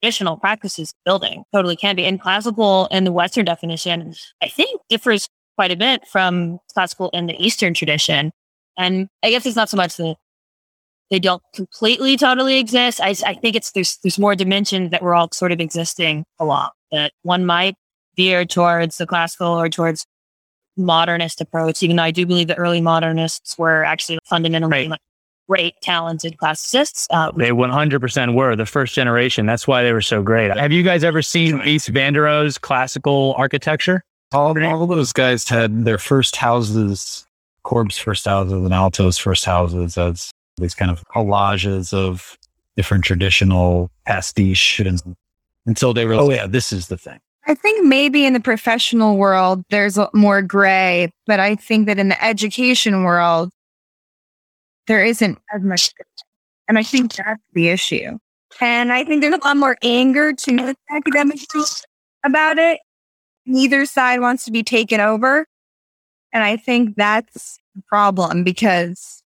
traditional 0.00 0.36
practices 0.36 0.94
building. 1.04 1.44
Totally 1.52 1.76
can 1.76 1.96
be. 1.96 2.04
And 2.04 2.20
classical 2.20 2.86
in 2.90 3.04
the 3.04 3.12
Western 3.12 3.44
definition, 3.44 4.14
I 4.42 4.48
think 4.48 4.80
differs 4.88 5.28
quite 5.56 5.70
a 5.70 5.76
bit 5.76 6.06
from 6.06 6.58
classical 6.72 7.10
in 7.10 7.26
the 7.26 7.34
Eastern 7.44 7.74
tradition. 7.74 8.30
And 8.76 9.08
I 9.22 9.30
guess 9.30 9.44
it's 9.44 9.56
not 9.56 9.68
so 9.68 9.76
much 9.76 9.96
that 9.96 10.16
they 11.10 11.18
don't 11.18 11.42
completely 11.54 12.16
totally 12.16 12.58
exist. 12.58 13.00
I, 13.00 13.14
I 13.26 13.34
think 13.34 13.56
it's 13.56 13.72
there's 13.72 13.98
there's 14.02 14.18
more 14.18 14.36
dimensions 14.36 14.90
that 14.90 15.02
we're 15.02 15.14
all 15.14 15.28
sort 15.32 15.52
of 15.52 15.60
existing 15.60 16.24
along. 16.38 16.70
That 16.92 17.12
one 17.22 17.44
might 17.44 17.74
veer 18.16 18.44
towards 18.44 18.98
the 18.98 19.06
classical 19.06 19.48
or 19.48 19.68
towards 19.68 20.06
modernist 20.76 21.40
approach, 21.40 21.82
even 21.82 21.96
though 21.96 22.04
I 22.04 22.10
do 22.10 22.24
believe 22.24 22.46
the 22.46 22.54
early 22.54 22.80
modernists 22.80 23.58
were 23.58 23.84
actually 23.84 24.18
fundamentally 24.26 24.70
right. 24.70 24.90
like 24.90 25.00
great, 25.48 25.80
talented 25.80 26.36
classicists. 26.38 27.06
Uh, 27.10 27.32
they 27.32 27.50
100% 27.50 28.34
were 28.34 28.54
the 28.54 28.66
first 28.66 28.94
generation. 28.94 29.46
That's 29.46 29.66
why 29.66 29.82
they 29.82 29.92
were 29.92 30.02
so 30.02 30.22
great. 30.22 30.56
Have 30.56 30.72
you 30.72 30.82
guys 30.82 31.02
ever 31.02 31.22
seen 31.22 31.58
Mies 31.58 31.88
van 31.88 32.12
der 32.12 32.22
Rohe's 32.22 32.58
classical 32.58 33.34
architecture? 33.38 34.04
All, 34.32 34.62
all 34.62 34.86
those 34.86 35.12
guys 35.12 35.48
had 35.48 35.84
their 35.84 35.96
first 35.96 36.36
houses, 36.36 37.26
Corb's 37.62 37.96
first 37.96 38.26
houses 38.26 38.52
and 38.52 38.70
Aalto's 38.70 39.16
first 39.16 39.44
houses 39.44 39.96
as 39.96 40.30
these 40.58 40.74
kind 40.74 40.90
of 40.90 41.02
collages 41.14 41.94
of 41.94 42.36
different 42.76 43.04
traditional 43.04 43.90
pastiche 44.06 44.80
and, 44.80 45.00
until 45.66 45.94
they 45.94 46.06
realized, 46.06 46.30
oh 46.30 46.34
yeah, 46.34 46.46
this 46.46 46.72
is 46.72 46.88
the 46.88 46.98
thing. 46.98 47.18
I 47.46 47.54
think 47.54 47.86
maybe 47.86 48.26
in 48.26 48.34
the 48.34 48.40
professional 48.40 49.16
world, 49.16 49.64
there's 49.70 49.98
more 50.12 50.42
gray, 50.42 51.10
but 51.26 51.40
I 51.40 51.54
think 51.54 51.86
that 51.86 51.98
in 51.98 52.10
the 52.10 52.22
education 52.22 53.04
world, 53.04 53.50
there 54.88 55.04
isn't 55.04 55.38
as 55.54 55.62
much. 55.62 55.92
And 56.66 56.78
I 56.78 56.82
think 56.82 57.14
that's 57.14 57.40
the 57.52 57.68
issue. 57.68 58.18
And 58.60 58.92
I 58.92 59.04
think 59.04 59.22
there's 59.22 59.34
a 59.34 59.46
lot 59.46 59.56
more 59.56 59.76
anger 59.82 60.32
to 60.32 60.56
the 60.56 60.76
academic 60.90 61.38
about 62.24 62.58
it 62.58 62.80
neither 63.48 63.86
side 63.86 64.20
wants 64.20 64.44
to 64.44 64.52
be 64.52 64.62
taken 64.62 65.00
over. 65.00 65.46
And 66.32 66.44
I 66.44 66.56
think 66.56 66.94
that's 66.96 67.58
the 67.74 67.82
problem 67.88 68.44
because 68.44 69.22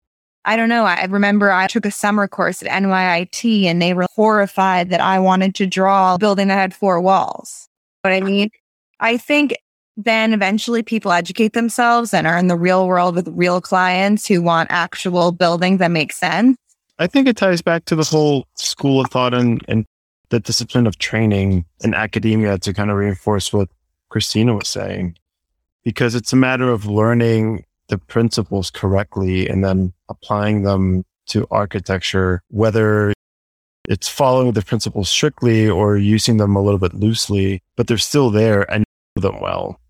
I 0.45 0.57
don't 0.57 0.69
know. 0.69 0.85
I 0.85 1.05
remember 1.05 1.53
I 1.53 1.69
took 1.69 1.87
a 1.87 1.91
summer 1.91 2.27
course 2.27 2.63
at 2.63 2.69
NYIT 2.69 3.65
and 3.65 3.81
they 3.81 3.95
were 3.95 4.07
horrified 4.15 4.91
that 4.91 5.01
I 5.01 5.19
wanted 5.19 5.55
to 5.57 5.67
draw 5.67 6.15
a 6.15 6.19
building 6.19 6.49
that 6.49 6.55
had 6.55 6.75
four 6.75 7.01
walls. 7.01 7.69
What 8.03 8.13
I 8.13 8.21
mean, 8.21 8.51
I 9.01 9.17
think 9.17 9.57
then 9.99 10.33
eventually 10.33 10.83
people 10.83 11.11
educate 11.11 11.55
themselves 11.55 12.15
and 12.15 12.27
are 12.27 12.39
in 12.39 12.47
the 12.47 12.57
real 12.57 12.87
world 12.87 13.17
with 13.17 13.29
real 13.33 13.61
clients 13.61 14.27
who 14.27 14.41
want 14.41 14.71
actual 14.71 15.33
buildings 15.33 15.81
that 15.81 15.91
make 15.91 16.13
sense. 16.13 16.57
I 17.01 17.09
think 17.09 17.27
it 17.27 17.37
ties 17.37 17.63
back 17.63 17.85
to 17.87 17.97
the 17.97 18.05
whole 18.05 18.47
school 18.55 19.01
of 19.01 19.11
thought 19.11 19.35
and, 19.35 19.61
and 19.67 19.85
the 20.31 20.39
discipline 20.39 20.87
of 20.87 20.99
training 20.99 21.65
in 21.83 21.95
academia 21.95 22.59
to 22.59 22.73
kind 22.73 22.91
of 22.91 22.97
reinforce 22.97 23.53
what 23.53 23.69
Christina 24.09 24.55
was 24.55 24.69
saying, 24.69 25.17
because 25.83 26.15
it's 26.15 26.33
a 26.33 26.37
matter 26.37 26.71
of 26.71 26.87
learning 26.87 27.65
the 27.89 27.99
principles 27.99 28.71
correctly 28.71 29.49
and 29.49 29.65
then 29.65 29.93
applying 30.09 30.63
them 30.63 31.05
to 31.27 31.47
architecture, 31.51 32.43
whether 32.49 33.13
it's 33.89 34.09
following 34.09 34.53
the 34.53 34.63
principles 34.63 35.09
strictly 35.09 35.69
or 35.69 35.97
using 35.97 36.37
them 36.37 36.55
a 36.55 36.63
little 36.63 36.79
bit 36.79 36.95
loosely, 36.95 37.63
but 37.75 37.87
they're 37.87 37.99
still 37.99 38.31
there 38.31 38.71
and 38.71 38.85
know 39.17 39.23
them 39.23 39.41
well. 39.41 39.81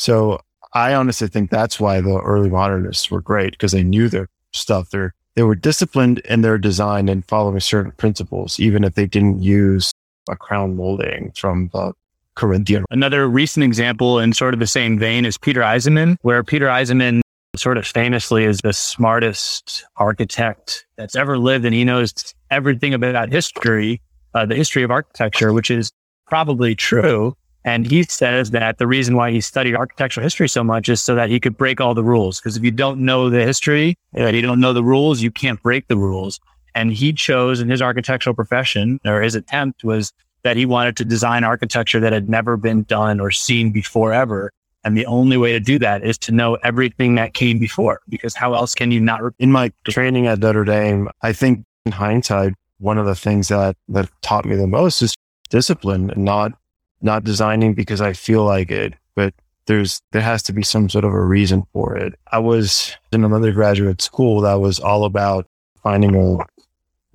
So 0.00 0.40
I 0.72 0.94
honestly 0.94 1.28
think 1.28 1.50
that's 1.50 1.78
why 1.78 2.00
the 2.00 2.20
early 2.20 2.48
modernists 2.48 3.10
were 3.10 3.20
great 3.20 3.50
because 3.50 3.72
they 3.72 3.82
knew 3.82 4.08
their 4.08 4.28
stuff. 4.54 4.88
They're, 4.88 5.14
they 5.34 5.42
were 5.42 5.54
disciplined 5.54 6.20
in 6.20 6.40
their 6.40 6.56
design 6.56 7.10
and 7.10 7.22
following 7.26 7.60
certain 7.60 7.92
principles, 7.92 8.58
even 8.58 8.82
if 8.82 8.94
they 8.94 9.04
didn't 9.04 9.42
use 9.42 9.92
a 10.30 10.36
crown 10.36 10.74
molding 10.74 11.32
from 11.36 11.68
the 11.74 11.92
Corinthian. 12.34 12.86
Another 12.88 13.28
recent 13.28 13.62
example 13.62 14.18
in 14.18 14.32
sort 14.32 14.54
of 14.54 14.60
the 14.60 14.66
same 14.66 14.98
vein 14.98 15.26
is 15.26 15.36
Peter 15.36 15.60
Eisenman, 15.60 16.16
where 16.22 16.42
Peter 16.42 16.68
Eisenman 16.68 17.20
sort 17.54 17.76
of 17.76 17.86
famously 17.86 18.44
is 18.44 18.60
the 18.62 18.72
smartest 18.72 19.84
architect 19.96 20.86
that's 20.96 21.14
ever 21.14 21.36
lived. 21.36 21.66
And 21.66 21.74
he 21.74 21.84
knows 21.84 22.14
everything 22.50 22.94
about 22.94 23.30
history, 23.30 24.00
uh, 24.32 24.46
the 24.46 24.54
history 24.54 24.82
of 24.82 24.90
architecture, 24.90 25.52
which 25.52 25.70
is 25.70 25.92
probably 26.26 26.74
true. 26.74 27.36
And 27.64 27.86
he 27.86 28.04
says 28.04 28.52
that 28.52 28.78
the 28.78 28.86
reason 28.86 29.16
why 29.16 29.30
he 29.32 29.40
studied 29.40 29.76
architectural 29.76 30.24
history 30.24 30.48
so 30.48 30.64
much 30.64 30.88
is 30.88 31.02
so 31.02 31.14
that 31.14 31.28
he 31.28 31.38
could 31.38 31.56
break 31.56 31.80
all 31.80 31.94
the 31.94 32.04
rules. 32.04 32.40
Because 32.40 32.56
if 32.56 32.64
you 32.64 32.70
don't 32.70 33.00
know 33.00 33.28
the 33.28 33.44
history, 33.44 33.96
and 34.14 34.34
you 34.34 34.42
don't 34.42 34.60
know 34.60 34.72
the 34.72 34.82
rules, 34.82 35.20
you 35.20 35.30
can't 35.30 35.62
break 35.62 35.88
the 35.88 35.96
rules. 35.96 36.40
And 36.74 36.92
he 36.92 37.12
chose 37.12 37.60
in 37.60 37.68
his 37.68 37.82
architectural 37.82 38.34
profession 38.34 39.00
or 39.04 39.20
his 39.20 39.34
attempt 39.34 39.84
was 39.84 40.12
that 40.42 40.56
he 40.56 40.64
wanted 40.64 40.96
to 40.96 41.04
design 41.04 41.44
architecture 41.44 42.00
that 42.00 42.12
had 42.12 42.28
never 42.30 42.56
been 42.56 42.84
done 42.84 43.20
or 43.20 43.30
seen 43.30 43.72
before 43.72 44.12
ever. 44.12 44.52
And 44.82 44.96
the 44.96 45.04
only 45.04 45.36
way 45.36 45.52
to 45.52 45.60
do 45.60 45.78
that 45.80 46.02
is 46.02 46.16
to 46.18 46.32
know 46.32 46.54
everything 46.62 47.16
that 47.16 47.34
came 47.34 47.58
before, 47.58 48.00
because 48.08 48.34
how 48.34 48.54
else 48.54 48.74
can 48.74 48.90
you 48.90 49.00
not? 49.00 49.22
Re- 49.22 49.32
In 49.38 49.52
my 49.52 49.70
training 49.84 50.26
at 50.26 50.38
Notre 50.38 50.64
Dame, 50.64 51.10
I 51.20 51.34
think 51.34 51.66
in 51.84 51.92
hindsight, 51.92 52.54
one 52.78 52.96
of 52.96 53.04
the 53.04 53.14
things 53.14 53.48
that, 53.48 53.76
that 53.88 54.08
taught 54.22 54.46
me 54.46 54.56
the 54.56 54.66
most 54.66 55.02
is 55.02 55.14
discipline 55.50 56.12
not, 56.16 56.52
not 57.00 57.24
designing 57.24 57.74
because 57.74 58.00
I 58.00 58.12
feel 58.12 58.44
like 58.44 58.70
it, 58.70 58.94
but 59.14 59.34
there's, 59.66 60.00
there 60.12 60.22
has 60.22 60.42
to 60.44 60.52
be 60.52 60.62
some 60.62 60.88
sort 60.88 61.04
of 61.04 61.12
a 61.12 61.24
reason 61.24 61.64
for 61.72 61.96
it. 61.96 62.14
I 62.32 62.38
was 62.38 62.96
in 63.12 63.24
an 63.24 63.32
undergraduate 63.32 64.00
school 64.00 64.40
that 64.42 64.54
was 64.54 64.80
all 64.80 65.04
about 65.04 65.46
finding 65.82 66.14
a 66.14 66.44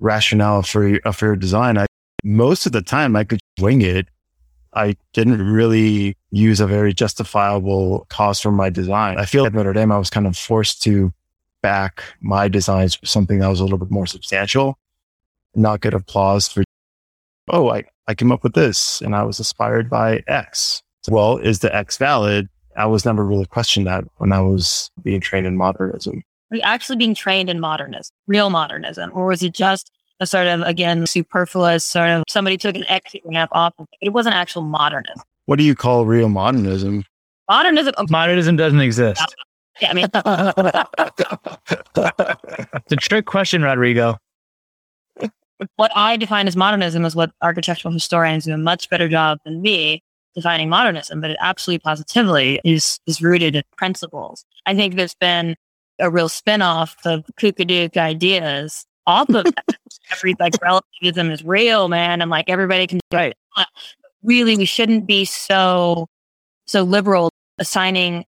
rationale 0.00 0.62
for, 0.62 0.86
uh, 0.86 0.98
a 1.04 1.12
fair 1.12 1.36
design. 1.36 1.78
I, 1.78 1.86
most 2.24 2.66
of 2.66 2.72
the 2.72 2.82
time 2.82 3.16
I 3.16 3.24
could 3.24 3.40
wing 3.60 3.82
it. 3.82 4.08
I 4.74 4.94
didn't 5.14 5.40
really 5.40 6.14
use 6.30 6.60
a 6.60 6.66
very 6.66 6.92
justifiable 6.92 8.06
cause 8.10 8.40
for 8.40 8.52
my 8.52 8.68
design. 8.68 9.16
I 9.16 9.24
feel 9.24 9.46
at 9.46 9.54
Notre 9.54 9.72
Dame, 9.72 9.90
I 9.90 9.96
was 9.96 10.10
kind 10.10 10.26
of 10.26 10.36
forced 10.36 10.82
to 10.82 11.14
back 11.62 12.02
my 12.20 12.46
designs 12.46 13.00
with 13.00 13.08
something 13.08 13.38
that 13.38 13.48
was 13.48 13.60
a 13.60 13.64
little 13.64 13.78
bit 13.78 13.90
more 13.90 14.06
substantial, 14.06 14.78
not 15.54 15.80
get 15.80 15.94
applause 15.94 16.46
for, 16.46 16.62
oh, 17.48 17.70
I, 17.70 17.84
I 18.08 18.14
came 18.14 18.32
up 18.32 18.42
with 18.42 18.54
this 18.54 19.00
and 19.00 19.14
I 19.14 19.22
was 19.22 19.38
inspired 19.38 19.90
by 19.90 20.22
X. 20.26 20.82
Well, 21.08 21.38
is 21.38 21.60
the 21.60 21.74
X 21.74 21.96
valid? 21.96 22.48
I 22.76 22.86
was 22.86 23.04
never 23.04 23.24
really 23.24 23.46
questioned 23.46 23.86
that 23.86 24.04
when 24.16 24.32
I 24.32 24.40
was 24.40 24.90
being 25.02 25.20
trained 25.20 25.46
in 25.46 25.56
modernism. 25.56 26.22
Are 26.50 26.56
you 26.56 26.62
actually 26.62 26.96
being 26.96 27.14
trained 27.14 27.50
in 27.50 27.58
modernism, 27.58 28.12
real 28.26 28.50
modernism, 28.50 29.10
or 29.14 29.26
was 29.26 29.42
it 29.42 29.54
just 29.54 29.90
a 30.20 30.26
sort 30.26 30.46
of 30.46 30.60
again 30.62 31.06
superfluous 31.06 31.84
sort 31.84 32.10
of 32.10 32.24
somebody 32.28 32.56
took 32.56 32.76
an 32.76 32.84
exit 32.88 33.22
ramp 33.24 33.50
off? 33.52 33.74
It 34.00 34.10
wasn't 34.10 34.36
actual 34.36 34.62
modernism. 34.62 35.22
What 35.46 35.56
do 35.56 35.64
you 35.64 35.74
call 35.74 36.06
real 36.06 36.28
modernism? 36.28 37.04
Modernism. 37.48 37.94
Modernism 38.10 38.56
doesn't 38.56 38.80
exist. 38.80 39.34
Yeah, 39.80 39.90
I 39.90 39.94
mean, 39.94 40.08
It's 42.86 42.92
a 42.92 42.96
trick 42.96 43.26
question, 43.26 43.62
Rodrigo. 43.62 44.16
What 45.76 45.90
I 45.94 46.16
define 46.16 46.48
as 46.48 46.56
modernism 46.56 47.04
is 47.04 47.16
what 47.16 47.32
architectural 47.42 47.92
historians 47.92 48.44
do 48.44 48.52
a 48.52 48.58
much 48.58 48.90
better 48.90 49.08
job 49.08 49.38
than 49.44 49.62
me 49.62 50.02
defining 50.34 50.68
modernism, 50.68 51.20
but 51.20 51.30
it 51.30 51.38
absolutely 51.40 51.80
positively 51.80 52.60
is 52.64 53.00
is 53.06 53.22
rooted 53.22 53.56
in 53.56 53.62
principles. 53.76 54.44
I 54.66 54.74
think 54.74 54.94
there's 54.94 55.14
been 55.14 55.56
a 55.98 56.10
real 56.10 56.28
spin-off 56.28 56.96
of 57.06 57.24
kookadook 57.40 57.96
ideas 57.96 58.84
off 59.06 59.28
of 59.30 59.44
that. 59.44 59.64
every 60.12 60.36
like 60.38 60.60
relativism 60.62 61.30
is 61.30 61.42
real, 61.42 61.88
man, 61.88 62.20
and 62.20 62.30
like 62.30 62.48
everybody 62.48 62.86
can 62.86 63.00
do 63.10 63.16
Right. 63.16 63.36
really 64.22 64.56
we 64.56 64.66
shouldn't 64.66 65.06
be 65.06 65.24
so 65.24 66.06
so 66.66 66.82
liberal 66.82 67.30
assigning 67.58 68.24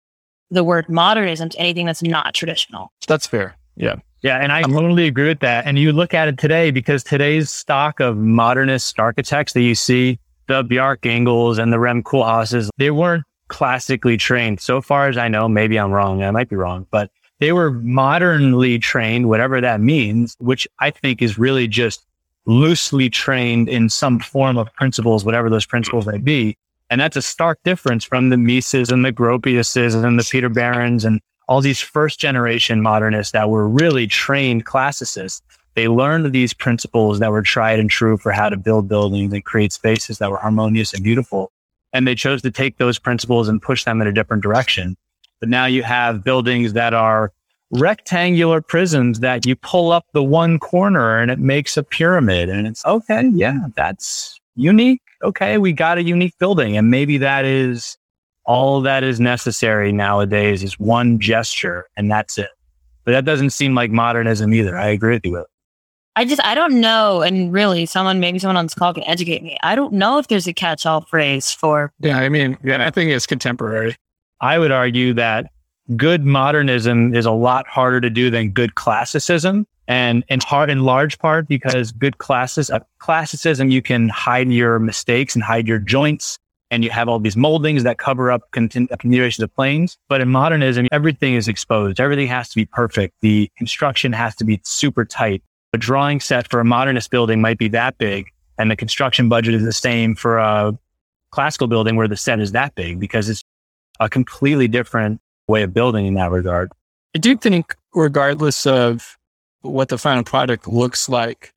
the 0.51 0.65
word 0.65 0.89
modernism 0.89 1.51
to 1.51 1.59
anything 1.59 1.85
that's 1.85 2.03
not 2.03 2.33
traditional. 2.33 2.91
That's 3.07 3.27
fair. 3.27 3.58
Yeah. 3.79 3.97
Yeah, 4.21 4.39
and 4.39 4.51
I 4.51 4.63
totally 4.63 5.07
agree 5.07 5.29
with 5.29 5.41
that. 5.41 5.65
And 5.65 5.79
you 5.79 5.93
look 5.93 6.13
at 6.13 6.27
it 6.27 6.39
today 6.39 6.73
because 6.73 7.05
today's 7.05 7.53
stock 7.53 8.01
of 8.01 8.17
modernist 8.17 8.99
architects 8.99 9.53
that 9.53 9.63
you 9.63 9.77
see, 9.77 10.19
the 10.49 10.65
Bjarke 10.65 11.03
Ingels 11.03 11.59
and 11.59 11.73
the 11.73 11.79
Rem 11.79 12.03
Koolhaases, 12.03 12.69
they 12.79 12.91
weren't 12.91 13.25
classically 13.47 14.17
trained. 14.17 14.61
So 14.61 14.83
far 14.83 15.09
as 15.09 15.17
I 15.17 15.29
know, 15.29 15.49
maybe 15.49 15.79
I'm 15.79 15.93
wrong. 15.93 16.25
I 16.25 16.33
might 16.33 16.49
be 16.49 16.57
wrong, 16.57 16.87
but 16.91 17.13
they 17.39 17.53
were 17.53 17.71
modernly 17.71 18.81
trained, 18.81 19.29
whatever 19.29 19.61
that 19.61 19.81
means, 19.81 20.35
which 20.41 20.67
I 20.81 20.91
think 20.91 21.23
is 21.23 21.39
really 21.39 21.69
just 21.69 22.05
loosely 22.47 23.09
trained 23.09 23.69
in 23.69 23.89
some 23.89 24.19
form 24.19 24.59
of 24.59 24.73
principles, 24.75 25.25
whatever 25.25 25.49
those 25.49 25.67
principles 25.67 26.07
may 26.07 26.19
be. 26.19 26.57
And 26.91 27.01
that's 27.01 27.17
a 27.17 27.23
stark 27.23 27.61
difference 27.63 28.05
from 28.05 28.31
the 28.31 28.37
Mises 28.37 28.91
and 28.91 29.05
the 29.05 29.13
Gropiuses 29.13 30.03
and 30.03 30.19
the 30.19 30.29
Peter 30.29 30.49
Behrens 30.49 31.05
and 31.05 31.21
all 31.49 31.61
these 31.63 31.81
first 31.81 32.21
generation 32.21 32.83
modernists 32.83 33.33
that 33.33 33.49
were 33.49 33.69
really 33.69 34.07
trained 34.07 34.67
classicists. 34.67 35.43
They 35.75 35.89
learned 35.89 36.33
these 36.33 36.53
principles 36.53 37.21
that 37.21 37.31
were 37.31 37.43
tried 37.43 37.79
and 37.79 37.89
true 37.89 38.19
for 38.19 38.33
how 38.33 38.49
to 38.49 38.57
build 38.57 38.89
buildings 38.89 39.33
and 39.33 39.45
create 39.45 39.73
spaces 39.73 40.19
that 40.19 40.31
were 40.31 40.37
harmonious 40.37 40.93
and 40.93 41.03
beautiful. 41.03 41.51
And 41.93 42.07
they 42.07 42.15
chose 42.15 42.43
to 42.43 42.51
take 42.51 42.77
those 42.77 42.99
principles 42.99 43.49
and 43.49 43.63
push 43.63 43.85
them 43.85 44.01
in 44.03 44.07
a 44.07 44.13
different 44.13 44.43
direction. 44.43 44.97
But 45.41 45.49
now 45.49 45.65
you 45.67 45.83
have 45.85 46.23
buildings 46.23 46.75
that 46.75 46.93
are 46.93 47.33
rectangular 47.71 48.61
prisms 48.61 49.21
that 49.21 49.47
you 49.47 49.57
pull 49.57 49.93
up 49.93 50.05
the 50.13 50.23
one 50.23 50.59
corner 50.59 51.19
and 51.19 51.31
it 51.31 51.39
makes 51.39 51.77
a 51.77 51.83
pyramid. 51.83 52.51
And 52.51 52.67
it's 52.67 52.85
okay. 52.85 53.31
Yeah, 53.33 53.69
that's 53.75 54.39
unique. 54.55 55.03
Okay. 55.23 55.59
We 55.59 55.73
got 55.73 55.97
a 55.97 56.03
unique 56.03 56.35
building. 56.39 56.77
And 56.77 56.91
maybe 56.91 57.19
that 57.19 57.45
is 57.45 57.97
all 58.49 58.81
that 58.81 59.05
is 59.05 59.21
necessary 59.21 59.93
nowadays 59.93 60.65
is 60.65 60.81
one 60.81 61.21
gesture 61.21 61.87
and 61.97 62.11
that's 62.11 62.39
it. 62.39 62.49
But 63.05 63.13
that 63.13 63.25
doesn't 63.27 63.51
seem 63.51 63.75
like 63.75 63.91
modernism 63.91 64.53
either. 64.55 64.77
I 64.77 64.89
agree 64.89 65.15
with 65.15 65.25
you 65.25 65.33
with. 65.33 65.47
I 66.17 66.25
just 66.25 66.45
I 66.45 66.57
don't 66.57 66.81
know, 66.81 67.23
and 67.23 67.53
really, 67.53 67.87
someone 67.87 68.19
maybe 68.19 68.41
someone 68.41 68.57
on 68.57 68.65
this 68.65 68.75
call 68.75 68.93
can 68.93 69.05
educate 69.05 69.41
me. 69.45 69.57
I 69.63 69.77
don't 69.77 69.93
know 69.93 70.19
if 70.19 70.27
there's 70.27 70.49
a 70.49 70.53
catch-all 70.53 71.03
phrase 71.03 71.53
for 71.53 71.93
Yeah, 72.01 72.19
I 72.19 72.29
mean, 72.29 72.59
yeah, 72.65 72.85
I 72.85 72.91
think 72.91 73.13
it's 73.13 73.25
contemporary. 73.25 73.95
I 74.41 74.59
would 74.59 74.73
argue 74.73 75.15
that 75.15 75.47
good 75.97 76.25
modernism 76.25 77.15
is 77.15 77.25
a 77.25 77.31
lot 77.31 77.69
harder 77.69 78.01
to 78.01 78.11
do 78.11 78.31
than 78.31 78.51
good 78.51 78.75
classicism. 78.75 79.67
And 79.87 80.25
in 80.29 80.41
part, 80.41 80.71
in 80.71 80.83
large 80.83 81.19
part, 81.19 81.49
because 81.49 81.93
good 81.93 82.19
classes, 82.19 82.69
uh, 82.69 82.81
classicism, 82.99 83.71
you 83.71 83.81
can 83.81 84.09
hide 84.09 84.51
your 84.51 84.79
mistakes 84.81 85.35
and 85.35 85.45
hide 85.45 85.69
your 85.69 85.79
joints. 85.79 86.39
And 86.71 86.85
you 86.85 86.91
have 86.91 87.09
all 87.09 87.19
these 87.19 87.37
moldings 87.37 87.83
that 87.85 87.99
cover 87.99 88.31
up 88.31 88.43
continu- 88.53 88.89
continuations 88.99 89.43
of 89.43 89.55
planes. 89.55 89.97
But 90.09 90.21
in 90.21 90.29
modernism, 90.29 90.87
everything 90.93 91.35
is 91.35 91.49
exposed. 91.49 91.99
Everything 91.99 92.27
has 92.29 92.51
to 92.51 92.57
be 92.57 92.67
perfect. 92.67 93.15
The 93.23 93.51
construction 93.57 94.13
has 94.13 94.35
to 94.37 94.45
be 94.45 94.61
super 94.65 95.05
tight. 95.05 95.43
A 95.73 95.79
drawing 95.79 96.21
set 96.21 96.51
for 96.51 96.61
a 96.61 96.65
modernist 96.65 97.11
building 97.11 97.41
might 97.41 97.59
be 97.59 97.69
that 97.69 97.97
big 97.99 98.33
and 98.59 98.71
the 98.71 98.77
construction 98.77 99.29
budget 99.29 99.55
is 99.55 99.65
the 99.65 99.73
same 99.73 100.15
for 100.15 100.39
a 100.39 100.77
classical 101.31 101.69
building 101.69 101.97
where 101.97 102.09
the 102.09 102.17
set 102.17 102.41
is 102.41 102.53
that 102.53 102.75
big 102.75 102.99
because 102.99 103.29
it's 103.29 103.45
a 104.01 104.09
completely 104.09 104.69
different 104.69 105.21
way 105.47 105.63
of 105.63 105.73
building 105.73 106.07
in 106.07 106.15
that 106.15 106.31
regard. 106.31 106.71
I 107.15 107.19
do 107.19 107.37
think, 107.37 107.75
regardless 107.95 108.67
of 108.67 109.17
what 109.63 109.89
the 109.89 109.99
final 109.99 110.25
product 110.25 110.69
looks 110.69 111.09
like, 111.09 111.53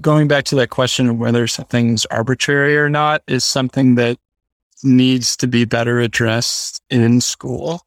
going 0.00 0.26
back 0.26 0.44
to 0.44 0.54
that 0.56 0.70
question 0.70 1.08
of 1.08 1.18
whether 1.18 1.46
something's 1.46 2.06
arbitrary 2.06 2.78
or 2.78 2.88
not 2.88 3.22
is 3.26 3.44
something 3.44 3.96
that 3.96 4.16
needs 4.82 5.36
to 5.38 5.46
be 5.46 5.64
better 5.64 6.00
addressed 6.00 6.82
in 6.90 7.20
school. 7.20 7.82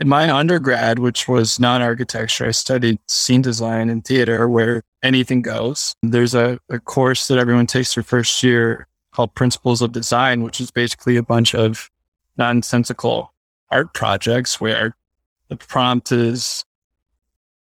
In 0.00 0.08
my 0.08 0.30
undergrad, 0.30 0.98
which 0.98 1.28
was 1.28 1.60
non 1.60 1.80
architecture, 1.80 2.46
I 2.46 2.50
studied 2.50 2.98
scene 3.08 3.42
design 3.42 3.88
and 3.88 4.04
theater 4.04 4.48
where 4.48 4.82
anything 5.02 5.42
goes. 5.42 5.94
There's 6.02 6.34
a, 6.34 6.58
a 6.68 6.80
course 6.80 7.28
that 7.28 7.38
everyone 7.38 7.66
takes 7.66 7.94
their 7.94 8.02
first 8.02 8.42
year 8.42 8.88
called 9.12 9.34
Principles 9.34 9.82
of 9.82 9.92
Design, 9.92 10.42
which 10.42 10.60
is 10.60 10.70
basically 10.70 11.16
a 11.16 11.22
bunch 11.22 11.54
of 11.54 11.90
nonsensical 12.36 13.32
art 13.70 13.94
projects 13.94 14.60
where 14.60 14.96
the 15.48 15.56
prompt 15.56 16.10
is 16.10 16.64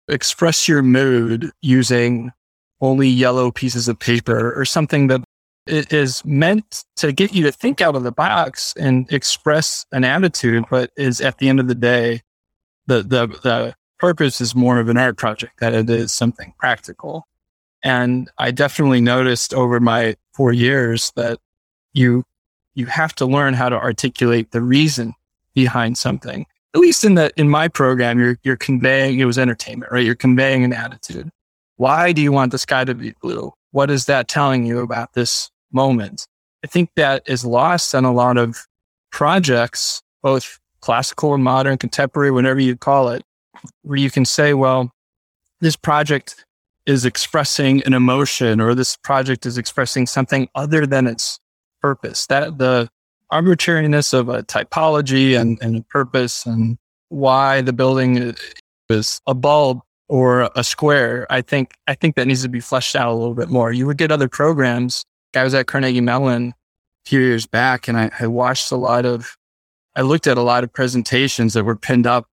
express 0.09 0.68
your 0.68 0.83
mood 0.83 1.51
using 1.62 2.33
only 2.81 3.09
yellow 3.09 3.51
pieces 3.51 3.89
of 3.89 3.99
paper 3.99 4.53
or 4.59 4.64
something 4.64 5.07
that 5.09 5.23
i- 5.71 5.85
is 5.91 6.25
meant 6.25 6.85
to 6.97 7.12
get 7.12 7.33
you 7.33 7.45
to 7.45 7.53
think 7.53 7.81
out 7.81 7.97
of 7.97 8.03
the 8.03 8.12
box 8.12 8.75
and 8.79 9.11
express 9.12 9.87
an 9.93 10.05
attitude, 10.05 10.64
but 10.71 10.91
is 10.97 11.21
at 11.21 11.39
the 11.39 11.49
end 11.49 11.61
of 11.61 11.68
the 11.68 11.75
day, 11.75 12.23
the, 12.87 13.03
the, 13.03 13.27
the 13.43 13.75
purpose 13.99 14.41
is 14.41 14.55
more 14.55 14.79
of 14.79 14.89
an 14.89 14.97
art 14.97 15.16
project 15.16 15.61
than 15.61 15.75
it 15.75 15.89
is 15.91 16.12
something 16.12 16.53
practical. 16.59 17.27
And 17.83 18.29
I 18.39 18.51
definitely 18.51 19.01
noticed 19.01 19.55
over 19.55 19.81
my 19.81 20.16
four 20.35 20.53
years 20.53 21.12
that 21.16 21.39
you, 21.93 22.25
you 22.75 22.87
have 22.87 23.14
to 23.16 23.27
learn 23.27 23.55
how 23.55 23.68
to 23.68 23.77
articulate 23.77 24.51
the 24.51 24.61
reason 24.61 25.14
behind 25.55 25.99
something. 25.99 26.47
At 26.75 26.81
least 26.81 27.05
in 27.05 27.14
the, 27.14 27.33
in 27.37 27.49
my 27.49 27.68
program, 27.68 28.18
you're, 28.18 28.39
you're 28.43 28.57
conveying, 28.57 29.18
it 29.18 29.25
was 29.25 29.39
entertainment, 29.39 29.91
right? 29.91 30.05
You're 30.05 30.14
conveying 30.14 30.62
an 30.62 30.73
attitude. 30.73 31.31
Why 31.77 32.12
do 32.12 32.23
you 32.23 32.33
want 32.33 32.53
the 32.53 32.59
sky 32.59 32.85
to 32.85 32.95
be 32.95 33.14
blue? 33.23 33.53
What 33.73 33.91
is 33.91 34.05
that 34.07 34.29
telling 34.29 34.66
you 34.66 34.81
about 34.81 35.14
this 35.14 35.51
moment? 35.73 36.27
I 36.64 36.66
think 36.66 36.91
that 36.97 37.23
is 37.27 37.45
lost 37.45 37.95
on 37.95 38.05
a 38.05 38.12
lot 38.12 38.37
of 38.37 38.66
projects, 39.11 40.03
both 40.23 40.59
classical 40.81 41.35
and 41.35 41.43
modern, 41.43 41.79
contemporary, 41.79 42.31
whatever 42.31 42.61
you 42.61 42.77
call 42.77 43.09
it, 43.09 43.23
where 43.83 43.99
you 43.99 44.11
can 44.11 44.25
say, 44.25 44.55
well, 44.55 44.91
this 45.61 45.77
project 45.77 46.45
is 46.87 47.05
expressing 47.05 47.83
an 47.85 47.93
emotion 47.93 48.61
or 48.61 48.75
this 48.75 48.97
project 48.97 49.47
is 49.47 49.59
expressing 49.59 50.07
something 50.07 50.49
other 50.55 50.87
than 50.87 51.07
its 51.07 51.39
purpose. 51.81 52.27
That 52.27 52.59
the 52.59 52.89
arbitrariness 53.31 54.12
of 54.12 54.29
a 54.29 54.43
typology 54.43 55.39
and, 55.39 55.59
and 55.62 55.77
a 55.77 55.83
purpose 55.83 56.47
and 56.47 56.79
why 57.09 57.61
the 57.61 57.73
building 57.73 58.35
is 58.89 59.21
a 59.27 59.35
bulb 59.35 59.81
or 60.09 60.51
a 60.57 60.64
square. 60.64 61.27
I 61.31 61.43
think 61.43 61.75
I 61.87 61.95
think 61.95 62.16
that 62.16 62.27
needs 62.27 62.43
to 62.43 62.49
be 62.49 62.61
fleshed 62.61 62.97
out 62.97 63.11
a 63.11 63.14
little 63.14 63.35
bit 63.35 63.49
more. 63.49 63.73
You 63.73 63.87
would 63.87 63.99
get 63.99 64.11
other 64.11 64.29
programs. 64.29 65.05
I 65.35 65.45
was 65.45 65.55
at 65.55 65.66
Carnegie 65.66 66.01
Mellon 66.01 66.49
a 66.49 67.09
few 67.09 67.20
years 67.20 67.47
back 67.47 67.89
and 67.89 67.97
I, 67.97 68.11
I 68.20 68.26
watched 68.26 68.70
a 68.70 68.76
lot 68.76 69.05
of 69.07 69.37
I 69.97 70.03
looked 70.03 70.26
at 70.26 70.39
a 70.39 70.43
lot 70.43 70.64
of 70.64 70.72
presentations 70.72 71.55
that 71.55 71.64
were 71.64 71.76
pinned 71.76 72.07
up 72.07 72.26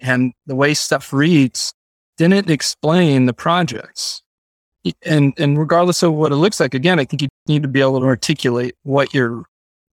and 0.00 0.32
the 0.46 0.56
way 0.56 0.74
stuff 0.74 1.12
reads 1.12 1.72
didn't 2.16 2.50
explain 2.50 3.26
the 3.26 3.32
projects. 3.32 4.22
And 5.04 5.34
and 5.38 5.58
regardless 5.58 6.02
of 6.02 6.12
what 6.12 6.32
it 6.32 6.36
looks 6.36 6.60
like, 6.60 6.74
again, 6.74 6.98
I 6.98 7.04
think 7.04 7.22
you 7.22 7.28
need 7.48 7.62
to 7.62 7.68
be 7.68 7.80
able 7.80 8.00
to 8.00 8.06
articulate 8.06 8.74
what 8.84 9.12
your 9.12 9.44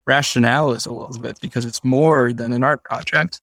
rationale 0.06 0.72
is 0.74 0.86
a 0.86 0.94
little 0.94 1.20
bit 1.20 1.40
because 1.42 1.66
it's 1.66 1.84
more 1.84 2.34
than 2.34 2.54
an 2.54 2.64
art 2.64 2.84
project. 2.84 3.40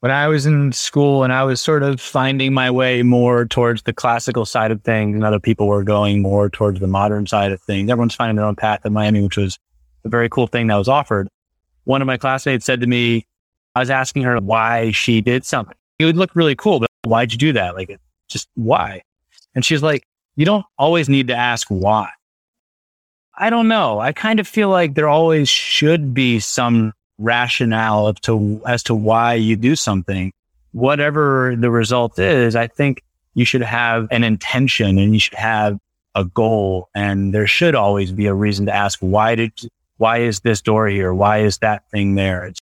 When 0.00 0.12
I 0.12 0.28
was 0.28 0.46
in 0.46 0.70
school 0.70 1.24
and 1.24 1.32
I 1.32 1.42
was 1.42 1.60
sort 1.60 1.82
of 1.82 2.00
finding 2.00 2.54
my 2.54 2.70
way 2.70 3.02
more 3.02 3.46
towards 3.46 3.82
the 3.82 3.92
classical 3.92 4.46
side 4.46 4.70
of 4.70 4.82
things, 4.82 5.16
and 5.16 5.24
other 5.24 5.40
people 5.40 5.66
were 5.66 5.82
going 5.82 6.22
more 6.22 6.48
towards 6.48 6.78
the 6.78 6.86
modern 6.86 7.26
side 7.26 7.50
of 7.50 7.60
things. 7.60 7.90
Everyone's 7.90 8.14
finding 8.14 8.36
their 8.36 8.44
own 8.44 8.54
path 8.54 8.86
in 8.86 8.92
Miami, 8.92 9.22
which 9.22 9.36
was 9.36 9.58
a 10.04 10.08
very 10.08 10.28
cool 10.28 10.46
thing 10.46 10.68
that 10.68 10.76
was 10.76 10.88
offered. 10.88 11.28
One 11.82 12.00
of 12.00 12.06
my 12.06 12.16
classmates 12.16 12.64
said 12.64 12.80
to 12.80 12.86
me, 12.86 13.26
I 13.74 13.80
was 13.80 13.90
asking 13.90 14.22
her 14.22 14.38
why 14.38 14.92
she 14.92 15.20
did 15.20 15.44
something. 15.44 15.74
It 15.98 16.04
would 16.04 16.16
look 16.16 16.36
really 16.36 16.54
cool, 16.54 16.78
but 16.78 16.88
why'd 17.04 17.32
you 17.32 17.38
do 17.38 17.52
that? 17.54 17.74
Like, 17.74 17.98
just 18.28 18.48
why? 18.54 19.02
And 19.56 19.64
she's 19.64 19.82
like, 19.82 20.04
you 20.36 20.44
don't 20.44 20.64
always 20.78 21.08
need 21.08 21.26
to 21.28 21.34
ask 21.34 21.66
why. 21.68 22.10
I 23.36 23.50
don't 23.50 23.66
know. 23.66 23.98
I 23.98 24.12
kind 24.12 24.38
of 24.38 24.46
feel 24.46 24.68
like 24.68 24.94
there 24.94 25.08
always 25.08 25.48
should 25.48 26.14
be 26.14 26.38
some 26.38 26.92
rationale 27.18 28.06
of 28.06 28.20
to, 28.22 28.60
as 28.66 28.82
to 28.84 28.94
why 28.94 29.34
you 29.34 29.56
do 29.56 29.76
something. 29.76 30.32
Whatever 30.72 31.56
the 31.58 31.70
result 31.70 32.18
is, 32.18 32.54
I 32.56 32.66
think 32.66 33.02
you 33.34 33.44
should 33.44 33.62
have 33.62 34.08
an 34.10 34.24
intention 34.24 34.98
and 34.98 35.12
you 35.12 35.20
should 35.20 35.34
have 35.34 35.78
a 36.14 36.24
goal. 36.24 36.88
And 36.94 37.34
there 37.34 37.46
should 37.46 37.74
always 37.74 38.12
be 38.12 38.26
a 38.26 38.34
reason 38.34 38.66
to 38.66 38.74
ask, 38.74 38.98
why 39.00 39.34
did, 39.34 39.52
why 39.96 40.18
is 40.18 40.40
this 40.40 40.60
door 40.60 40.88
here? 40.88 41.12
Why 41.12 41.38
is 41.38 41.58
that 41.58 41.88
thing 41.90 42.14
there? 42.14 42.46
It's, 42.46 42.60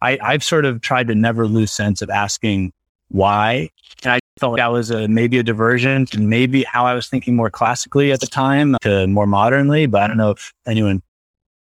I, 0.00 0.18
I've 0.20 0.42
sort 0.42 0.64
of 0.64 0.80
tried 0.80 1.08
to 1.08 1.14
never 1.14 1.46
lose 1.46 1.70
sense 1.70 2.02
of 2.02 2.10
asking 2.10 2.72
why. 3.08 3.70
And 4.02 4.12
I 4.12 4.20
felt 4.40 4.56
that 4.56 4.72
was 4.72 4.90
a, 4.90 5.06
maybe 5.06 5.38
a 5.38 5.42
diversion 5.42 6.06
to 6.06 6.20
maybe 6.20 6.64
how 6.64 6.86
I 6.86 6.94
was 6.94 7.08
thinking 7.08 7.36
more 7.36 7.50
classically 7.50 8.10
at 8.10 8.20
the 8.20 8.26
time 8.26 8.76
to 8.82 9.06
more 9.06 9.26
modernly, 9.26 9.86
but 9.86 10.02
I 10.02 10.06
don't 10.08 10.16
know 10.16 10.30
if 10.30 10.52
anyone 10.66 11.02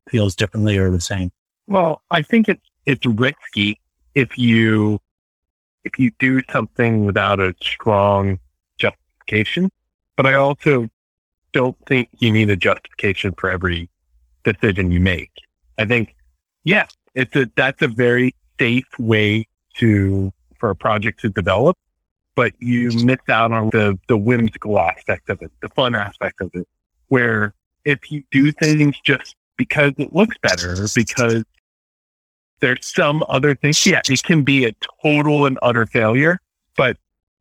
feels 0.09 0.35
differently 0.35 0.79
or 0.79 0.91
the 0.91 1.01
same. 1.01 1.31
Well, 1.71 2.03
I 2.11 2.21
think 2.23 2.49
it's 2.49 2.67
it's 2.85 3.07
risky 3.07 3.81
if 4.15 4.37
you 4.37 5.01
if 5.85 5.99
you 5.99 6.11
do 6.19 6.43
something 6.53 7.07
without 7.07 7.41
a 7.41 7.55
strong 7.63 8.39
justification. 8.77 9.71
But 10.17 10.27
I 10.27 10.35
also 10.35 10.89
don't 11.53 11.77
think 11.87 12.11
you 12.19 12.31
need 12.31 12.51
a 12.51 12.57
justification 12.57 13.33
for 13.39 13.51
every 13.51 13.89
decision 14.45 14.91
you 14.91 15.01
make. 15.01 15.31
I 15.79 15.87
think, 15.87 16.15
yeah, 16.65 16.87
it's 17.15 17.35
a 17.37 17.51
that's 17.57 17.81
a 17.81 17.89
very 17.89 18.35
safe 18.59 18.99
way 18.99 19.47
to 19.77 20.33
for 20.59 20.69
a 20.69 20.77
project 20.77 21.21
to 21.21 21.31
develop 21.31 21.79
but 22.41 22.55
you 22.59 22.91
miss 23.05 23.19
out 23.29 23.53
on 23.53 23.69
the, 23.71 23.99
the 24.09 24.17
whimsical 24.17 24.79
aspect 24.79 25.29
of 25.29 25.43
it, 25.43 25.51
the 25.61 25.69
fun 25.69 25.95
aspect 25.95 26.41
of 26.41 26.51
it, 26.55 26.67
where 27.09 27.53
if 27.85 28.11
you 28.11 28.23
do 28.31 28.51
things 28.53 28.99
just 29.05 29.37
because 29.59 29.93
it 29.99 30.15
looks 30.15 30.39
better, 30.39 30.75
because 30.95 31.45
there's 32.61 32.87
some 32.87 33.25
other 33.29 33.55
things, 33.55 33.85
yeah, 33.87 34.01
it 34.09 34.23
can 34.23 34.43
be 34.43 34.65
a 34.65 34.73
total 35.03 35.47
and 35.47 35.59
utter 35.63 35.87
failure, 35.87 36.39
but 36.77 36.97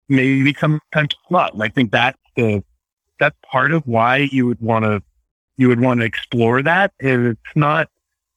maybe 0.08 0.54
sometimes 0.54 1.16
not. 1.30 1.54
And 1.54 1.64
I 1.64 1.70
think 1.70 1.92
that's 1.92 2.18
the, 2.36 2.64
that's 3.20 3.36
part 3.50 3.72
of 3.72 3.86
why 3.86 4.30
you 4.32 4.48
would 4.48 4.62
want 4.62 4.86
to, 4.86 5.04
you 5.58 5.68
would 5.68 5.82
want 5.82 6.00
to 6.00 6.06
explore 6.06 6.62
that. 6.64 6.94
And 7.00 7.28
it's 7.28 7.56
not, 7.56 7.90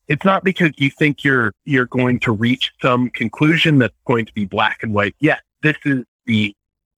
it's 0.08 0.24
not 0.24 0.44
because 0.44 0.72
you 0.76 0.90
think 0.90 1.24
you're, 1.24 1.52
you're 1.64 1.86
going 1.86 2.18
to 2.20 2.32
reach 2.32 2.72
some 2.82 3.10
conclusion 3.10 3.78
that's 3.78 3.94
going 4.04 4.26
to 4.26 4.32
be 4.32 4.44
black 4.44 4.82
and 4.82 4.92
white. 4.92 5.14
Yeah, 5.20 5.38
this 5.62 5.76
is 5.84 6.04
the 6.26 6.54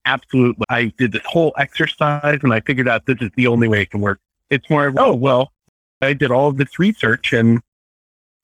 absolute. 0.07 0.57
I 0.71 0.93
did 0.97 1.13
this 1.13 1.25
whole 1.25 1.53
exercise 1.59 2.41
and 2.43 2.53
I 2.53 2.61
figured 2.61 2.89
out 2.89 3.07
this 3.07 3.19
is 3.21 3.31
the 3.37 3.47
only 3.47 3.69
way 3.69 3.83
it 3.83 3.91
can 3.91 4.01
work. 4.01 4.21
It's 4.51 4.69
more 4.71 4.87
of, 4.87 4.97
oh, 4.99 5.15
well, 5.15 5.53
I 6.01 6.15
did 6.15 6.31
all 6.31 6.49
of 6.49 6.57
this 6.57 6.79
research 6.79 7.33
and 7.33 7.61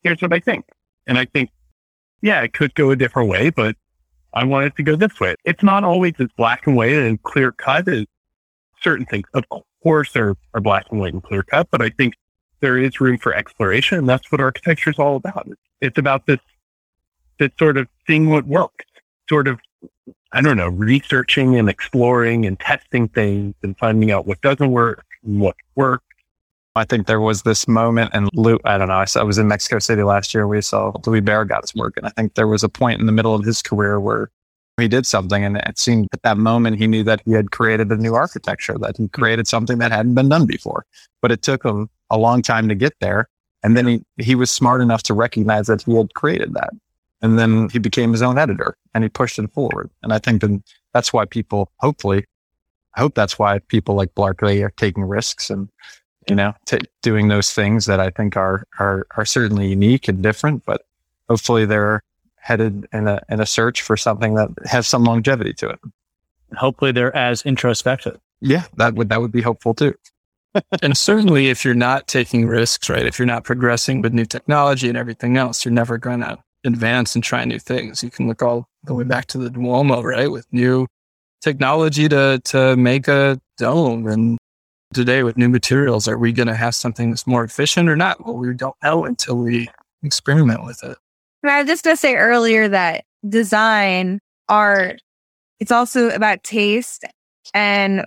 here's 0.03 0.20
what 0.20 0.32
I 0.32 0.41
think. 0.41 0.66
And 1.07 1.18
I 1.18 1.24
think, 1.24 1.51
yeah, 2.22 2.42
it 2.42 2.53
could 2.53 2.74
go 2.74 2.90
a 2.90 2.96
different 2.96 3.28
way, 3.28 3.51
but 3.51 3.76
I 4.32 4.44
want 4.44 4.66
it 4.66 4.76
to 4.76 4.82
go 4.82 4.96
this 4.96 5.18
way. 5.18 5.34
It's 5.44 5.62
not 5.62 5.84
always 5.84 6.14
as 6.18 6.28
black 6.36 6.66
and 6.66 6.76
white 6.76 6.92
and 6.92 7.22
clear 7.22 7.53
cut 7.53 7.88
as 7.88 8.07
certain 8.80 9.07
things. 9.07 9.26
Of 9.34 9.44
course, 9.82 10.14
are, 10.16 10.36
are 10.55 10.61
black 10.61 10.86
and 10.90 11.01
white 11.01 11.14
and 11.14 11.22
clear 11.22 11.42
cut, 11.42 11.68
but 11.70 11.82
I 11.82 11.90
think 11.90 12.14
there 12.61 12.78
is 12.78 13.01
room 13.01 13.18
for 13.18 13.34
exploration. 13.34 13.98
And 13.98 14.09
that's 14.09 14.30
what 14.30 14.40
architecture 14.40 14.90
is 14.90 14.98
all 14.98 15.16
about. 15.16 15.48
It's 15.80 15.98
about 15.98 16.26
this, 16.26 16.40
this 17.38 17.51
sort 17.59 17.76
of 17.76 17.88
seeing 18.07 18.28
what 18.28 18.46
works, 18.46 18.84
sort 19.28 19.48
of 19.48 19.59
I 20.32 20.40
don't 20.40 20.57
know, 20.57 20.68
researching 20.68 21.57
and 21.57 21.68
exploring 21.68 22.46
and 22.46 22.59
testing 22.59 23.09
things 23.09 23.55
and 23.62 23.76
finding 23.76 24.12
out 24.12 24.26
what 24.26 24.40
doesn't 24.42 24.70
work 24.70 25.05
and 25.24 25.40
what 25.40 25.57
works. 25.74 26.05
I 26.76 26.84
think 26.84 27.06
there 27.06 27.20
was 27.20 27.42
this 27.42 27.66
moment 27.66 28.10
and 28.12 28.28
Lou, 28.32 28.58
I 28.64 28.78
don't 28.78 28.88
know, 28.88 28.94
I, 28.94 29.04
saw, 29.04 29.20
I 29.20 29.24
was 29.24 29.38
in 29.38 29.48
Mexico 29.48 29.80
City 29.80 30.02
last 30.02 30.32
year. 30.32 30.46
We 30.46 30.60
saw 30.60 30.92
Luis 31.04 31.22
Barragán's 31.22 31.74
work. 31.74 31.94
And 31.96 32.06
I 32.06 32.10
think 32.10 32.34
there 32.34 32.46
was 32.46 32.62
a 32.62 32.68
point 32.68 33.00
in 33.00 33.06
the 33.06 33.12
middle 33.12 33.34
of 33.34 33.44
his 33.44 33.60
career 33.60 33.98
where 33.98 34.30
he 34.78 34.86
did 34.86 35.04
something 35.04 35.44
and 35.44 35.56
it 35.56 35.78
seemed 35.78 36.08
at 36.12 36.22
that 36.22 36.38
moment 36.38 36.78
he 36.78 36.86
knew 36.86 37.02
that 37.04 37.22
he 37.24 37.32
had 37.32 37.50
created 37.50 37.90
a 37.90 37.96
new 37.96 38.14
architecture, 38.14 38.78
that 38.78 38.96
he 38.96 39.04
hmm. 39.04 39.08
created 39.08 39.48
something 39.48 39.78
that 39.78 39.90
hadn't 39.90 40.14
been 40.14 40.28
done 40.28 40.46
before. 40.46 40.86
But 41.20 41.32
it 41.32 41.42
took 41.42 41.64
him 41.64 41.90
a 42.08 42.16
long 42.16 42.40
time 42.40 42.68
to 42.68 42.74
get 42.74 42.94
there. 43.00 43.28
And 43.62 43.76
then 43.76 43.86
he, 43.86 44.02
he 44.18 44.34
was 44.34 44.50
smart 44.50 44.80
enough 44.80 45.02
to 45.04 45.14
recognize 45.14 45.66
that 45.66 45.82
he 45.82 45.94
had 45.94 46.14
created 46.14 46.54
that. 46.54 46.70
And 47.20 47.38
then 47.38 47.68
he 47.68 47.78
became 47.78 48.12
his 48.12 48.22
own 48.22 48.38
editor 48.38 48.74
and 48.94 49.04
he 49.04 49.10
pushed 49.10 49.38
it 49.38 49.52
forward. 49.52 49.90
And 50.02 50.12
I 50.12 50.18
think 50.18 50.40
then 50.40 50.62
that's 50.94 51.12
why 51.12 51.26
people, 51.26 51.70
hopefully, 51.80 52.24
I 52.96 53.00
hope 53.00 53.14
that's 53.14 53.38
why 53.38 53.58
people 53.58 53.94
like 53.94 54.14
Blarkley 54.14 54.64
are 54.64 54.72
taking 54.76 55.04
risks 55.04 55.50
and, 55.50 55.68
you 56.28 56.34
know, 56.34 56.54
t- 56.66 56.78
doing 57.02 57.28
those 57.28 57.52
things 57.52 57.86
that 57.86 58.00
I 58.00 58.10
think 58.10 58.36
are, 58.36 58.66
are, 58.78 59.06
are 59.16 59.24
certainly 59.24 59.68
unique 59.68 60.08
and 60.08 60.22
different, 60.22 60.64
but 60.64 60.82
hopefully 61.28 61.64
they're 61.64 62.02
headed 62.36 62.86
in 62.92 63.08
a, 63.08 63.22
in 63.28 63.40
a 63.40 63.46
search 63.46 63.82
for 63.82 63.96
something 63.96 64.34
that 64.34 64.48
has 64.66 64.86
some 64.86 65.04
longevity 65.04 65.52
to 65.54 65.70
it. 65.70 65.78
Hopefully 66.56 66.92
they're 66.92 67.14
as 67.16 67.42
introspective. 67.42 68.18
Yeah, 68.40 68.64
that 68.76 68.94
would, 68.94 69.08
that 69.10 69.20
would 69.20 69.32
be 69.32 69.42
hopeful 69.42 69.74
too. 69.74 69.94
and 70.82 70.96
certainly 70.96 71.48
if 71.48 71.64
you're 71.64 71.74
not 71.74 72.08
taking 72.08 72.46
risks, 72.46 72.90
right? 72.90 73.06
If 73.06 73.18
you're 73.18 73.26
not 73.26 73.44
progressing 73.44 74.02
with 74.02 74.12
new 74.12 74.24
technology 74.24 74.88
and 74.88 74.98
everything 74.98 75.36
else, 75.36 75.64
you're 75.64 75.72
never 75.72 75.98
going 75.98 76.20
to 76.20 76.38
advance 76.64 77.14
and 77.14 77.22
try 77.22 77.44
new 77.44 77.58
things. 77.58 78.02
You 78.02 78.10
can 78.10 78.26
look 78.26 78.42
all 78.42 78.66
the 78.84 78.94
way 78.94 79.04
back 79.04 79.26
to 79.26 79.38
the 79.38 79.50
Duomo, 79.50 80.02
right? 80.02 80.30
With 80.30 80.46
new 80.52 80.86
technology 81.40 82.08
to, 82.08 82.40
to 82.46 82.76
make 82.76 83.08
a 83.08 83.40
dome. 83.58 84.06
And 84.06 84.38
today 84.93 85.22
with 85.22 85.36
new 85.36 85.49
materials, 85.49 86.09
are 86.09 86.18
we 86.18 86.32
going 86.32 86.49
to 86.49 86.55
have 86.55 86.74
something 86.74 87.11
that's 87.11 87.26
more 87.26 87.45
efficient 87.45 87.88
or 87.88 87.97
not? 87.97 88.24
Well, 88.24 88.36
we 88.36 88.53
don't 88.55 88.76
know 88.82 89.05
until 89.05 89.36
we 89.36 89.68
experiment 90.03 90.64
with 90.64 90.82
it. 90.82 90.99
And 91.43 91.51
I 91.51 91.62
was 91.62 91.68
just 91.68 91.84
going 91.84 91.97
to 91.97 92.01
say 92.01 92.16
earlier 92.16 92.68
that 92.68 93.05
design, 93.28 94.20
art, 94.49 95.01
it's 95.59 95.70
also 95.70 96.11
about 96.11 96.43
taste. 96.43 97.05
And 97.55 98.05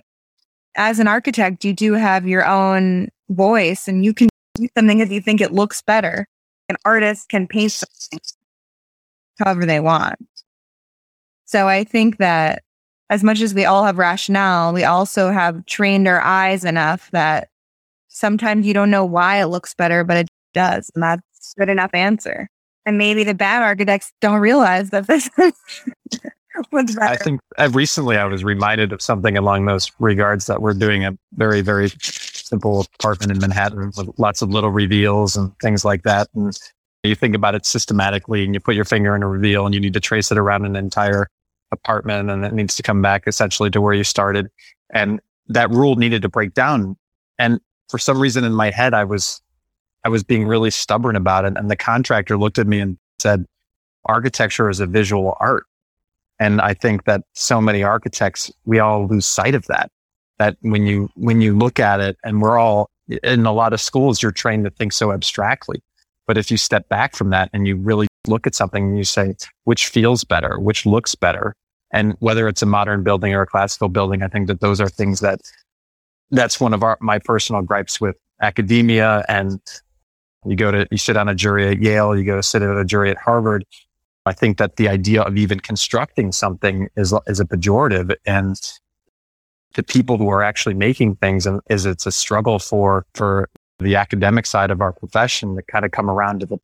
as 0.76 0.98
an 0.98 1.08
architect, 1.08 1.64
you 1.64 1.72
do 1.72 1.94
have 1.94 2.26
your 2.26 2.46
own 2.46 3.08
voice 3.30 3.88
and 3.88 4.04
you 4.04 4.12
can 4.12 4.28
do 4.54 4.68
something 4.76 5.00
if 5.00 5.10
you 5.10 5.20
think 5.20 5.40
it 5.40 5.52
looks 5.52 5.82
better. 5.82 6.26
An 6.68 6.76
artist 6.84 7.28
can 7.28 7.46
paint 7.46 7.72
something 7.72 8.20
however 9.38 9.66
they 9.66 9.80
want. 9.80 10.18
So 11.44 11.68
I 11.68 11.84
think 11.84 12.18
that 12.18 12.62
as 13.14 13.22
much 13.22 13.40
as 13.40 13.54
we 13.54 13.64
all 13.64 13.84
have 13.84 13.96
rationale, 13.96 14.72
we 14.72 14.82
also 14.82 15.30
have 15.30 15.64
trained 15.66 16.08
our 16.08 16.20
eyes 16.20 16.64
enough 16.64 17.08
that 17.12 17.48
sometimes 18.08 18.66
you 18.66 18.74
don't 18.74 18.90
know 18.90 19.04
why 19.04 19.40
it 19.40 19.46
looks 19.46 19.72
better, 19.72 20.02
but 20.02 20.16
it 20.16 20.28
does. 20.52 20.90
And 20.96 21.02
that's 21.04 21.54
good 21.56 21.68
enough 21.68 21.94
answer. 21.94 22.48
And 22.84 22.98
maybe 22.98 23.22
the 23.22 23.32
bad 23.32 23.62
architects 23.62 24.12
don't 24.20 24.40
realize 24.40 24.90
that 24.90 25.06
this 25.06 25.30
is 25.38 25.52
what's 26.70 26.96
better. 26.96 27.12
I 27.12 27.16
think 27.16 27.40
uh, 27.56 27.70
recently 27.72 28.16
I 28.16 28.24
was 28.24 28.42
reminded 28.42 28.92
of 28.92 29.00
something 29.00 29.36
along 29.38 29.66
those 29.66 29.92
regards 30.00 30.46
that 30.46 30.60
we're 30.60 30.74
doing 30.74 31.04
a 31.04 31.16
very, 31.34 31.60
very 31.60 31.90
simple 32.00 32.84
apartment 32.98 33.30
in 33.30 33.38
Manhattan 33.38 33.92
with 33.96 34.10
lots 34.18 34.42
of 34.42 34.50
little 34.50 34.70
reveals 34.70 35.36
and 35.36 35.56
things 35.60 35.84
like 35.84 36.02
that. 36.02 36.26
And 36.34 36.58
you 37.04 37.14
think 37.14 37.36
about 37.36 37.54
it 37.54 37.64
systematically 37.64 38.44
and 38.44 38.54
you 38.54 38.60
put 38.60 38.74
your 38.74 38.84
finger 38.84 39.14
in 39.14 39.22
a 39.22 39.28
reveal 39.28 39.66
and 39.66 39.74
you 39.74 39.80
need 39.80 39.94
to 39.94 40.00
trace 40.00 40.32
it 40.32 40.38
around 40.38 40.66
an 40.66 40.74
entire 40.74 41.28
apartment 41.74 42.30
and 42.30 42.44
it 42.44 42.54
needs 42.54 42.74
to 42.76 42.82
come 42.82 43.02
back 43.02 43.24
essentially 43.26 43.70
to 43.70 43.80
where 43.80 43.92
you 43.92 44.04
started. 44.04 44.48
And 44.94 45.20
that 45.48 45.70
rule 45.70 45.96
needed 45.96 46.22
to 46.22 46.28
break 46.30 46.54
down. 46.54 46.96
And 47.38 47.60
for 47.90 47.98
some 47.98 48.18
reason 48.18 48.44
in 48.44 48.54
my 48.54 48.70
head, 48.70 48.94
I 48.94 49.04
was, 49.04 49.42
I 50.04 50.08
was 50.08 50.24
being 50.24 50.46
really 50.46 50.70
stubborn 50.70 51.16
about 51.16 51.44
it. 51.44 51.54
And 51.56 51.70
the 51.70 51.76
contractor 51.76 52.38
looked 52.38 52.58
at 52.58 52.66
me 52.66 52.80
and 52.80 52.96
said, 53.18 53.44
architecture 54.06 54.70
is 54.70 54.80
a 54.80 54.86
visual 54.86 55.36
art. 55.40 55.64
And 56.38 56.60
I 56.60 56.74
think 56.74 57.04
that 57.04 57.22
so 57.34 57.60
many 57.60 57.82
architects, 57.82 58.50
we 58.64 58.78
all 58.78 59.06
lose 59.06 59.26
sight 59.26 59.54
of 59.54 59.66
that. 59.66 59.90
That 60.38 60.56
when 60.62 60.86
you, 60.86 61.10
when 61.14 61.40
you 61.40 61.56
look 61.56 61.78
at 61.78 62.00
it 62.00 62.16
and 62.24 62.42
we're 62.42 62.58
all 62.58 62.90
in 63.22 63.46
a 63.46 63.52
lot 63.52 63.72
of 63.72 63.80
schools, 63.80 64.22
you're 64.22 64.32
trained 64.32 64.64
to 64.64 64.70
think 64.70 64.92
so 64.92 65.12
abstractly. 65.12 65.82
But 66.26 66.38
if 66.38 66.50
you 66.50 66.56
step 66.56 66.88
back 66.88 67.14
from 67.14 67.30
that 67.30 67.50
and 67.52 67.68
you 67.68 67.76
really 67.76 68.08
look 68.26 68.46
at 68.46 68.54
something 68.54 68.84
and 68.84 68.98
you 68.98 69.04
say, 69.04 69.34
which 69.64 69.88
feels 69.88 70.24
better, 70.24 70.58
which 70.58 70.86
looks 70.86 71.14
better, 71.14 71.54
and 71.94 72.16
whether 72.18 72.48
it's 72.48 72.60
a 72.60 72.66
modern 72.66 73.04
building 73.04 73.32
or 73.34 73.42
a 73.42 73.46
classical 73.46 73.88
building, 73.88 74.22
I 74.22 74.28
think 74.28 74.48
that 74.48 74.60
those 74.60 74.80
are 74.80 74.88
things 74.88 75.20
that 75.20 75.40
that's 76.32 76.58
one 76.58 76.74
of 76.74 76.82
our, 76.82 76.98
my 77.00 77.20
personal 77.20 77.62
gripes 77.62 78.00
with 78.00 78.16
academia. 78.42 79.24
And 79.28 79.60
you 80.44 80.56
go 80.56 80.72
to, 80.72 80.88
you 80.90 80.98
sit 80.98 81.16
on 81.16 81.28
a 81.28 81.36
jury 81.36 81.68
at 81.68 81.80
Yale, 81.80 82.16
you 82.16 82.24
go 82.24 82.34
to 82.34 82.42
sit 82.42 82.62
on 82.62 82.76
a 82.76 82.84
jury 82.84 83.10
at 83.10 83.16
Harvard. 83.16 83.64
I 84.26 84.32
think 84.32 84.58
that 84.58 84.74
the 84.74 84.88
idea 84.88 85.22
of 85.22 85.36
even 85.36 85.60
constructing 85.60 86.32
something 86.32 86.88
is, 86.96 87.14
is 87.28 87.38
a 87.38 87.44
pejorative 87.44 88.12
and 88.26 88.56
the 89.74 89.84
people 89.84 90.18
who 90.18 90.28
are 90.28 90.42
actually 90.42 90.74
making 90.74 91.16
things 91.16 91.46
is 91.68 91.86
it's 91.86 92.06
a 92.06 92.12
struggle 92.12 92.58
for, 92.58 93.06
for 93.14 93.48
the 93.78 93.94
academic 93.94 94.46
side 94.46 94.70
of 94.70 94.80
our 94.80 94.92
profession 94.92 95.54
to 95.56 95.62
kind 95.62 95.84
of 95.84 95.92
come 95.92 96.10
around 96.10 96.40
to 96.40 96.46
the, 96.46 96.58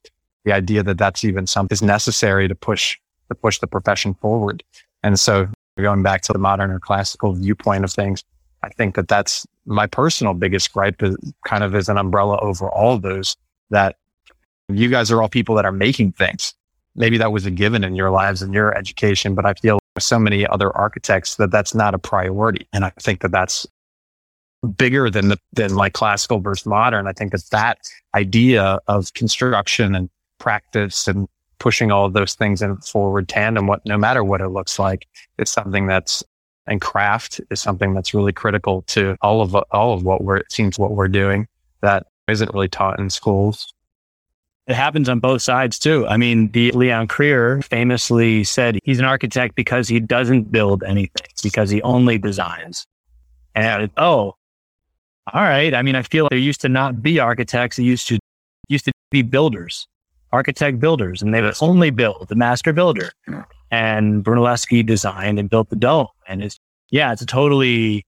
the 0.45 0.53
idea 0.53 0.83
that 0.83 0.99
that's 0.99 1.25
even 1.25 1.47
something 1.47 1.75
is 1.75 1.83
necessary 1.83 2.49
to 2.49 2.55
push, 2.55 2.99
to 3.29 3.35
push 3.37 3.59
the 3.59 3.67
profession 3.69 4.15
forward. 4.15 4.65
And 5.03 5.19
so 5.19 5.49
going 5.79 6.03
back 6.03 6.23
to 6.23 6.33
the 6.33 6.39
modern 6.39 6.71
or 6.71 6.79
classical 6.79 7.33
viewpoint 7.33 7.85
of 7.85 7.93
things, 7.93 8.23
I 8.63 8.69
think 8.69 8.95
that 8.97 9.09
that's 9.09 9.47
my 9.65 9.87
personal 9.87 10.35
biggest 10.35 10.73
gripe 10.73 11.03
is 11.03 11.17
kind 11.47 11.65
of 11.65 11.75
as 11.75 11.89
an 11.89 11.97
umbrella 11.97 12.39
over 12.41 12.69
all 12.69 12.99
those 12.99 13.37
that 13.71 13.97
you 14.69 14.89
guys 14.89 15.11
are 15.11 15.23
all 15.23 15.29
people 15.29 15.55
that 15.55 15.65
are 15.65 15.73
making 15.73 16.13
things. 16.13 16.55
Maybe 16.95 17.19
that 17.19 17.33
was 17.33 17.47
a 17.47 17.51
given 17.51 17.85
in 17.85 17.95
your 17.95 18.11
lives 18.11 18.43
and 18.43 18.53
your 18.53 18.77
education, 18.77 19.35
but 19.35 19.47
I 19.47 19.55
feel 19.55 19.79
with 19.95 20.05
so 20.05 20.19
many 20.19 20.47
other 20.47 20.77
architects 20.77 21.37
that 21.37 21.51
that's 21.51 21.75
not 21.75 21.95
a 21.95 21.99
priority. 21.99 22.67
And 22.73 22.85
I 22.85 22.93
think 23.01 23.23
that 23.23 23.31
that's 23.31 23.67
bigger 24.77 25.09
than 25.09 25.29
the, 25.29 25.39
than 25.53 25.75
like 25.75 25.95
classical 25.95 26.41
versus 26.41 26.67
modern. 26.67 27.07
I 27.07 27.13
think 27.13 27.33
that 27.33 27.45
that 27.51 27.79
idea 28.15 28.79
of 28.87 29.13
construction 29.15 29.95
and 29.95 30.11
practice 30.39 31.09
and 31.09 31.29
pushing 31.61 31.93
all 31.93 32.07
of 32.07 32.15
those 32.15 32.35
things 32.35 32.63
in 32.63 32.77
forward 32.79 33.29
tandem, 33.29 33.69
what, 33.69 33.81
no 33.87 33.97
matter 33.97 34.25
what 34.25 34.41
it 34.41 34.49
looks 34.49 34.79
like, 34.79 35.07
it's 35.39 35.51
something 35.51 35.87
that's 35.87 36.25
and 36.67 36.81
craft 36.81 37.41
is 37.51 37.61
something 37.61 37.95
that's 37.95 38.15
really 38.15 38.33
critical 38.33 38.83
to 38.83 39.17
all 39.23 39.41
of 39.43 39.55
all 39.71 39.95
of 39.95 40.05
what 40.05 40.23
we're 40.23 40.37
it 40.37 40.53
seems 40.53 40.79
what 40.79 40.93
we're 40.93 41.09
doing 41.09 41.47
that 41.81 42.07
isn't 42.29 42.53
really 42.53 42.69
taught 42.69 42.99
in 42.99 43.11
schools. 43.11 43.73
It 44.67 44.75
happens 44.75 45.09
on 45.09 45.19
both 45.19 45.43
sides 45.43 45.79
too. 45.79 46.07
I 46.07 46.17
mean, 46.17 46.51
the 46.53 46.71
Leon 46.73 47.09
Krier 47.09 47.65
famously 47.65 48.45
said 48.45 48.79
he's 48.85 49.01
an 49.01 49.05
architect 49.05 49.57
because 49.57 49.89
he 49.89 49.99
doesn't 49.99 50.53
build 50.53 50.85
anything, 50.85 51.27
because 51.43 51.71
he 51.71 51.83
only 51.83 52.19
designs. 52.19 52.87
And 53.55 53.91
oh, 53.97 54.37
all 55.33 55.43
right. 55.43 55.75
I 55.75 55.83
mean, 55.83 55.97
I 55.97 56.03
feel 56.03 56.25
like 56.25 56.31
there 56.31 56.39
used 56.39 56.61
to 56.61 56.69
not 56.69 57.03
be 57.03 57.19
architects. 57.19 57.79
It 57.79 57.83
used 57.83 58.07
to 58.09 58.19
used 58.69 58.85
to 58.85 58.93
be 59.11 59.23
builders, 59.23 59.89
architect 60.33 60.79
builders, 60.81 61.23
and 61.23 61.35
they 61.35 61.43
would 61.43 61.55
only 61.61 61.91
build 61.91 62.29
the 62.29 62.37
master 62.37 62.73
builder 62.73 63.11
and 63.71 64.25
Brunelleschi 64.25 64.85
designed 64.85 65.39
and 65.39 65.49
built 65.49 65.71
the 65.71 65.77
dome. 65.77 66.09
And 66.27 66.43
it's, 66.43 66.59
yeah, 66.91 67.13
it's 67.13 67.23
a 67.23 67.27
totally 67.27 68.05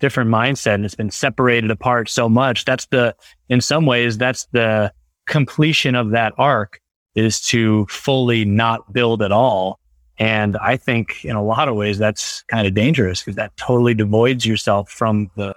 different 0.00 0.30
mindset 0.30 0.74
and 0.74 0.84
it's 0.84 0.94
been 0.94 1.10
separated 1.10 1.70
apart 1.70 2.08
so 2.08 2.28
much. 2.28 2.64
That's 2.64 2.86
the, 2.86 3.14
in 3.48 3.60
some 3.60 3.86
ways, 3.86 4.18
that's 4.18 4.46
the 4.52 4.92
completion 5.26 5.94
of 5.94 6.10
that 6.10 6.32
arc 6.38 6.80
is 7.14 7.40
to 7.40 7.86
fully 7.86 8.44
not 8.44 8.92
build 8.92 9.22
at 9.22 9.32
all. 9.32 9.80
And 10.18 10.56
I 10.56 10.76
think 10.76 11.24
in 11.24 11.36
a 11.36 11.42
lot 11.42 11.68
of 11.68 11.76
ways, 11.76 11.98
that's 11.98 12.42
kind 12.44 12.66
of 12.66 12.74
dangerous 12.74 13.20
because 13.20 13.36
that 13.36 13.56
totally 13.56 13.94
devoids 13.94 14.44
yourself 14.44 14.90
from 14.90 15.30
the, 15.36 15.54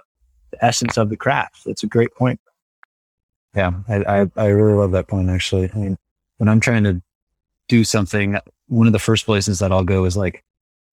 the 0.50 0.64
essence 0.64 0.96
of 0.96 1.08
the 1.08 1.16
craft. 1.16 1.64
That's 1.66 1.82
a 1.82 1.88
great 1.88 2.14
point. 2.14 2.40
Yeah, 3.54 3.72
I, 3.88 3.96
I, 3.96 4.30
I 4.36 4.46
really 4.46 4.74
love 4.74 4.92
that 4.92 5.08
point, 5.08 5.28
actually. 5.28 5.70
I 5.74 5.78
mean, 5.78 5.98
when 6.42 6.48
I'm 6.48 6.58
trying 6.58 6.82
to 6.82 7.00
do 7.68 7.84
something, 7.84 8.36
one 8.66 8.88
of 8.88 8.92
the 8.92 8.98
first 8.98 9.26
places 9.26 9.60
that 9.60 9.70
I'll 9.70 9.84
go 9.84 10.04
is 10.06 10.16
like 10.16 10.42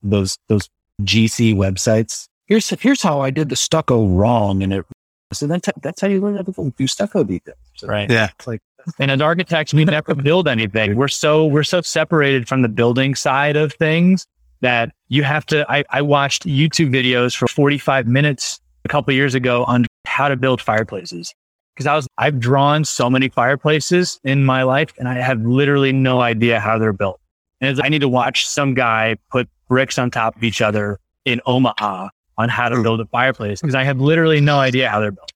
those 0.04 0.38
those 0.47 0.70
GC 1.02 1.56
websites. 1.56 2.28
Here's 2.45 2.70
here's 2.70 3.02
how 3.02 3.22
I 3.22 3.32
did 3.32 3.50
the 3.50 3.56
stucco 3.56 4.06
wrong, 4.06 4.62
and 4.62 4.72
it 4.72 4.86
so 5.34 5.47
that's 5.47 5.68
that's 5.82 6.02
how 6.02 6.08
you 6.08 6.22
learn 6.22 6.36
how 6.36 6.43
to 6.43 6.74
do 6.78 6.86
stucco 6.86 7.24
details. 7.24 7.58
So 7.74 7.88
Right. 7.88 8.08
Yeah. 8.12 8.30
It's 8.38 8.45
like 8.45 8.62
And 9.00 9.10
as 9.10 9.22
architects, 9.22 9.74
we 9.74 9.86
never 9.86 10.14
build 10.14 10.47
anything. 10.47 10.95
We're 10.95 11.08
so 11.08 11.47
we're 11.47 11.64
so 11.64 11.82
separated 11.82 12.47
from 12.47 12.62
the 12.62 12.70
building 12.70 13.16
side 13.16 13.56
of 13.56 13.74
things 13.74 14.28
that 14.62 14.91
you 15.08 15.24
have 15.24 15.47
to. 15.47 15.66
I, 15.68 15.84
I 15.89 16.04
watched 16.04 16.45
YouTube 16.45 16.93
videos 16.93 17.36
for 17.36 17.47
45 17.47 18.06
minutes 18.06 18.60
a 18.86 18.88
couple 18.88 19.16
years 19.16 19.34
ago 19.34 19.64
on 19.64 19.88
how 20.06 20.28
to 20.28 20.36
build 20.36 20.62
fireplaces 20.62 21.34
because 21.80 21.88
I 21.88 21.95
was 21.95 22.07
I've 22.17 22.39
drawn 22.41 22.84
so 22.84 23.09
many 23.09 23.30
fireplaces 23.30 24.19
in 24.25 24.43
my 24.43 24.63
life, 24.63 24.93
and 24.99 25.07
I 25.07 25.13
have 25.13 25.41
literally 25.45 25.93
no 25.93 26.19
idea 26.19 26.59
how 26.59 26.77
they're 26.77 26.91
built. 26.91 27.21
And 27.61 27.69
it's- 27.69 27.86
I 27.86 27.88
need 27.88 28.01
to 28.01 28.09
watch 28.09 28.45
some 28.45 28.73
guy 28.73 29.15
put 29.32 29.47
bricks 29.69 29.97
on 29.97 30.11
top 30.11 30.36
of 30.36 30.43
each 30.43 30.61
other 30.61 30.99
in 31.23 31.39
Omaha 31.45 32.09
on 32.38 32.49
how 32.49 32.67
to 32.67 32.75
hmm. 32.75 32.84
build 32.84 32.99
a 32.99 33.05
fireplace 33.05 33.61
because 33.61 33.75
I 33.75 33.86
have 33.86 34.01
literally 34.01 34.41
no 34.41 34.59
idea 34.59 34.89
how 34.89 34.99
they're 34.99 35.11
built. 35.11 35.32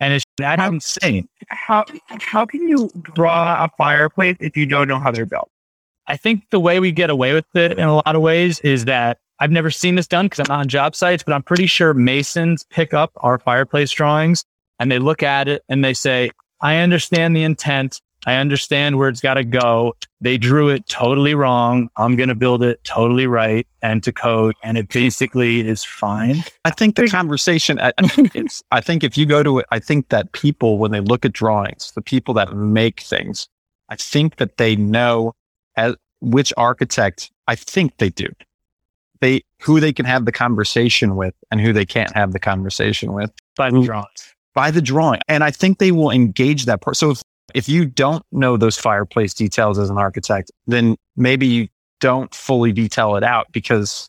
And 0.00 0.14
it's 0.14 0.24
that's 0.36 0.60
How- 0.60 0.68
insane. 0.68 1.28
How 1.48 1.84
how 2.08 2.44
can 2.44 2.66
you 2.68 2.90
draw 3.14 3.64
a 3.64 3.68
fireplace 3.78 4.36
if 4.40 4.56
you 4.56 4.66
don't 4.66 4.88
know 4.88 4.98
how 4.98 5.12
they're 5.12 5.26
built? 5.26 5.48
I 6.08 6.16
think 6.16 6.42
the 6.50 6.60
way 6.60 6.80
we 6.80 6.90
get 6.90 7.08
away 7.08 7.34
with 7.34 7.46
it 7.54 7.78
in 7.78 7.84
a 7.84 7.94
lot 7.94 8.16
of 8.16 8.20
ways 8.20 8.58
is 8.60 8.86
that 8.86 9.18
I've 9.38 9.52
never 9.52 9.70
seen 9.70 9.94
this 9.94 10.08
done 10.08 10.26
because 10.26 10.40
I'm 10.40 10.46
not 10.48 10.60
on 10.60 10.68
job 10.68 10.96
sites, 10.96 11.22
but 11.22 11.34
I'm 11.34 11.42
pretty 11.42 11.66
sure 11.66 11.94
masons 11.94 12.66
pick 12.68 12.92
up 12.92 13.12
our 13.16 13.38
fireplace 13.38 13.92
drawings 13.92 14.44
and 14.78 14.90
they 14.90 14.98
look 14.98 15.22
at 15.22 15.48
it 15.48 15.62
and 15.68 15.84
they 15.84 15.94
say, 15.94 16.30
I 16.60 16.76
understand 16.76 17.36
the 17.36 17.42
intent. 17.42 18.00
I 18.26 18.36
understand 18.36 18.96
where 18.96 19.08
it's 19.08 19.20
got 19.20 19.34
to 19.34 19.44
go. 19.44 19.94
They 20.20 20.38
drew 20.38 20.70
it 20.70 20.86
totally 20.88 21.34
wrong. 21.34 21.90
I'm 21.96 22.16
going 22.16 22.30
to 22.30 22.34
build 22.34 22.62
it 22.62 22.82
totally 22.84 23.26
right 23.26 23.66
and 23.82 24.02
to 24.02 24.12
code. 24.12 24.54
And 24.62 24.78
it 24.78 24.88
basically 24.88 25.66
is 25.66 25.84
fine. 25.84 26.42
I 26.64 26.70
think 26.70 26.96
the 26.96 27.06
conversation, 27.08 27.78
I, 27.78 27.92
it's, 27.98 28.62
I 28.70 28.80
think 28.80 29.04
if 29.04 29.18
you 29.18 29.26
go 29.26 29.42
to 29.42 29.58
it, 29.58 29.66
I 29.70 29.78
think 29.78 30.08
that 30.08 30.32
people, 30.32 30.78
when 30.78 30.90
they 30.90 31.00
look 31.00 31.26
at 31.26 31.34
drawings, 31.34 31.92
the 31.94 32.00
people 32.00 32.32
that 32.34 32.56
make 32.56 33.00
things, 33.00 33.46
I 33.90 33.96
think 33.96 34.36
that 34.36 34.56
they 34.56 34.74
know 34.74 35.34
as, 35.76 35.94
which 36.20 36.52
architect, 36.56 37.30
I 37.46 37.56
think 37.56 37.98
they 37.98 38.08
do. 38.08 38.28
They, 39.20 39.42
who 39.60 39.80
they 39.80 39.92
can 39.92 40.06
have 40.06 40.24
the 40.24 40.32
conversation 40.32 41.16
with 41.16 41.34
and 41.50 41.60
who 41.60 41.72
they 41.74 41.86
can't 41.86 42.14
have 42.14 42.32
the 42.32 42.40
conversation 42.40 43.12
with 43.12 43.30
by 43.56 43.70
the 43.70 43.82
drawings. 43.82 44.34
By 44.54 44.70
the 44.70 44.82
drawing. 44.82 45.20
And 45.28 45.44
I 45.44 45.50
think 45.50 45.78
they 45.78 45.92
will 45.92 46.10
engage 46.10 46.64
that 46.66 46.80
person. 46.80 47.08
So 47.08 47.10
if, 47.12 47.22
if 47.54 47.68
you 47.68 47.86
don't 47.86 48.24
know 48.32 48.56
those 48.56 48.78
fireplace 48.78 49.34
details 49.34 49.78
as 49.78 49.90
an 49.90 49.98
architect, 49.98 50.50
then 50.66 50.96
maybe 51.16 51.46
you 51.46 51.68
don't 52.00 52.34
fully 52.34 52.72
detail 52.72 53.16
it 53.16 53.24
out 53.24 53.46
because 53.52 54.08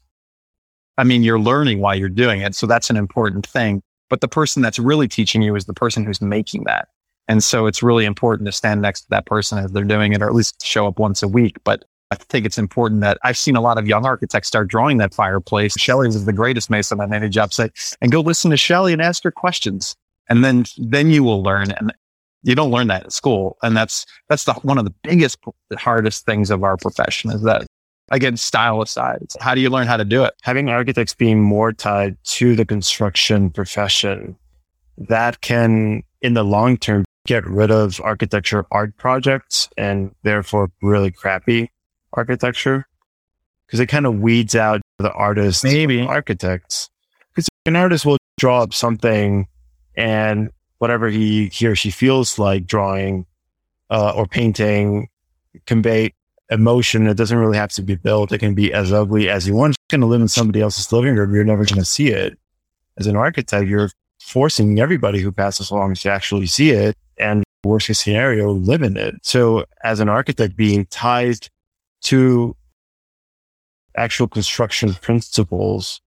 I 0.97 1.03
mean, 1.03 1.23
you're 1.23 1.39
learning 1.39 1.79
while 1.79 1.95
you're 1.95 2.09
doing 2.09 2.41
it. 2.41 2.55
So 2.55 2.67
that's 2.67 2.89
an 2.89 2.97
important 2.97 3.45
thing. 3.45 3.81
But 4.09 4.21
the 4.21 4.27
person 4.27 4.61
that's 4.61 4.79
really 4.79 5.07
teaching 5.07 5.41
you 5.41 5.55
is 5.55 5.65
the 5.65 5.73
person 5.73 6.05
who's 6.05 6.21
making 6.21 6.63
that. 6.65 6.87
And 7.27 7.43
so 7.43 7.65
it's 7.65 7.81
really 7.81 8.05
important 8.05 8.45
to 8.45 8.51
stand 8.51 8.81
next 8.81 9.01
to 9.01 9.09
that 9.09 9.25
person 9.25 9.57
as 9.57 9.71
they're 9.71 9.83
doing 9.83 10.13
it, 10.13 10.21
or 10.21 10.27
at 10.27 10.35
least 10.35 10.63
show 10.63 10.87
up 10.87 10.99
once 10.99 11.23
a 11.23 11.27
week. 11.27 11.57
But 11.63 11.83
I 12.11 12.15
think 12.15 12.45
it's 12.45 12.59
important 12.59 13.01
that 13.01 13.17
I've 13.23 13.37
seen 13.37 13.55
a 13.55 13.61
lot 13.61 13.79
of 13.79 13.87
young 13.87 14.05
architects 14.05 14.47
start 14.47 14.67
drawing 14.67 14.99
that 14.99 15.13
fireplace. 15.13 15.73
Shelley 15.77 16.07
is 16.07 16.23
the 16.23 16.33
greatest 16.33 16.69
mason 16.69 17.01
on 17.01 17.13
any 17.13 17.29
job 17.29 17.51
site 17.51 17.71
and 17.99 18.11
go 18.11 18.21
listen 18.21 18.51
to 18.51 18.57
Shelley 18.57 18.93
and 18.93 19.01
ask 19.01 19.23
her 19.23 19.31
questions. 19.31 19.95
And 20.29 20.43
then, 20.43 20.65
then 20.77 21.09
you 21.09 21.23
will 21.23 21.43
learn. 21.43 21.71
And 21.71 21.93
you 22.43 22.55
don't 22.55 22.71
learn 22.71 22.87
that 22.87 23.05
at 23.05 23.13
school. 23.13 23.57
And 23.63 23.75
that's, 23.75 24.05
that's 24.29 24.45
the, 24.45 24.53
one 24.53 24.77
of 24.77 24.85
the 24.85 24.93
biggest, 25.03 25.37
hardest 25.73 26.25
things 26.25 26.51
of 26.51 26.63
our 26.63 26.77
profession 26.77 27.31
is 27.31 27.41
that 27.43 27.65
again, 28.11 28.37
style 28.37 28.81
aside, 28.81 29.25
how 29.39 29.55
do 29.55 29.61
you 29.61 29.69
learn 29.69 29.87
how 29.87 29.97
to 29.97 30.05
do 30.05 30.23
it? 30.23 30.33
having 30.43 30.69
architects 30.69 31.13
being 31.13 31.41
more 31.41 31.73
tied 31.73 32.17
to 32.23 32.55
the 32.55 32.65
construction 32.65 33.49
profession, 33.49 34.35
that 34.97 35.41
can, 35.41 36.03
in 36.21 36.33
the 36.33 36.43
long 36.43 36.77
term, 36.77 37.03
get 37.25 37.45
rid 37.45 37.71
of 37.71 37.99
architecture 38.01 38.65
art 38.71 38.95
projects 38.97 39.67
and 39.77 40.13
therefore 40.23 40.69
really 40.81 41.09
crappy 41.09 41.71
architecture 42.13 42.85
because 43.65 43.79
it 43.79 43.87
kind 43.87 44.05
of 44.05 44.19
weeds 44.19 44.55
out 44.55 44.79
the 44.99 45.11
artists, 45.11 45.63
Maybe. 45.63 46.01
architects. 46.01 46.89
Because 47.33 47.49
an 47.65 47.75
artist 47.75 48.05
will 48.05 48.17
draw 48.37 48.61
up 48.61 48.73
something 48.73 49.47
and 49.97 50.49
whatever 50.77 51.09
he, 51.09 51.47
he 51.47 51.67
or 51.67 51.75
she 51.75 51.91
feels 51.91 52.37
like 52.37 52.65
drawing 52.65 53.25
uh, 53.89 54.13
or 54.15 54.25
painting 54.25 55.09
convey 55.65 56.13
emotion. 56.49 57.07
It 57.07 57.17
doesn't 57.17 57.37
really 57.37 57.57
have 57.57 57.71
to 57.71 57.81
be 57.81 57.95
built. 57.95 58.31
It 58.31 58.39
can 58.39 58.53
be 58.53 58.73
as 58.73 58.91
ugly 58.91 59.29
as 59.29 59.47
you 59.47 59.55
want. 59.55 59.71
It's 59.71 59.77
going 59.89 60.01
to 60.01 60.07
live 60.07 60.21
in 60.21 60.27
somebody 60.27 60.61
else's 60.61 60.91
living 60.91 61.15
room. 61.15 61.33
You're 61.33 61.43
never 61.43 61.65
going 61.65 61.79
to 61.79 61.85
see 61.85 62.09
it. 62.09 62.37
As 62.97 63.07
an 63.07 63.15
architect, 63.15 63.67
you're 63.67 63.89
forcing 64.21 64.79
everybody 64.79 65.19
who 65.19 65.31
passes 65.31 65.71
along 65.71 65.95
to 65.95 66.11
actually 66.11 66.47
see 66.47 66.71
it. 66.71 66.95
And 67.17 67.43
worst 67.63 67.87
case 67.87 67.99
scenario, 67.99 68.51
live 68.51 68.81
in 68.81 68.97
it. 68.97 69.15
So 69.23 69.65
as 69.83 69.99
an 69.99 70.09
architect 70.09 70.55
being 70.55 70.85
tied 70.87 71.47
to 72.03 72.55
actual 73.97 74.27
construction 74.27 74.93
principles 74.93 76.01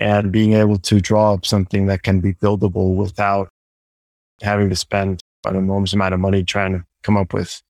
and 0.00 0.32
being 0.32 0.54
able 0.54 0.78
to 0.78 1.00
draw 1.00 1.34
up 1.34 1.44
something 1.46 1.86
that 1.86 2.02
can 2.02 2.20
be 2.20 2.32
buildable 2.34 2.96
without 2.96 3.48
having 4.42 4.70
to 4.70 4.76
spend 4.76 5.20
an 5.44 5.54
enormous 5.54 5.92
amount 5.92 6.14
of 6.14 6.20
money 6.20 6.42
trying 6.42 6.72
to 6.72 6.84
come 7.02 7.16
up 7.16 7.32
with 7.34 7.62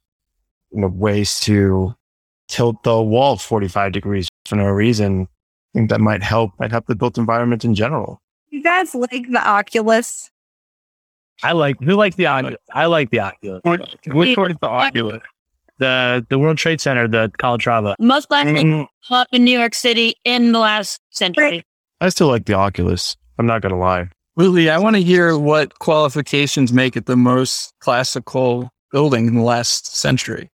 you 0.70 0.80
know, 0.80 0.88
ways 0.88 1.40
to 1.40 1.94
tilt 2.48 2.82
the 2.84 3.02
wall 3.02 3.36
45 3.36 3.92
degrees 3.92 4.28
for 4.46 4.56
no 4.56 4.66
reason. 4.66 5.22
I 5.74 5.78
think 5.78 5.90
that 5.90 6.00
might 6.00 6.22
help, 6.22 6.52
might 6.58 6.70
help 6.70 6.86
the 6.86 6.94
built 6.94 7.18
environment 7.18 7.64
in 7.64 7.74
general. 7.74 8.20
You 8.50 8.62
guys 8.62 8.94
like 8.94 9.30
the 9.30 9.46
Oculus? 9.46 10.30
I 11.42 11.52
like 11.52 11.76
who 11.80 11.94
likes 11.94 12.16
the 12.16 12.26
Oculus. 12.26 12.56
I 12.72 12.86
like 12.86 13.10
the 13.10 13.20
Oculus. 13.20 13.60
Which, 13.64 13.96
which 14.08 14.36
one 14.36 14.50
is 14.52 14.56
the 14.60 14.68
Oculus? 14.68 15.22
The 15.78 16.26
the 16.28 16.38
World 16.38 16.58
Trade 16.58 16.80
Center, 16.80 17.08
the 17.08 17.32
Calatrava. 17.38 17.94
Most 17.98 18.30
likely 18.30 18.62
Mm, 18.64 18.86
up 19.10 19.28
in 19.32 19.44
New 19.44 19.58
York 19.58 19.74
City 19.74 20.14
in 20.24 20.52
the 20.52 20.58
last 20.58 21.00
century. 21.10 21.64
I 22.00 22.08
still 22.08 22.28
like 22.28 22.46
the 22.46 22.54
Oculus. 22.54 23.16
I'm 23.38 23.46
not 23.46 23.62
going 23.62 23.74
to 23.74 23.78
lie. 23.78 24.08
Willie, 24.36 24.70
I 24.70 24.78
want 24.78 24.96
to 24.96 25.02
hear 25.02 25.36
what 25.36 25.78
qualifications 25.80 26.72
make 26.72 26.96
it 26.96 27.06
the 27.06 27.16
most 27.16 27.74
classical 27.80 28.70
building 28.90 29.26
in 29.26 29.34
the 29.34 29.42
last 29.42 29.94
century. 29.96 30.50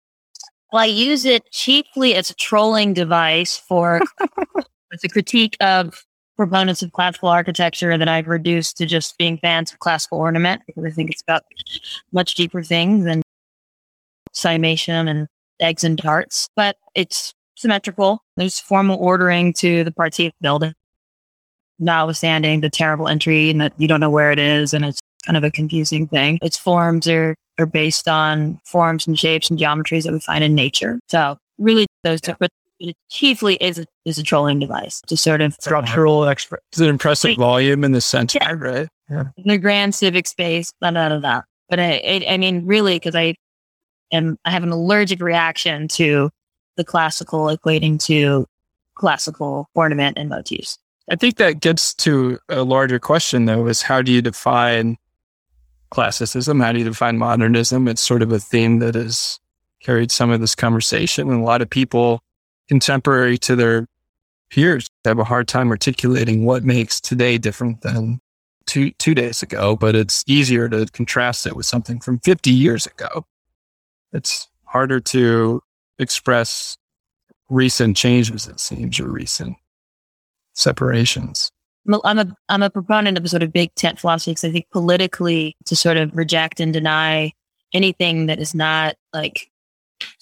Well, 0.71 0.81
I 0.81 0.87
use 0.87 1.25
it 1.25 1.43
chiefly 1.51 2.15
as 2.15 2.29
a 2.29 2.35
trolling 2.35 2.93
device 2.93 3.57
for 3.57 4.01
it's 4.91 5.03
a 5.03 5.09
critique 5.09 5.55
of 5.59 6.03
proponents 6.35 6.81
of 6.81 6.91
classical 6.91 7.29
architecture 7.29 7.97
that 7.97 8.07
I've 8.07 8.27
reduced 8.27 8.77
to 8.77 8.85
just 8.85 9.17
being 9.17 9.37
fans 9.37 9.71
of 9.71 9.79
classical 9.79 10.17
ornament 10.17 10.63
because 10.67 10.83
I 10.83 10.89
think 10.89 11.11
it's 11.11 11.21
about 11.21 11.43
much 12.11 12.35
deeper 12.35 12.61
things 12.61 13.05
than 13.05 13.21
cymatium 14.33 15.09
and 15.09 15.27
eggs 15.59 15.83
and 15.83 15.97
darts. 15.97 16.49
But 16.55 16.77
it's 16.93 17.33
symmetrical. 17.55 18.23
There's 18.35 18.59
formal 18.59 18.97
ordering 18.97 19.53
to 19.53 19.83
the 19.83 19.91
parts 19.91 20.19
of 20.19 20.25
the 20.25 20.33
building, 20.41 20.73
notwithstanding 21.79 22.61
the 22.61 22.69
terrible 22.69 23.07
entry 23.07 23.49
and 23.49 23.59
that 23.61 23.73
you 23.77 23.87
don't 23.87 23.99
know 23.99 24.09
where 24.09 24.31
it 24.31 24.39
is 24.39 24.73
and 24.73 24.85
it's 24.85 24.99
kind 25.25 25.37
of 25.37 25.43
a 25.43 25.51
confusing 25.51 26.07
thing. 26.07 26.39
Its 26.41 26.57
forms 26.57 27.07
are 27.07 27.35
are 27.57 27.65
based 27.65 28.07
on 28.07 28.59
forms 28.65 29.07
and 29.07 29.17
shapes 29.17 29.49
and 29.49 29.57
geometries 29.57 30.03
that 30.03 30.11
we 30.13 30.19
find 30.19 30.43
in 30.43 30.53
nature. 30.55 30.99
So 31.07 31.37
really 31.57 31.87
those 32.03 32.19
two, 32.21 32.35
but 32.39 32.49
it 32.79 32.95
chiefly 33.09 33.55
is 33.55 33.79
a, 33.79 33.85
is 34.03 34.17
a 34.17 34.23
trolling 34.23 34.59
device 34.59 34.99
to 35.07 35.15
sort 35.15 35.39
of 35.39 35.53
Structural 35.53 36.25
expert. 36.25 36.59
It's 36.73 36.81
an 36.81 36.89
impressive 36.89 37.29
Wait. 37.29 37.37
volume 37.37 37.85
in 37.85 37.93
the 37.93 38.01
center, 38.01 38.39
Yeah. 38.41 38.51
right? 39.09 39.27
the 39.37 39.57
grand 39.57 39.95
civic 39.95 40.27
space, 40.27 40.73
da 40.81 40.91
da 40.91 41.07
da 41.09 41.19
da. 41.19 41.41
But 41.69 41.79
I, 41.79 42.01
I, 42.05 42.25
I 42.31 42.37
mean, 42.37 42.65
really, 42.65 42.95
because 42.97 43.15
I 43.15 43.35
am, 44.11 44.37
I 44.43 44.51
have 44.51 44.63
an 44.63 44.71
allergic 44.71 45.21
reaction 45.21 45.87
to 45.89 46.29
the 46.75 46.83
classical 46.83 47.45
equating 47.45 48.03
to 48.07 48.45
classical 48.95 49.69
ornament 49.75 50.17
and 50.17 50.27
motifs. 50.27 50.77
I 51.09 51.15
think 51.15 51.37
that 51.37 51.59
gets 51.59 51.93
to 51.95 52.39
a 52.49 52.63
larger 52.63 52.99
question, 52.99 53.45
though, 53.45 53.67
is 53.67 53.83
how 53.83 54.01
do 54.01 54.11
you 54.11 54.21
define 54.21 54.97
classicism? 55.91 56.59
How 56.59 56.71
do 56.71 56.79
you 56.79 56.85
define 56.85 57.17
modernism? 57.17 57.87
It's 57.87 58.01
sort 58.01 58.23
of 58.23 58.31
a 58.31 58.39
theme 58.39 58.79
that 58.79 58.95
has 58.95 59.39
carried 59.81 60.11
some 60.11 60.31
of 60.31 60.41
this 60.41 60.55
conversation. 60.55 61.29
And 61.29 61.41
a 61.41 61.45
lot 61.45 61.61
of 61.61 61.69
people 61.69 62.21
contemporary 62.67 63.37
to 63.39 63.55
their 63.55 63.87
peers 64.49 64.87
have 65.05 65.19
a 65.19 65.23
hard 65.23 65.47
time 65.47 65.69
articulating 65.69 66.43
what 66.43 66.63
makes 66.63 66.99
today 66.99 67.37
different 67.37 67.81
than 67.81 68.19
two, 68.65 68.89
two 68.91 69.13
days 69.13 69.43
ago. 69.43 69.75
But 69.75 69.95
it's 69.95 70.23
easier 70.25 70.67
to 70.69 70.87
contrast 70.87 71.45
it 71.45 71.55
with 71.55 71.67
something 71.67 71.99
from 71.99 72.17
50 72.19 72.49
years 72.49 72.87
ago. 72.87 73.27
It's 74.11 74.47
harder 74.63 74.99
to 75.01 75.61
express 75.99 76.77
recent 77.47 77.95
changes, 77.95 78.47
it 78.47 78.59
seems, 78.59 78.99
or 78.99 79.07
recent 79.07 79.55
separations. 80.55 81.51
I'm 81.87 82.17
a, 82.17 82.35
I'm 82.49 82.63
a, 82.63 82.69
proponent 82.69 83.17
of 83.17 83.23
a 83.23 83.27
sort 83.29 83.43
of 83.43 83.53
big 83.53 83.73
tent 83.75 83.99
philosophy 83.99 84.31
because 84.31 84.45
I 84.45 84.51
think 84.51 84.65
politically 84.71 85.55
to 85.65 85.75
sort 85.75 85.97
of 85.97 86.15
reject 86.15 86.59
and 86.59 86.73
deny 86.73 87.31
anything 87.73 88.25
that 88.25 88.39
is 88.39 88.55
not 88.55 88.95
like 89.13 89.51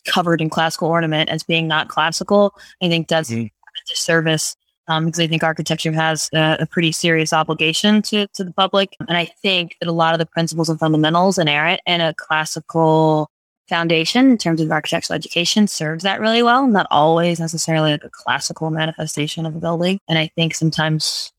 covered 0.05 0.41
in 0.41 0.49
classical 0.49 0.89
ornament 0.89 1.29
as 1.29 1.43
being 1.43 1.67
not 1.67 1.87
classical, 1.87 2.53
I 2.81 2.89
think 2.89 3.07
does 3.07 3.29
Mhm. 3.29 3.45
a 3.47 3.89
disservice. 3.89 4.55
Um, 4.89 5.05
because 5.05 5.21
I 5.21 5.27
think 5.27 5.43
architecture 5.43 5.93
has 5.93 6.29
a, 6.33 6.57
a 6.59 6.65
pretty 6.65 6.91
serious 6.91 7.31
obligation 7.31 8.01
to, 8.01 8.27
to 8.33 8.43
the 8.43 8.51
public. 8.51 8.97
And 9.07 9.17
I 9.17 9.23
think 9.23 9.77
that 9.79 9.87
a 9.87 9.93
lot 9.93 10.13
of 10.13 10.19
the 10.19 10.25
principles 10.25 10.67
and 10.67 10.77
fundamentals 10.77 11.37
inherent 11.37 11.79
in 11.85 12.01
a 12.01 12.13
classical 12.13 13.29
foundation 13.69 14.31
in 14.31 14.37
terms 14.37 14.61
of 14.61 14.71
architectural 14.71 15.15
education 15.15 15.67
serves 15.67 16.03
that 16.03 16.19
really 16.19 16.43
well. 16.43 16.67
Not 16.67 16.87
always 16.91 17.39
necessarily 17.39 17.91
like 17.91 18.03
a 18.03 18.09
classical 18.09 18.69
manifestation 18.69 19.45
of 19.45 19.55
a 19.55 19.59
building. 19.59 19.99
And 20.07 20.17
I 20.17 20.29
think 20.35 20.55
sometimes 20.55 21.31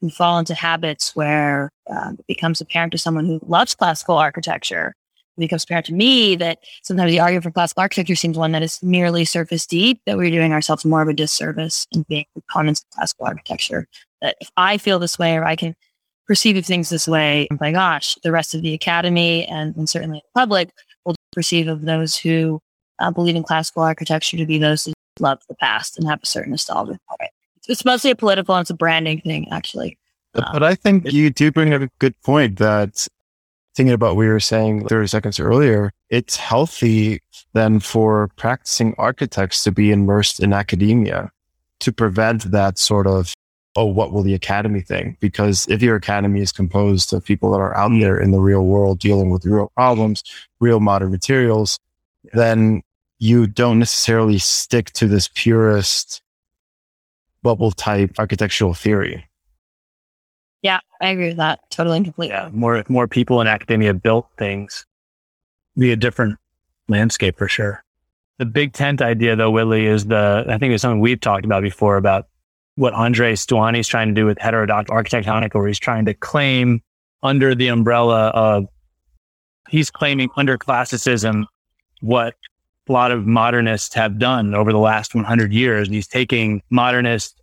we 0.00 0.10
fall 0.10 0.38
into 0.38 0.54
habits 0.54 1.14
where 1.14 1.70
um, 1.90 2.16
it 2.18 2.26
becomes 2.26 2.60
apparent 2.60 2.92
to 2.92 2.98
someone 2.98 3.26
who 3.26 3.40
loves 3.46 3.74
classical 3.74 4.16
architecture. 4.16 4.94
It 5.36 5.40
becomes 5.40 5.64
apparent 5.64 5.86
to 5.86 5.94
me 5.94 6.36
that 6.36 6.58
sometimes 6.82 7.10
the 7.10 7.20
argument 7.20 7.44
for 7.44 7.50
classical 7.50 7.80
architecture 7.80 8.16
seems 8.16 8.36
one 8.36 8.52
that 8.52 8.62
is 8.62 8.82
merely 8.82 9.24
surface 9.24 9.66
deep, 9.66 10.00
that 10.06 10.16
we're 10.16 10.30
doing 10.30 10.52
ourselves 10.52 10.84
more 10.84 11.02
of 11.02 11.08
a 11.08 11.14
disservice 11.14 11.86
in 11.92 12.04
being 12.08 12.26
proponents 12.34 12.80
of 12.82 12.90
classical 12.90 13.26
architecture. 13.26 13.86
That 14.20 14.36
if 14.40 14.50
I 14.56 14.76
feel 14.78 14.98
this 14.98 15.18
way 15.18 15.36
or 15.36 15.44
I 15.44 15.56
can 15.56 15.74
perceive 16.26 16.64
things 16.64 16.90
this 16.90 17.08
way, 17.08 17.48
my 17.60 17.72
gosh, 17.72 18.16
the 18.22 18.32
rest 18.32 18.54
of 18.54 18.62
the 18.62 18.74
academy 18.74 19.46
and, 19.46 19.74
and 19.76 19.88
certainly 19.88 20.22
the 20.24 20.40
public 20.40 20.70
will 21.04 21.14
perceive 21.32 21.68
of 21.68 21.82
those 21.82 22.16
who 22.16 22.60
uh, 22.98 23.10
believe 23.10 23.36
in 23.36 23.42
classical 23.42 23.82
architecture 23.82 24.36
to 24.36 24.46
be 24.46 24.58
those 24.58 24.84
who 24.84 24.92
love 25.20 25.40
the 25.48 25.54
past 25.54 25.98
and 25.98 26.06
have 26.08 26.20
a 26.22 26.26
certain 26.26 26.52
nostalgia 26.52 26.98
for 27.08 27.16
it. 27.20 27.30
It's 27.68 27.84
mostly 27.84 28.10
a 28.10 28.16
political 28.16 28.54
and 28.54 28.64
it's 28.64 28.70
a 28.70 28.74
branding 28.74 29.20
thing, 29.20 29.48
actually. 29.50 29.98
But 30.34 30.62
I 30.62 30.74
think 30.74 31.12
you 31.12 31.30
do 31.30 31.52
bring 31.52 31.74
up 31.74 31.82
a 31.82 31.88
good 31.98 32.18
point 32.22 32.58
that 32.58 33.06
thinking 33.74 33.92
about 33.92 34.10
what 34.10 34.16
we 34.16 34.28
were 34.28 34.40
saying 34.40 34.88
30 34.88 35.06
seconds 35.06 35.40
earlier, 35.40 35.92
it's 36.08 36.36
healthy 36.36 37.20
then 37.52 37.80
for 37.80 38.28
practicing 38.36 38.94
architects 38.98 39.62
to 39.64 39.72
be 39.72 39.90
immersed 39.90 40.40
in 40.40 40.52
academia 40.52 41.30
to 41.80 41.92
prevent 41.92 42.50
that 42.50 42.78
sort 42.78 43.06
of, 43.06 43.34
oh, 43.76 43.86
what 43.86 44.12
will 44.12 44.22
the 44.22 44.34
academy 44.34 44.80
think? 44.80 45.18
Because 45.20 45.66
if 45.68 45.82
your 45.82 45.96
academy 45.96 46.40
is 46.40 46.52
composed 46.52 47.12
of 47.12 47.24
people 47.24 47.52
that 47.52 47.58
are 47.58 47.76
out 47.76 47.92
there 48.00 48.18
in 48.18 48.30
the 48.30 48.40
real 48.40 48.66
world 48.66 48.98
dealing 48.98 49.30
with 49.30 49.46
real 49.46 49.72
problems, 49.74 50.22
real 50.60 50.80
modern 50.80 51.10
materials, 51.10 51.78
then 52.32 52.82
you 53.18 53.46
don't 53.46 53.78
necessarily 53.78 54.38
stick 54.38 54.90
to 54.92 55.06
this 55.06 55.30
purist 55.34 56.22
bubble 57.42 57.70
type 57.70 58.12
architectural 58.18 58.74
theory. 58.74 59.26
Yeah, 60.62 60.80
I 61.00 61.08
agree 61.08 61.28
with 61.28 61.38
that 61.38 61.60
totally 61.70 61.96
and 61.96 62.06
completely. 62.06 62.34
Yeah, 62.34 62.50
more 62.52 62.84
more 62.88 63.08
people 63.08 63.40
in 63.40 63.48
academia 63.48 63.94
built 63.94 64.28
things, 64.38 64.86
be 65.76 65.90
a 65.90 65.96
different 65.96 66.38
landscape 66.88 67.36
for 67.36 67.48
sure. 67.48 67.84
The 68.38 68.44
big 68.44 68.72
tent 68.72 69.02
idea, 69.02 69.34
though, 69.34 69.50
Willie, 69.50 69.86
is 69.86 70.06
the 70.06 70.44
I 70.48 70.58
think 70.58 70.72
it's 70.72 70.82
something 70.82 71.00
we've 71.00 71.20
talked 71.20 71.44
about 71.44 71.62
before 71.62 71.96
about 71.96 72.28
what 72.76 72.94
Andre 72.94 73.32
Duany 73.34 73.80
is 73.80 73.88
trying 73.88 74.08
to 74.08 74.14
do 74.14 74.26
with 74.26 74.38
heterodox 74.38 74.90
architectonic, 74.90 75.54
where 75.54 75.66
he's 75.66 75.78
trying 75.78 76.04
to 76.06 76.14
claim 76.14 76.82
under 77.22 77.54
the 77.54 77.68
umbrella 77.68 78.28
of 78.28 78.66
he's 79.68 79.90
claiming 79.90 80.28
under 80.36 80.58
classicism 80.58 81.46
what 82.00 82.34
a 82.88 82.92
lot 82.92 83.12
of 83.12 83.26
modernists 83.26 83.94
have 83.94 84.18
done 84.18 84.54
over 84.54 84.72
the 84.72 84.78
last 84.78 85.14
100 85.14 85.52
years. 85.52 85.88
He's 85.88 86.08
taking 86.08 86.62
modernist 86.70 87.40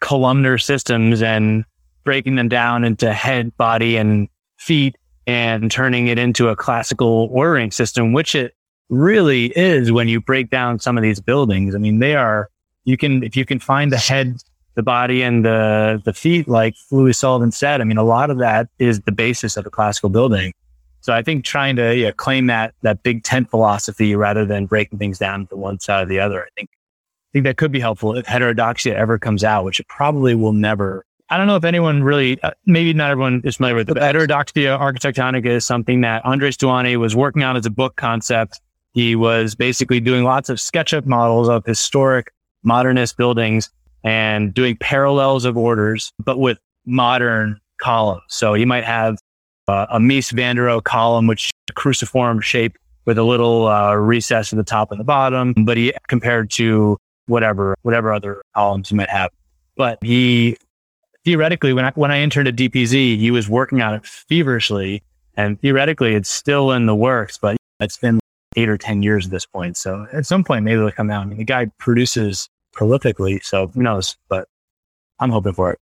columnar 0.00 0.58
systems 0.58 1.22
and 1.22 1.64
breaking 2.04 2.36
them 2.36 2.48
down 2.48 2.84
into 2.84 3.12
head, 3.12 3.54
body, 3.56 3.96
and 3.96 4.28
feet 4.56 4.96
and 5.26 5.70
turning 5.70 6.06
it 6.06 6.18
into 6.18 6.48
a 6.48 6.56
classical 6.56 7.28
ordering 7.30 7.70
system, 7.70 8.12
which 8.12 8.34
it 8.34 8.54
really 8.88 9.46
is 9.56 9.92
when 9.92 10.08
you 10.08 10.20
break 10.20 10.48
down 10.48 10.78
some 10.78 10.96
of 10.96 11.02
these 11.02 11.20
buildings. 11.20 11.74
I 11.74 11.78
mean, 11.78 11.98
they 11.98 12.14
are, 12.14 12.48
you 12.84 12.96
can, 12.96 13.22
if 13.22 13.36
you 13.36 13.44
can 13.44 13.58
find 13.58 13.92
the 13.92 13.98
head, 13.98 14.38
the 14.78 14.82
body 14.84 15.22
and 15.22 15.44
the, 15.44 16.00
the 16.04 16.12
feet, 16.12 16.46
like 16.46 16.76
Louis 16.92 17.12
Sullivan 17.12 17.50
said, 17.50 17.80
I 17.80 17.84
mean, 17.84 17.98
a 17.98 18.04
lot 18.04 18.30
of 18.30 18.38
that 18.38 18.68
is 18.78 19.00
the 19.00 19.10
basis 19.10 19.56
of 19.56 19.66
a 19.66 19.70
classical 19.70 20.08
building. 20.08 20.52
So 21.00 21.12
I 21.12 21.20
think 21.20 21.44
trying 21.44 21.74
to 21.76 21.96
yeah, 21.96 22.12
claim 22.12 22.46
that, 22.46 22.74
that 22.82 23.02
big 23.02 23.24
tent 23.24 23.50
philosophy 23.50 24.14
rather 24.14 24.46
than 24.46 24.66
breaking 24.66 25.00
things 25.00 25.18
down 25.18 25.48
to 25.48 25.56
one 25.56 25.80
side 25.80 26.04
or 26.04 26.06
the 26.06 26.20
other, 26.20 26.44
I 26.44 26.48
think, 26.56 26.70
I 26.70 27.28
think 27.32 27.44
that 27.44 27.56
could 27.56 27.72
be 27.72 27.80
helpful 27.80 28.16
if 28.16 28.24
heterodoxia 28.24 28.94
ever 28.94 29.18
comes 29.18 29.42
out, 29.42 29.64
which 29.64 29.80
it 29.80 29.88
probably 29.88 30.36
will 30.36 30.52
never 30.52 31.04
I 31.30 31.36
don't 31.36 31.46
know 31.46 31.56
if 31.56 31.64
anyone 31.64 32.02
really, 32.02 32.42
uh, 32.42 32.52
maybe 32.64 32.94
not 32.94 33.10
everyone 33.10 33.42
is 33.44 33.56
familiar 33.56 33.76
with 33.76 33.90
it. 33.90 33.98
Heterodoxia 33.98 34.78
architectonica 34.78 35.44
is 35.44 35.66
something 35.66 36.00
that 36.00 36.24
Andres 36.24 36.56
Duany 36.56 36.96
was 36.96 37.14
working 37.14 37.42
on 37.42 37.54
as 37.54 37.66
a 37.66 37.70
book 37.70 37.96
concept. 37.96 38.62
He 38.94 39.14
was 39.14 39.54
basically 39.54 40.00
doing 40.00 40.24
lots 40.24 40.48
of 40.48 40.56
SketchUp 40.56 41.04
models 41.04 41.50
of 41.50 41.66
historic 41.66 42.32
modernist 42.62 43.18
buildings 43.18 43.68
and 44.04 44.54
doing 44.54 44.76
parallels 44.76 45.44
of 45.44 45.56
orders, 45.56 46.12
but 46.24 46.38
with 46.38 46.58
modern 46.86 47.60
columns. 47.78 48.22
So 48.28 48.54
you 48.54 48.66
might 48.66 48.84
have 48.84 49.18
uh, 49.68 49.86
a 49.90 49.98
Mies 49.98 50.32
van 50.32 50.56
der 50.56 50.66
Rohe 50.66 50.82
column, 50.82 51.26
which 51.26 51.50
cruciform 51.74 52.40
shape 52.40 52.76
with 53.04 53.18
a 53.18 53.22
little 53.22 53.68
uh, 53.68 53.94
recess 53.94 54.52
at 54.52 54.56
the 54.56 54.64
top 54.64 54.90
and 54.90 55.00
the 55.00 55.04
bottom. 55.04 55.54
But 55.64 55.76
he 55.76 55.92
compared 56.08 56.50
to 56.52 56.96
whatever 57.26 57.76
whatever 57.82 58.12
other 58.12 58.42
columns 58.54 58.88
he 58.88 58.94
might 58.94 59.10
have. 59.10 59.30
But 59.76 59.98
he 60.02 60.56
theoretically, 61.24 61.72
when 61.72 61.84
I 61.84 61.92
when 61.94 62.10
I 62.10 62.18
entered 62.18 62.48
at 62.48 62.56
DPZ, 62.56 63.18
he 63.18 63.30
was 63.30 63.48
working 63.48 63.82
on 63.82 63.94
it 63.94 64.06
feverishly, 64.06 65.02
and 65.36 65.60
theoretically, 65.60 66.14
it's 66.14 66.30
still 66.30 66.72
in 66.72 66.86
the 66.86 66.94
works. 66.94 67.38
But 67.38 67.56
it's 67.80 67.98
been 67.98 68.18
eight 68.56 68.68
or 68.68 68.78
ten 68.78 69.02
years 69.02 69.26
at 69.26 69.30
this 69.30 69.46
point. 69.46 69.76
So 69.76 70.06
at 70.12 70.26
some 70.26 70.42
point, 70.42 70.64
maybe 70.64 70.78
it'll 70.78 70.90
come 70.90 71.10
out. 71.10 71.22
I 71.22 71.26
mean, 71.26 71.38
the 71.38 71.44
guy 71.44 71.66
produces 71.78 72.48
prolifically, 72.78 73.42
so 73.42 73.66
who 73.68 73.82
knows? 73.82 74.16
But 74.28 74.48
I'm 75.18 75.30
hoping 75.30 75.52
for 75.54 75.72
it. 75.72 75.78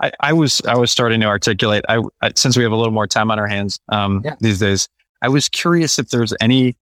I, 0.00 0.10
I 0.20 0.32
was 0.32 0.60
I 0.66 0.76
was 0.76 0.90
starting 0.90 1.20
to 1.20 1.26
articulate. 1.26 1.84
I, 1.88 2.02
I, 2.20 2.32
since 2.34 2.56
we 2.56 2.62
have 2.64 2.72
a 2.72 2.76
little 2.76 2.92
more 2.92 3.06
time 3.06 3.30
on 3.30 3.38
our 3.38 3.46
hands 3.46 3.78
um, 3.90 4.22
Yeah. 4.24 4.34
these 4.40 4.58
days. 4.58 4.88
I 5.20 5.28
was 5.28 5.48
curious 5.48 6.00
if 6.00 6.08
there's 6.08 6.34
any 6.40 6.76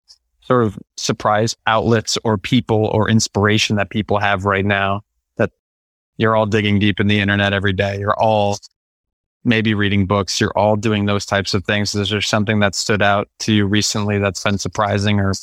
sort 0.41 0.63
of 0.63 0.78
surprise 0.95 1.55
outlets 1.65 2.20
or 2.24 2.38
people 2.38 2.86
or 2.93 3.09
inspiration 3.09 3.78
that 3.78 3.89
people 3.89 4.20
have 4.20 4.45
right 4.45 4.63
now 4.65 5.01
that 5.38 5.49
you're 6.18 6.36
all 6.36 6.45
digging 6.45 6.78
deep 6.78 6.99
in 6.99 7.07
the 7.07 7.20
internet 7.20 7.51
every 7.51 7.74
day. 7.74 7.97
You're 7.99 8.18
all 8.20 8.59
maybe 9.43 9.74
reading 9.74 10.05
books. 10.05 10.39
You're 10.39 10.55
all 10.55 10.76
doing 10.76 11.05
those 11.05 11.26
types 11.26 11.55
of 11.55 11.65
things. 11.65 11.95
Is 11.95 12.11
there 12.11 12.22
something 12.22 12.59
that 12.59 12.76
stood 12.76 13.01
out 13.01 13.28
to 13.39 13.53
you 13.53 13.65
recently 13.65 14.20
that's 14.20 14.43
been 14.43 14.59
surprising 14.59 15.20
or 15.20 15.34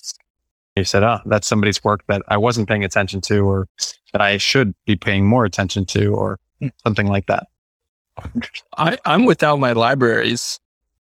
you 0.76 0.84
said, 0.84 1.02
oh, 1.02 1.20
that's 1.26 1.46
somebody's 1.46 1.82
work 1.84 2.04
that 2.08 2.22
I 2.28 2.36
wasn't 2.36 2.68
paying 2.68 2.84
attention 2.84 3.20
to 3.22 3.40
or 3.40 3.68
that 4.12 4.20
I 4.20 4.38
should 4.38 4.74
be 4.86 4.96
paying 4.96 5.24
more 5.24 5.44
attention 5.44 5.84
to 5.86 6.14
or 6.14 6.38
hmm. 6.60 6.68
something 6.82 7.06
like 7.06 7.26
that? 7.26 7.46
I, 8.76 8.98
I'm 9.04 9.24
without 9.24 9.58
my 9.58 9.72
libraries. 9.72 10.58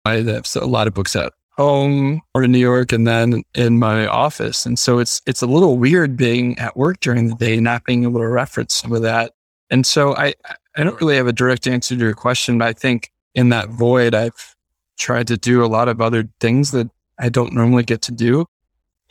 I 0.04 0.22
have 0.22 0.46
a 0.56 0.66
lot 0.66 0.86
of 0.86 0.94
books 0.94 1.16
at 1.16 1.32
home 1.56 2.20
or 2.34 2.44
in 2.44 2.52
New 2.52 2.58
York 2.58 2.92
and 2.92 3.06
then 3.06 3.42
in 3.54 3.78
my 3.78 4.06
office. 4.06 4.66
And 4.66 4.78
so 4.78 4.98
it's 4.98 5.22
it's 5.26 5.42
a 5.42 5.46
little 5.46 5.78
weird 5.78 6.16
being 6.16 6.58
at 6.58 6.76
work 6.76 7.00
during 7.00 7.28
the 7.28 7.36
day, 7.36 7.58
not 7.60 7.84
being 7.84 8.02
able 8.02 8.20
to 8.20 8.28
reference 8.28 8.74
some 8.74 8.92
of 8.92 9.02
that. 9.02 9.32
And 9.70 9.86
so 9.86 10.16
I 10.16 10.34
I 10.76 10.84
don't 10.84 11.00
really 11.00 11.16
have 11.16 11.28
a 11.28 11.32
direct 11.32 11.66
answer 11.66 11.94
to 11.94 12.00
your 12.00 12.14
question, 12.14 12.58
but 12.58 12.68
I 12.68 12.72
think 12.72 13.12
in 13.34 13.48
that 13.50 13.70
void 13.70 14.14
I've 14.14 14.56
tried 14.98 15.28
to 15.28 15.36
do 15.36 15.64
a 15.64 15.66
lot 15.66 15.88
of 15.88 16.00
other 16.00 16.28
things 16.40 16.72
that 16.72 16.90
I 17.18 17.28
don't 17.28 17.52
normally 17.52 17.84
get 17.84 18.02
to 18.02 18.12
do. 18.12 18.46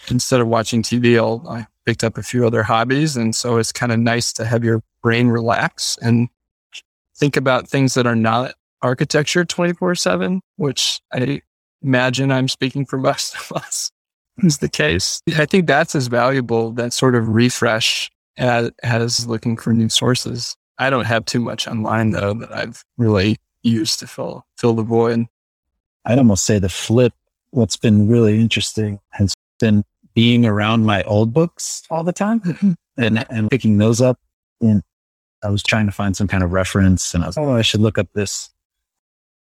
Instead 0.09 0.41
of 0.41 0.47
watching 0.47 0.83
TV, 0.83 1.17
I'll, 1.17 1.45
I 1.47 1.67
picked 1.85 2.03
up 2.03 2.17
a 2.17 2.23
few 2.23 2.45
other 2.45 2.63
hobbies. 2.63 3.15
And 3.15 3.35
so 3.35 3.57
it's 3.57 3.71
kind 3.71 3.91
of 3.91 3.99
nice 3.99 4.33
to 4.33 4.45
have 4.45 4.63
your 4.63 4.81
brain 5.01 5.27
relax 5.27 5.97
and 6.01 6.29
think 7.15 7.37
about 7.37 7.67
things 7.67 7.93
that 7.93 8.07
are 8.07 8.15
not 8.15 8.55
architecture 8.81 9.45
24 9.45 9.95
7, 9.95 10.41
which 10.57 11.01
I 11.11 11.41
imagine 11.81 12.31
I'm 12.31 12.47
speaking 12.47 12.85
for 12.85 12.97
most 13.09 13.35
of 13.35 13.51
us 13.53 13.91
is 14.39 14.59
the 14.59 14.69
case. 14.69 15.21
I 15.37 15.45
think 15.45 15.67
that's 15.67 15.95
as 15.95 16.07
valuable, 16.07 16.71
that 16.71 16.93
sort 16.93 17.15
of 17.15 17.27
refresh 17.27 18.11
as, 18.37 18.71
as 18.81 19.27
looking 19.27 19.57
for 19.57 19.73
new 19.73 19.89
sources. 19.89 20.55
I 20.79 20.89
don't 20.89 21.05
have 21.05 21.25
too 21.25 21.39
much 21.39 21.67
online 21.67 22.11
though 22.11 22.33
that 22.33 22.51
I've 22.51 22.83
really 22.97 23.37
used 23.61 23.99
to 23.99 24.07
fill, 24.07 24.45
fill 24.57 24.73
the 24.73 24.83
void. 24.83 25.27
I'd 26.05 26.17
almost 26.17 26.45
say 26.45 26.59
the 26.59 26.69
flip. 26.69 27.13
What's 27.51 27.77
been 27.77 28.09
really 28.09 28.39
interesting 28.39 28.99
has 29.11 29.35
been 29.59 29.83
being 30.13 30.45
around 30.45 30.85
my 30.85 31.03
old 31.03 31.33
books 31.33 31.83
all 31.89 32.03
the 32.03 32.13
time 32.13 32.39
mm-hmm. 32.41 32.73
and, 32.97 33.25
and 33.29 33.49
picking 33.49 33.77
those 33.77 34.01
up. 34.01 34.19
And 34.61 34.81
I 35.43 35.49
was 35.49 35.63
trying 35.63 35.85
to 35.87 35.91
find 35.91 36.15
some 36.15 36.27
kind 36.27 36.43
of 36.43 36.51
reference 36.51 37.13
and 37.13 37.23
I 37.23 37.27
was, 37.27 37.37
oh, 37.37 37.53
I 37.53 37.61
should 37.61 37.81
look 37.81 37.97
up 37.97 38.07
this. 38.13 38.49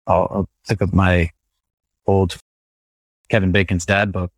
I'll, 0.06 0.28
I'll 0.32 0.50
pick 0.68 0.82
up 0.82 0.94
my 0.94 1.32
old 2.06 2.38
Kevin 3.30 3.52
Bacon's 3.52 3.86
dad 3.86 4.12
book. 4.12 4.32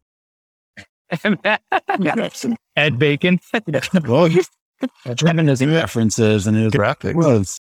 Ed 2.76 3.00
Bacon. 3.00 3.40
well, 4.08 4.26
he's 4.26 4.50
reminiscing 5.22 5.72
references 5.72 6.48
and 6.48 6.56
it 6.58 6.66
was 6.66 6.74
Graphics. 6.74 7.16
was 7.16 7.60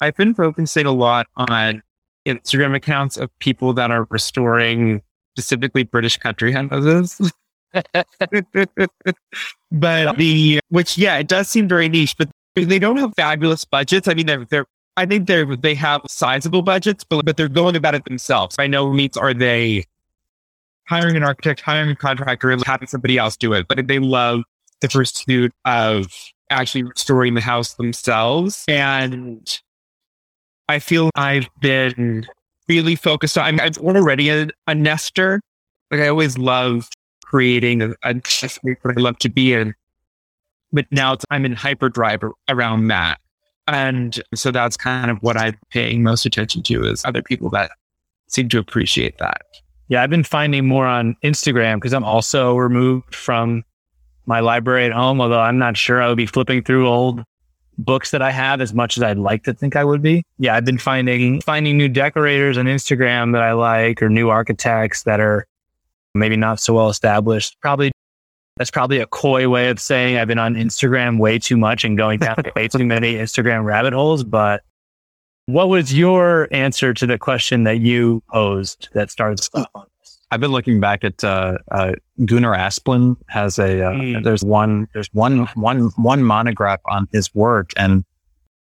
I've 0.00 0.16
been 0.16 0.34
focusing 0.34 0.86
a 0.86 0.92
lot 0.92 1.26
on 1.36 1.82
Instagram 2.26 2.74
accounts 2.74 3.16
of 3.16 3.36
people 3.38 3.72
that 3.74 3.90
are 3.90 4.06
restoring 4.10 5.02
specifically 5.36 5.84
British 5.84 6.16
country 6.16 6.52
houses. 6.52 7.32
but 9.72 10.16
the 10.16 10.60
which 10.68 10.96
yeah, 10.98 11.18
it 11.18 11.28
does 11.28 11.48
seem 11.48 11.68
very 11.68 11.88
niche, 11.88 12.16
but 12.16 12.28
they 12.54 12.78
don't 12.78 12.96
have 12.96 13.12
fabulous 13.16 13.64
budgets. 13.64 14.08
I 14.08 14.14
mean, 14.14 14.26
they're, 14.26 14.44
they're 14.46 14.66
I 14.96 15.06
think 15.06 15.26
they're 15.26 15.56
they 15.56 15.74
have 15.74 16.02
sizable 16.08 16.62
budgets, 16.62 17.04
but 17.04 17.24
but 17.24 17.36
they're 17.36 17.48
going 17.48 17.76
about 17.76 17.94
it 17.94 18.04
themselves. 18.04 18.56
By 18.56 18.66
no 18.66 18.92
means 18.92 19.16
are 19.16 19.34
they 19.34 19.84
hiring 20.88 21.16
an 21.16 21.22
architect, 21.22 21.60
hiring 21.60 21.90
a 21.90 21.96
contractor, 21.96 22.50
and 22.50 22.64
having 22.64 22.88
somebody 22.88 23.18
else 23.18 23.36
do 23.36 23.52
it. 23.52 23.66
But 23.68 23.86
they 23.86 23.98
love 23.98 24.42
the 24.80 24.88
pursuit 24.88 25.52
of 25.64 26.06
actually 26.50 26.84
restoring 26.84 27.34
the 27.34 27.40
house 27.40 27.74
themselves. 27.74 28.64
And 28.68 29.60
I 30.68 30.78
feel 30.78 31.10
I've 31.14 31.48
been 31.60 32.26
really 32.68 32.96
focused 32.96 33.38
on, 33.38 33.60
I'm, 33.60 33.60
I'm 33.60 33.96
already 33.96 34.28
a, 34.30 34.48
a 34.66 34.74
nester. 34.74 35.40
Like 35.90 36.00
I 36.00 36.08
always 36.08 36.36
love 36.38 36.88
creating 37.26 37.82
a, 37.82 38.14
space 38.24 38.58
that 38.62 38.94
I 38.96 39.00
love 39.00 39.18
to 39.18 39.28
be 39.28 39.52
in. 39.52 39.74
But 40.72 40.86
now 40.90 41.16
I'm 41.30 41.44
in 41.44 41.52
hyperdrive 41.52 42.22
around 42.48 42.88
that. 42.88 43.18
And 43.68 44.20
so 44.34 44.50
that's 44.50 44.76
kind 44.76 45.10
of 45.10 45.18
what 45.18 45.36
I'm 45.36 45.58
paying 45.70 46.02
most 46.02 46.24
attention 46.24 46.62
to 46.64 46.84
is 46.84 47.04
other 47.04 47.22
people 47.22 47.50
that 47.50 47.72
seem 48.28 48.48
to 48.50 48.58
appreciate 48.58 49.18
that. 49.18 49.42
Yeah, 49.88 50.02
I've 50.02 50.10
been 50.10 50.24
finding 50.24 50.66
more 50.66 50.86
on 50.86 51.16
Instagram 51.22 51.76
because 51.76 51.92
I'm 51.92 52.04
also 52.04 52.56
removed 52.56 53.14
from 53.14 53.64
my 54.26 54.40
library 54.40 54.84
at 54.86 54.92
home, 54.92 55.20
although 55.20 55.40
I'm 55.40 55.58
not 55.58 55.76
sure 55.76 56.02
I 56.02 56.08
would 56.08 56.16
be 56.16 56.26
flipping 56.26 56.62
through 56.62 56.88
old 56.88 57.22
books 57.78 58.10
that 58.10 58.22
I 58.22 58.30
have 58.30 58.60
as 58.60 58.72
much 58.74 58.96
as 58.96 59.02
I'd 59.02 59.18
like 59.18 59.44
to 59.44 59.54
think 59.54 59.76
I 59.76 59.84
would 59.84 60.02
be. 60.02 60.24
Yeah, 60.38 60.54
I've 60.54 60.64
been 60.64 60.78
finding 60.78 61.40
finding 61.40 61.76
new 61.76 61.88
decorators 61.88 62.58
on 62.58 62.66
Instagram 62.66 63.32
that 63.32 63.42
I 63.42 63.52
like 63.52 64.02
or 64.02 64.08
new 64.08 64.30
architects 64.30 65.04
that 65.04 65.20
are 65.20 65.46
maybe 66.16 66.36
not 66.36 66.60
so 66.60 66.74
well 66.74 66.88
established. 66.88 67.56
Probably 67.60 67.92
that's 68.56 68.70
probably 68.70 68.98
a 69.00 69.06
coy 69.06 69.48
way 69.48 69.68
of 69.68 69.78
saying 69.78 70.16
I've 70.16 70.28
been 70.28 70.38
on 70.38 70.54
Instagram 70.54 71.18
way 71.18 71.38
too 71.38 71.56
much 71.56 71.84
and 71.84 71.96
going 71.96 72.20
down 72.20 72.36
way 72.56 72.68
too 72.68 72.86
many 72.86 73.14
Instagram 73.14 73.64
rabbit 73.64 73.92
holes, 73.92 74.24
but 74.24 74.62
what 75.46 75.68
was 75.68 75.94
your 75.94 76.48
answer 76.50 76.92
to 76.94 77.06
the 77.06 77.18
question 77.18 77.64
that 77.64 77.78
you 77.78 78.22
posed 78.32 78.88
that 78.94 79.10
started 79.10 79.46
on 79.54 79.84
this? 80.00 80.18
I've 80.30 80.40
been 80.40 80.50
looking 80.50 80.80
back 80.80 81.04
at 81.04 81.22
uh, 81.22 81.58
uh, 81.70 81.92
Gunnar 82.24 82.54
Asplund 82.56 83.16
has 83.28 83.58
a 83.58 83.86
uh, 83.86 83.92
Mm. 83.92 84.24
there's 84.24 84.42
one 84.42 84.88
there's 84.92 85.08
one 85.12 85.46
one 85.54 85.90
one 85.96 86.24
monograph 86.24 86.80
on 86.86 87.06
his 87.12 87.32
work, 87.34 87.70
and 87.76 88.04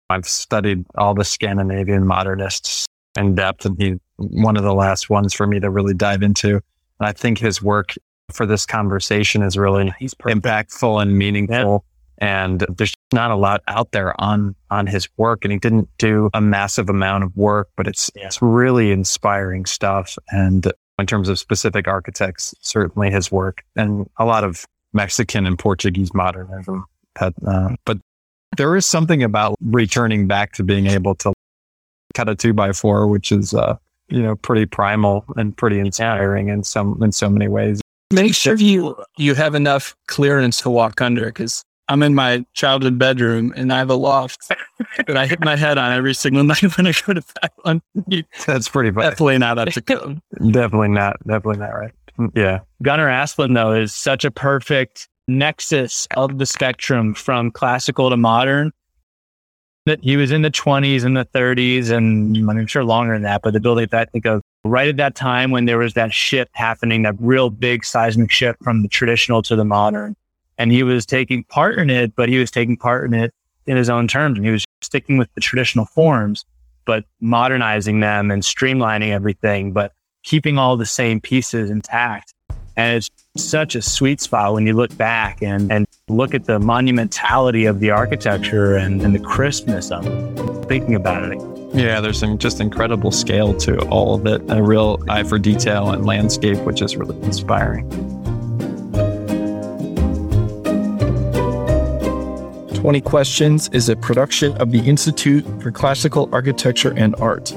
I've 0.10 0.28
studied 0.28 0.86
all 0.96 1.14
the 1.14 1.26
Scandinavian 1.26 2.08
modernists 2.08 2.86
in 3.18 3.36
depth, 3.36 3.66
and 3.66 3.76
he's 3.82 3.98
one 4.18 4.56
of 4.56 4.64
the 4.64 4.74
last 4.74 5.10
ones 5.10 5.34
for 5.34 5.48
me 5.48 5.60
to 5.60 5.70
really 5.70 5.94
dive 5.94 6.22
into. 6.24 6.62
And 7.00 7.08
I 7.08 7.12
think 7.14 7.38
his 7.38 7.62
work 7.62 7.94
for 8.32 8.46
this 8.46 8.66
conversation 8.66 9.42
is 9.42 9.58
really 9.58 9.92
impactful 10.02 11.02
and 11.02 11.18
meaningful. 11.18 11.86
And 12.22 12.66
there's 12.78 12.94
not 13.14 13.32
a 13.32 13.36
lot 13.36 13.64
out 13.68 13.92
there 13.92 14.20
on 14.20 14.56
on 14.70 14.88
his 14.88 15.08
work, 15.18 15.46
and 15.46 15.54
he 15.54 15.58
didn't 15.58 15.88
do 15.98 16.30
a 16.34 16.42
massive 16.42 16.90
amount 16.90 17.24
of 17.24 17.36
work, 17.38 17.70
but 17.78 17.88
it's 17.88 18.12
Yeah. 18.14 18.26
it's 18.26 18.42
really 18.42 18.92
inspiring 18.92 19.66
stuff. 19.66 20.18
And 20.30 20.70
in 21.00 21.06
terms 21.06 21.30
of 21.30 21.40
specific 21.40 21.88
architects, 21.88 22.54
certainly 22.60 23.10
his 23.10 23.32
work, 23.32 23.64
and 23.78 24.06
a 24.18 24.26
lot 24.26 24.44
of 24.44 24.66
Mexican 24.92 25.46
and 25.46 25.58
Portuguese 25.58 26.14
modernism. 26.14 26.86
That, 27.20 27.34
uh, 27.48 27.76
but 27.86 28.00
there 28.58 28.76
is 28.76 28.86
something 28.86 29.24
about 29.24 29.56
returning 29.62 30.28
back 30.28 30.52
to 30.54 30.64
being 30.64 30.88
able 30.88 31.16
to 31.16 31.32
cut 32.14 32.28
a 32.28 32.36
two 32.36 32.54
by 32.54 32.74
four, 32.74 33.08
which 33.08 33.32
is 33.32 33.54
uh, 33.54 33.78
you 34.10 34.22
know 34.22 34.36
pretty 34.36 34.66
primal 34.66 35.26
and 35.36 35.56
pretty 35.56 35.80
inspiring 35.80 36.50
in 36.50 36.64
some 36.64 37.02
in 37.02 37.12
so 37.12 37.30
many 37.30 37.48
ways. 37.48 37.82
Make 38.12 38.34
sure 38.34 38.56
you 38.56 38.96
you 39.18 39.36
have 39.36 39.56
enough 39.56 39.96
clearance 40.08 40.62
to 40.62 40.70
walk 40.70 41.02
under 41.02 41.26
because 41.26 41.64
I'm 41.90 42.04
in 42.04 42.14
my 42.14 42.46
childhood 42.54 43.00
bedroom 43.00 43.52
and 43.56 43.74
I 43.74 43.80
have 43.80 43.90
a 43.90 43.96
loft 43.96 44.48
that 45.08 45.18
I 45.18 45.26
hit 45.26 45.40
my 45.44 45.56
head 45.56 45.78
on 45.78 45.92
every 45.92 46.14
single 46.14 46.44
night 46.46 46.62
when 46.78 46.86
I 46.88 46.94
go 47.06 47.14
to 47.14 47.22
bed. 47.42 47.52
On 47.66 47.82
That's 48.46 48.70
pretty 48.70 48.92
funny. 48.92 49.10
definitely 49.10 49.38
not 49.40 49.58
up 49.58 49.70
to 49.70 49.82
code. 49.82 50.22
Definitely 50.52 50.90
not. 50.90 51.18
Definitely 51.26 51.58
not 51.58 51.72
right. 51.74 51.92
Mm, 52.20 52.32
yeah. 52.36 52.60
Gunnar 52.84 53.08
Asplund, 53.08 53.56
though, 53.56 53.74
is 53.74 53.94
such 53.94 54.24
a 54.24 54.30
perfect 54.32 55.10
nexus 55.28 56.08
of 56.16 56.38
the 56.38 56.46
spectrum 56.46 57.14
from 57.14 57.50
classical 57.52 58.10
to 58.10 58.18
modern. 58.18 58.72
That 59.90 60.04
he 60.04 60.18
was 60.18 60.32
in 60.32 60.44
the 60.44 60.52
20s 60.52 61.04
and 61.04 61.18
the 61.18 61.26
30s, 61.26 61.90
and 61.90 62.38
I'm 62.48 62.68
sure 62.68 62.84
longer 62.84 63.14
than 63.14 63.24
that, 63.24 63.42
but 63.42 63.54
the 63.54 63.60
building 63.60 63.88
that 63.90 64.02
I 64.02 64.06
think 64.06 64.28
of 64.28 64.44
right 64.64 64.88
at 64.88 64.98
that 64.98 65.16
time 65.16 65.50
when 65.50 65.66
there 65.66 65.80
was 65.80 65.96
that 65.96 66.14
shift 66.14 66.52
happening, 66.54 67.02
that 67.02 67.16
real 67.18 67.50
big 67.50 67.84
seismic 67.84 68.30
shift 68.30 68.64
from 68.64 68.84
the 68.84 68.88
traditional 68.88 69.42
to 69.42 69.56
the 69.56 69.66
modern. 69.66 70.16
And 70.60 70.72
he 70.72 70.84
was 70.84 71.08
taking 71.08 71.44
part 71.44 71.80
in 71.80 71.90
it, 71.90 72.16
but 72.16 72.30
he 72.30 72.38
was 72.38 72.52
taking 72.52 72.78
part 72.78 73.04
in 73.08 73.16
it 73.16 73.34
in 73.66 73.78
his 73.78 73.90
own 73.90 74.08
terms, 74.08 74.38
and 74.38 74.46
he 74.46 74.52
was 74.52 74.64
sticking 74.82 75.18
with 75.18 75.34
the 75.34 75.42
traditional 75.42 75.86
forms, 75.86 76.46
but 76.86 77.06
modernizing 77.20 78.00
them 78.00 78.30
and 78.30 78.44
streamlining 78.44 79.10
everything, 79.10 79.74
but 79.74 79.94
keeping 80.22 80.60
all 80.60 80.78
the 80.78 80.86
same 80.86 81.20
pieces 81.20 81.72
intact. 81.72 82.36
And 82.76 82.98
it's 82.98 83.10
such 83.38 83.76
a 83.76 83.82
sweet 83.82 84.22
spot 84.22 84.54
when 84.54 84.66
you 84.66 84.74
look 84.74 84.96
back 84.98 85.42
and, 85.42 85.72
and 85.72 85.86
look 86.08 86.34
at 86.34 86.46
the 86.46 86.60
monumentality 86.60 87.70
of 87.70 87.80
the 87.80 87.92
architecture 87.92 88.76
and, 88.76 89.02
and 89.02 89.14
the 89.14 89.20
crispness 89.20 89.92
of 89.92 90.06
it, 90.06 90.66
thinking 90.68 90.96
about 90.96 91.32
it. 91.32 91.40
Yeah, 91.74 92.02
there's 92.02 92.20
some 92.20 92.38
just 92.38 92.60
incredible 92.60 93.12
scale 93.12 93.54
to 93.60 93.80
all 93.90 94.16
of 94.16 94.26
it, 94.26 94.42
a 94.50 94.62
real 94.62 95.04
eye 95.08 95.24
for 95.24 95.38
detail 95.38 95.92
and 95.92 96.06
landscape, 96.06 96.58
which 96.60 96.82
is 96.82 96.98
really 96.98 97.16
inspiring. 97.24 97.88
20 102.80 103.02
Questions 103.02 103.70
is 103.74 103.90
a 103.90 103.96
production 103.96 104.56
of 104.58 104.72
the 104.72 104.80
Institute 104.80 105.46
for 105.62 105.70
Classical 105.70 106.30
Architecture 106.32 106.94
and 106.96 107.14
Art. 107.18 107.48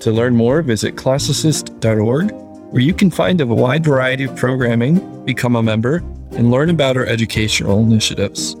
To 0.00 0.10
learn 0.10 0.34
more, 0.34 0.62
visit 0.62 0.96
classicist.org, 0.96 2.34
where 2.74 2.82
you 2.82 2.92
can 2.92 3.08
find 3.08 3.40
a 3.40 3.46
wide 3.46 3.84
variety 3.84 4.24
of 4.24 4.34
programming, 4.34 5.24
become 5.24 5.54
a 5.54 5.62
member, 5.62 5.98
and 6.32 6.50
learn 6.50 6.68
about 6.68 6.96
our 6.96 7.06
educational 7.06 7.78
initiatives. 7.78 8.56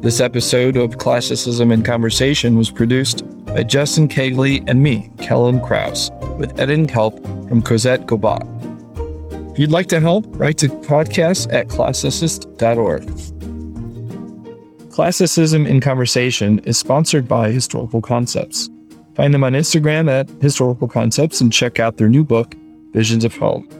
This 0.00 0.18
episode 0.18 0.76
of 0.76 0.98
Classicism 0.98 1.70
in 1.70 1.84
Conversation 1.84 2.58
was 2.58 2.68
produced 2.68 3.22
by 3.44 3.62
Justin 3.62 4.08
Kegley 4.08 4.68
and 4.68 4.82
me, 4.82 5.12
Kellen 5.18 5.60
Kraus, 5.60 6.10
with 6.36 6.58
editing 6.58 6.88
help 6.88 7.22
from 7.48 7.62
Cosette 7.62 8.06
Gobat. 8.08 8.42
If 9.52 9.58
you'd 9.60 9.70
like 9.70 9.86
to 9.90 10.00
help, 10.00 10.24
write 10.30 10.58
to 10.58 10.68
podcast 10.68 11.54
at 11.54 11.68
classicist.org. 11.68 13.04
Classicism 14.90 15.64
in 15.64 15.80
Conversation 15.80 16.58
is 16.64 16.76
sponsored 16.76 17.28
by 17.28 17.52
Historical 17.52 18.02
Concepts. 18.02 18.68
Find 19.14 19.32
them 19.32 19.44
on 19.44 19.52
Instagram 19.52 20.10
at 20.10 20.28
Historical 20.42 20.88
Concepts 20.88 21.40
and 21.40 21.52
check 21.52 21.78
out 21.78 21.98
their 21.98 22.08
new 22.08 22.24
book, 22.24 22.56
Visions 22.98 23.24
of 23.24 23.36
Home. 23.36 23.77